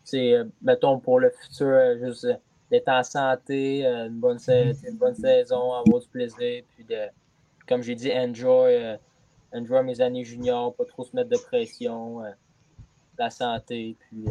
[0.04, 2.28] sais, euh, mettons, pour le futur, euh, juste
[2.70, 7.08] d'être en santé, une, bonne sa- une bonne saison, avoir du plaisir, puis de,
[7.68, 8.98] comme j'ai dit, enjoy,
[9.54, 12.22] enjoy mes années juniors, pas trop se mettre de pression,
[13.18, 14.26] la santé, puis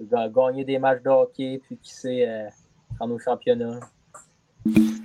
[0.00, 2.48] ga- gagner des matchs de hockey, puis qui sait,
[2.96, 3.80] prendre au championnat.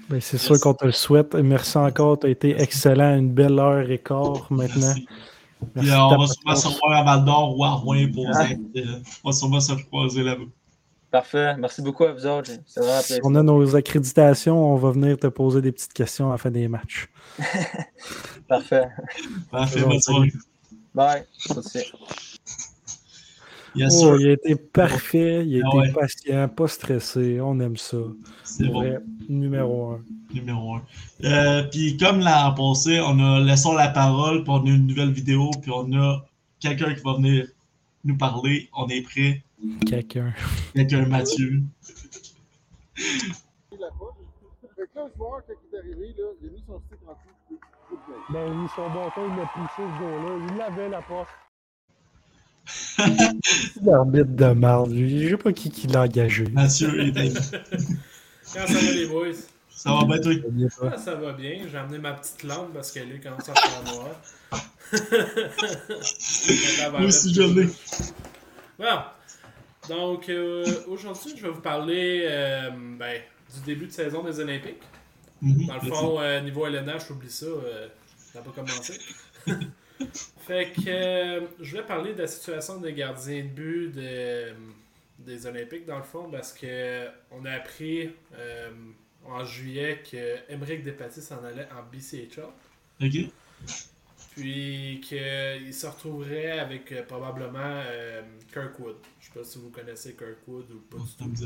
[0.09, 1.33] Ben, c'est sûr qu'on te le souhaite.
[1.35, 3.17] Merci encore, tu as été excellent.
[3.17, 4.75] Une belle heure et quart maintenant.
[4.77, 5.07] Merci.
[5.75, 8.57] Merci Puis, on va sûrement se revoir à Val d'Or ou à Rouen pour Zach.
[8.75, 8.81] Euh,
[9.23, 10.43] On va sûrement se croiser là-bas.
[11.09, 11.55] Parfait.
[11.57, 12.51] Merci beaucoup à vous autres.
[12.65, 15.93] C'est vraiment un Si on a nos accréditations, on va venir te poser des petites
[15.93, 17.09] questions à la fin des matchs.
[18.47, 18.87] Parfait.
[19.49, 20.33] Parfait, Bon, bonne soirée.
[20.93, 21.25] Bye.
[21.37, 21.91] Souci.
[23.77, 25.91] Yes, Oh, il a été parfait, il a Ah été ouais.
[25.93, 27.39] patient, pas stressé.
[27.41, 27.97] On aime ça.
[28.43, 28.79] C'est Pour bon.
[28.81, 28.99] vrai,
[29.29, 30.01] numéro un.
[30.33, 30.81] Numéro un.
[31.23, 35.11] Euh, puis comme l'an passé, on a laissé la parole, puis on a une nouvelle
[35.11, 36.25] vidéo, puis on a
[36.59, 37.47] quelqu'un qui va venir
[38.03, 38.69] nous parler.
[38.75, 39.43] On est prêt.
[39.85, 40.33] Quelqu'un.
[40.73, 41.63] Quelqu'un Mathieu.
[42.95, 43.03] Fait
[43.77, 43.87] que là,
[45.07, 47.59] le joueur, quand il est arrivé, là, il a mis son stick en dessous.
[48.29, 50.47] Ben oui, son bâton, il l'a poussé ce gars-là.
[50.51, 51.29] Il l'avait la porte.
[53.83, 55.23] L'arbitre de marde, lui.
[55.23, 56.45] Je sais pas qui, qui l'a engagé.
[56.47, 57.41] Mathieu est avec nous.
[58.53, 59.27] Comment ça va les boys?
[59.69, 60.91] Ça va bien, toi?
[60.93, 61.59] Ah, ça va bien.
[61.69, 64.09] J'ai amené ma petite lampe parce que lui commence à faire noir.
[66.91, 67.67] Moi aussi, je l'ai.
[68.79, 68.99] Bon.
[69.89, 72.69] Donc, euh, aujourd'hui, je vais vous parler euh,
[72.99, 73.21] ben,
[73.55, 74.81] du début de saison des Olympiques.
[75.41, 77.45] Mhm, Dans le fond, euh, niveau LNH, j'oublie ça.
[77.45, 77.87] euh,
[78.33, 78.97] ça n'a pas commencé.
[80.47, 84.53] fait que euh, je vais parler de la situation des gardiens de but de-
[85.19, 88.69] des Olympiques, dans le fond, parce que on a appris euh,
[89.25, 90.53] en juillet que
[90.83, 92.45] Despatie s'en allait en BCHL.
[93.01, 93.31] Ok.
[94.35, 98.21] Puis qu'il se retrouverait avec euh, probablement euh,
[98.53, 98.97] Kirkwood.
[99.19, 101.45] Je sais pas si vous connaissez Kirkwood ou pas du me dit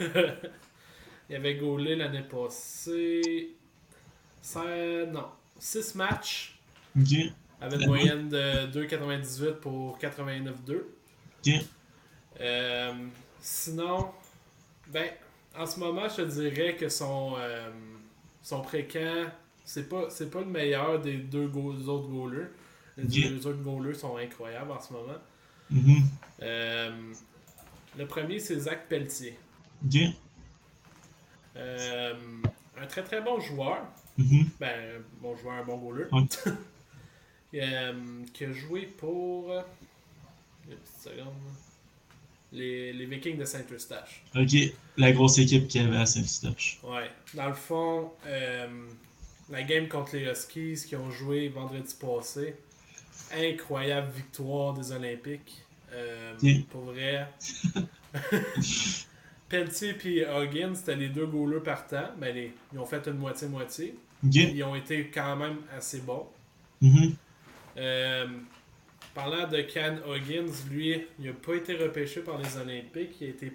[0.00, 0.34] rien.
[1.30, 3.50] Il avait gaulé l'année passée.
[4.42, 6.58] Ça- non, 6 matchs.
[7.00, 7.14] Ok.
[7.60, 10.76] Avec une moyenne de 2,98 pour 89,2.
[11.46, 11.52] Ok.
[12.40, 12.92] Euh,
[13.40, 14.10] sinon,
[14.88, 15.08] ben,
[15.56, 17.70] en ce moment, je te dirais que son, euh,
[18.42, 19.26] son précamp,
[19.64, 22.48] c'est pas, c'est pas le meilleur des deux go- autres goalers.
[22.96, 25.18] Les deux autres goalers sont incroyables en ce moment.
[25.70, 26.02] Mhm.
[26.42, 27.12] Euh,
[27.96, 29.38] le premier, c'est Zach Pelletier.
[31.56, 32.14] Euh,
[32.80, 33.78] un très très bon joueur.
[34.18, 34.48] Mhm.
[34.60, 36.06] Ben, bon joueur, un bon goaler.
[37.54, 37.92] Euh,
[38.32, 39.50] qui a joué pour.
[39.52, 39.62] euh,
[40.68, 41.32] une petite seconde.
[42.52, 44.22] Les, les Vikings de Saint-Eustache.
[44.36, 44.54] Ok.
[44.96, 46.78] La grosse équipe qu'il y avait à Saint-Eustache.
[46.84, 47.10] Ouais.
[47.34, 48.66] Dans le fond, euh,
[49.50, 52.54] la game contre les Huskies qui ont joué vendredi passé.
[53.36, 55.62] Incroyable victoire des Olympiques.
[55.92, 56.34] Euh.
[56.70, 57.28] Pour vrai.
[59.48, 62.10] Pelletier et Hoggins, c'était les deux goalers partants.
[62.18, 63.94] Ben, les- ils ont fait une moitié-moitié.
[64.22, 66.26] Ils ont été quand même assez bons.
[66.80, 67.14] Mhm.
[67.76, 68.26] Euh,
[69.14, 73.16] parlant de Can Hoggins, lui, il n'a pas été repêché par les Olympiques.
[73.20, 73.52] Il, a été,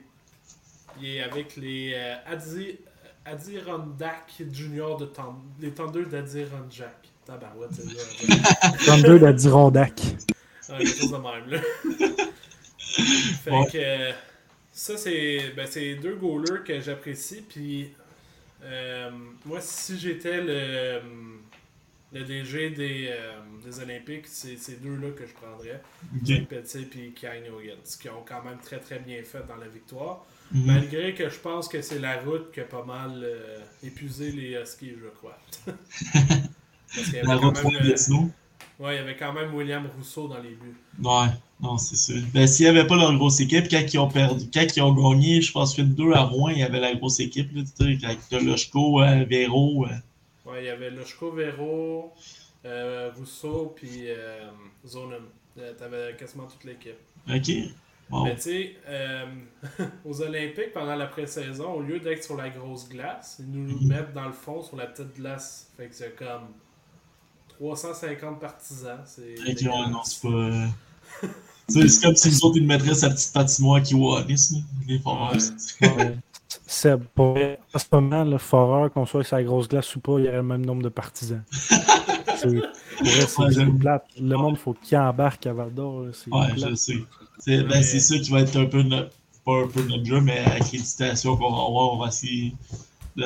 [1.01, 2.77] il est avec les euh, Adi,
[3.25, 6.95] Adirondack Junior de Tend- les tendeurs d'Adirondack.
[7.25, 8.71] Tabarouette, c'est là.
[8.85, 10.01] 32 de Dirondac.
[10.69, 11.59] Ouais, quelque chose de même, là.
[12.77, 13.65] fait Ouais.
[13.71, 14.11] que euh,
[14.71, 15.67] ça, c'est ben,
[16.01, 17.43] deux goalers que j'apprécie.
[17.47, 17.91] Puis
[18.63, 19.11] euh,
[19.45, 21.01] moi, si j'étais le,
[22.11, 25.81] le DG des, euh, des Olympiques, c'est ces deux-là que je prendrais.
[26.15, 26.25] Ok.
[26.25, 29.67] Zach Pelletier et Kanye Hoggins, qui ont quand même très très bien fait dans la
[29.67, 30.25] victoire.
[30.51, 30.65] Mhm.
[30.65, 34.59] Malgré que je pense que c'est la route qui a pas mal euh, épuisé les
[34.59, 35.37] Huskies, je crois.
[36.95, 38.31] Parce La route euh, Gatineau.
[38.79, 40.75] Ouais, il y avait quand même William Rousseau dans les buts.
[41.03, 41.27] Ouais,
[41.61, 42.21] non, c'est sûr.
[42.33, 44.93] Ben, s'il n'y avait pas leur grosse équipe, quand ils ont perdu, quand ils ont
[44.93, 47.99] gagné, je pense que 2 à Rouen, il y avait la grosse équipe, là, tu
[47.99, 49.85] sais, avec Lochko, euh, Véro.
[50.49, 52.13] Ouais, il y avait Loshko Vero,
[52.65, 54.49] euh, Rousseau, puis euh,
[54.85, 55.23] Zonen.
[55.57, 56.97] Euh, T'avais quasiment toute l'équipe.
[57.29, 57.49] Ok.
[58.23, 59.25] Mais tu sais, euh,
[60.05, 63.87] aux Olympiques, pendant la pré-saison, au lieu d'être sur la grosse glace, ils nous Mhm.
[63.87, 65.69] mettent dans le fond sur la petite glace.
[65.77, 66.47] Fait que c'est comme
[67.49, 68.99] 350 partisans.
[69.05, 69.89] C'est Ok, ouais, dégueulasse.
[69.91, 71.27] non, c'est pas.
[71.67, 74.23] c'est comme si nous autres, ils mettraient sa petite patinoire qui là.
[74.87, 75.33] Les foreurs.
[75.81, 76.17] Ouais.
[76.65, 80.17] C'est pour en ce moment, le foreur, qu'on soit sur la grosse glace ou pas,
[80.19, 81.43] il y aurait le même nombre de partisans.
[81.51, 84.05] C'est Ouais, plate.
[84.19, 86.01] Le monde, faut qu'il embarque à Val d'Or.
[86.01, 86.69] là, C'est Ouais, plate.
[86.69, 86.97] je sais.
[87.39, 89.11] C'est ben, Mais- c'est ça qui va être un peu notre.
[89.45, 92.53] Pas un peu notre jeu, mais accréditation qu'on va avoir, on va essayer
[93.15, 93.23] de,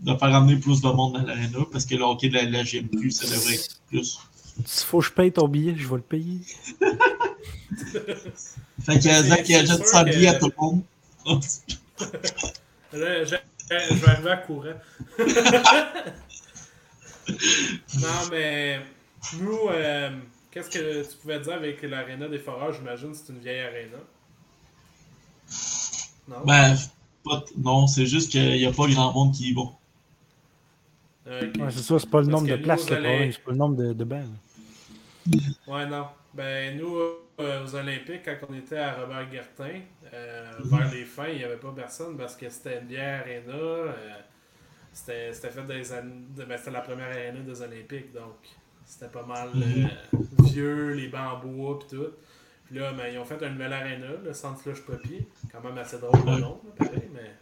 [0.00, 2.62] de faire ramener plus de monde dans l'arena parce que le hockey de la, la
[2.64, 4.18] GMQ, ça devrait être plus.
[4.64, 6.40] S'il faut que je paye ton billet, je vais le payer.
[8.84, 9.46] Fait que Zach,
[9.84, 10.82] sa que- billet à tout le monde.
[12.92, 13.36] Là, je,
[13.70, 14.74] je vais arriver à courant.
[17.28, 18.80] non, mais
[19.40, 20.10] nous, euh,
[20.50, 22.72] qu'est-ce que tu pouvais dire avec l'aréna des foreurs?
[22.72, 23.98] J'imagine que c'est une vieille aréna.
[26.28, 26.44] Non?
[26.44, 26.76] Ben,
[27.24, 29.62] pas non, c'est juste qu'il n'y a pas grand monde qui y va.
[31.28, 31.52] Euh.
[31.58, 33.92] Ouais, c'est ça, c'est pas le nombre de places, le problème, c'est pas le nombre
[33.94, 34.24] de, bancs.
[35.26, 35.38] là.
[35.66, 36.06] Ouais, non.
[36.34, 39.80] Ben, nous, euh, aux Olympiques, quand on était à Robert Guertin,
[40.12, 40.70] euh, Mhm.
[40.70, 43.52] vers les fins, il n'y avait pas personne parce que c'était une vieille aréna.
[43.52, 43.92] euh,
[44.92, 46.26] c'était fait des années.
[46.36, 48.36] Ben, c'était la première aréna des Olympiques, donc
[48.84, 49.90] c'était pas mal Mhm.
[50.32, 52.12] vieux, les bancs en bois pis tout.
[52.66, 55.26] Puis là, ben, ils ont fait une nouvelle aréna, le Centre Flush Poppy.
[55.50, 57.32] Quand même assez drôle le nom, là, pareil, mais.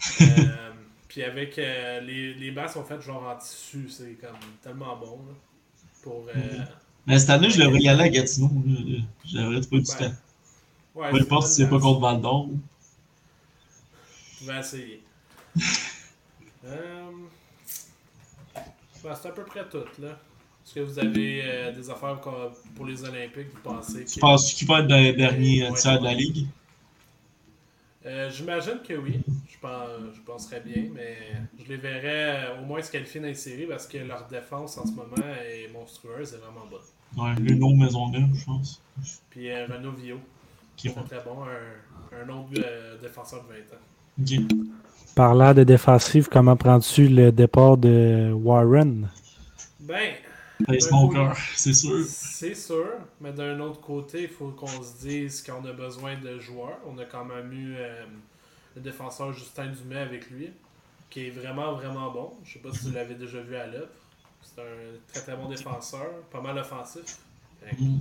[1.08, 5.26] puis avec euh, les, les bancs sont faits genre en tissu, c'est comme tellement bon.
[5.26, 5.34] Là,
[6.02, 6.26] pour.
[6.28, 6.66] euh, Mhm.
[7.06, 8.50] Mais cette année, je devrais y aller à Gatineau.
[9.32, 10.14] devrais trouver du Ben, temps.
[10.94, 12.48] ouais, Peu importe si c'est pas contre Val d'Or.
[14.40, 15.02] Je vais essayer.
[16.64, 17.10] euh...
[19.02, 20.18] ben, c'est à peu près tout, là.
[20.64, 24.68] Est-ce que vous avez euh, des affaires pour les Olympiques, vous pensez Tu penses qu'il
[24.68, 26.46] va être dans les derniers tiers de la ligue?
[28.04, 29.20] Euh, J'imagine que oui.
[29.48, 31.16] Je, pense, je penserais bien, mais
[31.62, 34.76] je les verrais euh, au moins se qualifier dans les séries parce que leur défense
[34.78, 35.14] en ce moment
[35.44, 36.80] est monstrueuse, c'est vraiment bonne.
[37.16, 38.82] Ouais, Luno Maisonneuve, je pense.
[39.30, 40.16] Puis euh, Renaud Vio,
[40.76, 44.50] Qui c'est très bon, un, un autre euh, défenseur de 20 ans.
[44.50, 44.56] Ok.
[45.14, 49.08] Parlant de défensive, comment prends-tu le départ de Warren?
[49.80, 50.14] Ben,
[51.56, 52.04] C'est sûr.
[52.06, 52.86] C'est sûr,
[53.20, 56.78] mais d'un autre côté, il faut qu'on se dise qu'on a besoin de joueurs.
[56.86, 58.04] On a quand même eu euh,
[58.76, 60.50] le défenseur Justin Dumais avec lui,
[61.10, 62.32] qui est vraiment, vraiment bon.
[62.44, 63.88] Je sais pas si vous l'avez déjà vu à l'œuvre.
[64.42, 67.18] C'est un très très bon défenseur, pas mal offensif.
[67.78, 67.98] Mm.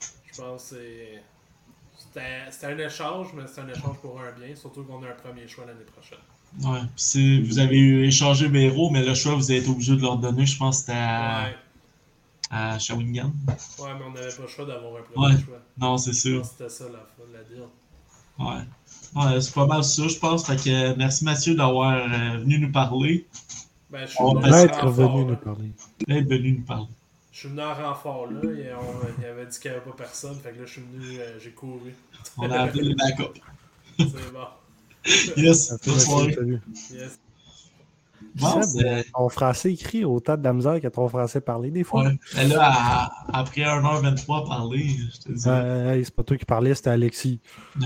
[0.00, 1.22] Je pense que c'est.
[2.50, 5.48] C'était un échange, mais c'est un échange pour un bien, surtout qu'on a un premier
[5.48, 6.18] choix l'année prochaine.
[6.62, 6.80] Ouais.
[6.80, 10.02] Puis c'est- vous avez eu échangé Véro, mais le choix, vous avez été obligé de
[10.02, 11.56] leur donner, je pense, c'était à, Ouais,
[12.50, 13.32] à Shawinigan.
[13.48, 15.42] ouais, mais on n'avait pas le choix d'avoir un premier Ouais.
[15.42, 15.58] choix.
[15.78, 16.38] Non, c'est Je sûr.
[16.40, 17.62] pense que c'était ça la fin de la deal.
[18.38, 18.66] Ouais.
[19.14, 20.46] Ouais, c'est pas mal ça, je pense.
[20.46, 23.26] Fait que merci Mathieu d'avoir euh, venu nous parler,
[23.90, 25.70] Ben, je suis On va D'être renfort, venu nous parler.
[26.08, 26.86] d'être venu nous parler.
[27.32, 29.96] Je suis venu en renfort là, et on, il avait dit qu'il n'y avait pas
[29.96, 31.94] personne, fait que là je suis venu, euh, j'ai couru.
[32.36, 33.40] On a appelé le backup.
[33.98, 35.40] C'est bon.
[35.42, 36.36] Yes, bonne soirée.
[36.92, 37.18] Yes.
[38.34, 38.60] Bon,
[39.12, 42.04] ton français écrit autant de la misère que ton français parlé des fois.
[42.04, 42.18] Ouais.
[42.36, 45.42] Mais là, à- après 1h23 à parler, je te dis.
[45.48, 47.40] Euh, c'est pas toi qui parlais, c'était Alexis.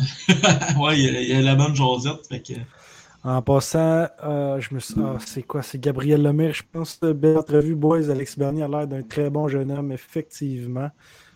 [0.79, 2.27] ouais, il y, a, il y a la même Josette.
[2.29, 2.53] Fait que.
[3.27, 4.95] En passant, euh, je me suis...
[4.99, 5.61] ah, c'est quoi?
[5.61, 6.97] C'est Gabriel Lemire, je pense.
[7.03, 8.09] euh, Belle entrevue, boys.
[8.09, 10.91] Alexis Bernier a l'air d'un très bon jeune homme, effectivement.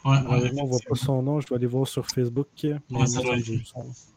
[0.05, 1.41] Ouais, ouais, Malheureusement, on voit pas son nom.
[1.41, 2.47] Je dois aller voir sur Facebook.
[2.63, 3.51] Ouais, ça doit être-.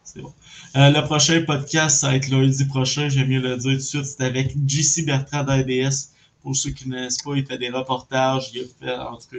[0.03, 0.31] C'est bon.
[0.75, 3.79] Euh, le prochain podcast, ça va être lundi prochain, j'aime mieux le dire tout de
[3.79, 4.05] suite.
[4.05, 6.11] C'est avec JC Bertrand d'ADS.
[6.43, 8.51] Pour ceux qui ne connaissent pas, il fait des reportages.
[8.53, 9.37] Il a fait, en tout cas,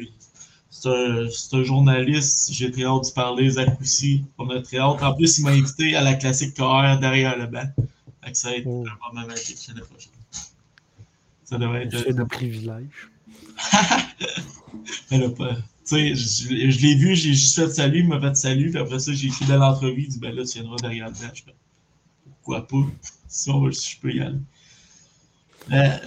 [0.71, 2.53] c'est un, journaliste.
[2.53, 3.51] J'ai très hâte d'y parler.
[3.51, 4.25] Zach aussi.
[4.39, 5.05] On a très hâte.
[5.05, 7.69] En plus, il m'a invité à la classique KR derrière le banc.
[8.33, 8.85] Ça va être Oh.
[8.87, 10.13] un moment l'année prochaine.
[11.45, 11.99] Ça devrait être.
[11.99, 13.11] C'est de privilège.
[15.11, 15.55] Elle a pas.
[15.55, 18.81] Tu sais, je, je l'ai vu, j'ai juste fait salut, il m'a fait salut, puis
[18.81, 21.15] après ça, j'ai écrit dans l'entrevue, il dit ben là, tu viendras derrière le.
[21.15, 21.55] Je fais,
[22.25, 22.87] pourquoi pas?
[23.29, 24.39] Si on veut, si je peux y aller.
[25.73, 25.99] Euh,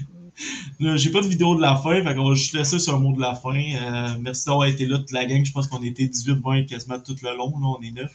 [0.80, 2.98] là, j'ai pas de vidéo de la fin, fait qu'on va juste laisser sur un
[2.98, 3.54] mot de la fin.
[3.54, 5.44] Euh, merci d'avoir été là toute la gang.
[5.44, 7.50] Je pense qu'on été 18-20 quasiment tout le long.
[7.60, 8.12] Là, on est 9.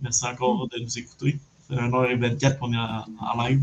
[0.00, 1.38] Merci encore de nous écouter.
[1.68, 3.60] C'est 1h24 qu'on est en, en live.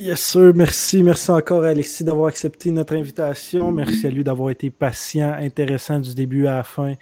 [0.00, 0.52] Yes, sir.
[0.54, 1.02] Merci.
[1.02, 3.70] Merci encore à Alexis d'avoir accepté notre invitation.
[3.72, 6.94] Merci à lui d'avoir été patient, intéressant du début à la fin.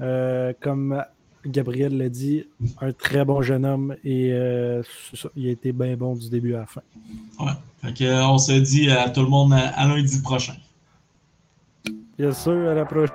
[0.00, 1.02] Euh, comme
[1.44, 2.44] Gabriel l'a dit,
[2.80, 4.82] un très bon jeune homme et euh,
[5.36, 6.82] il a été bien bon du début à la fin.
[7.38, 7.52] Ouais.
[7.82, 10.54] Fait que, euh, on se dit à tout le monde à, à lundi prochain.
[12.18, 12.52] Yes, sir.
[12.52, 13.14] À la prochaine.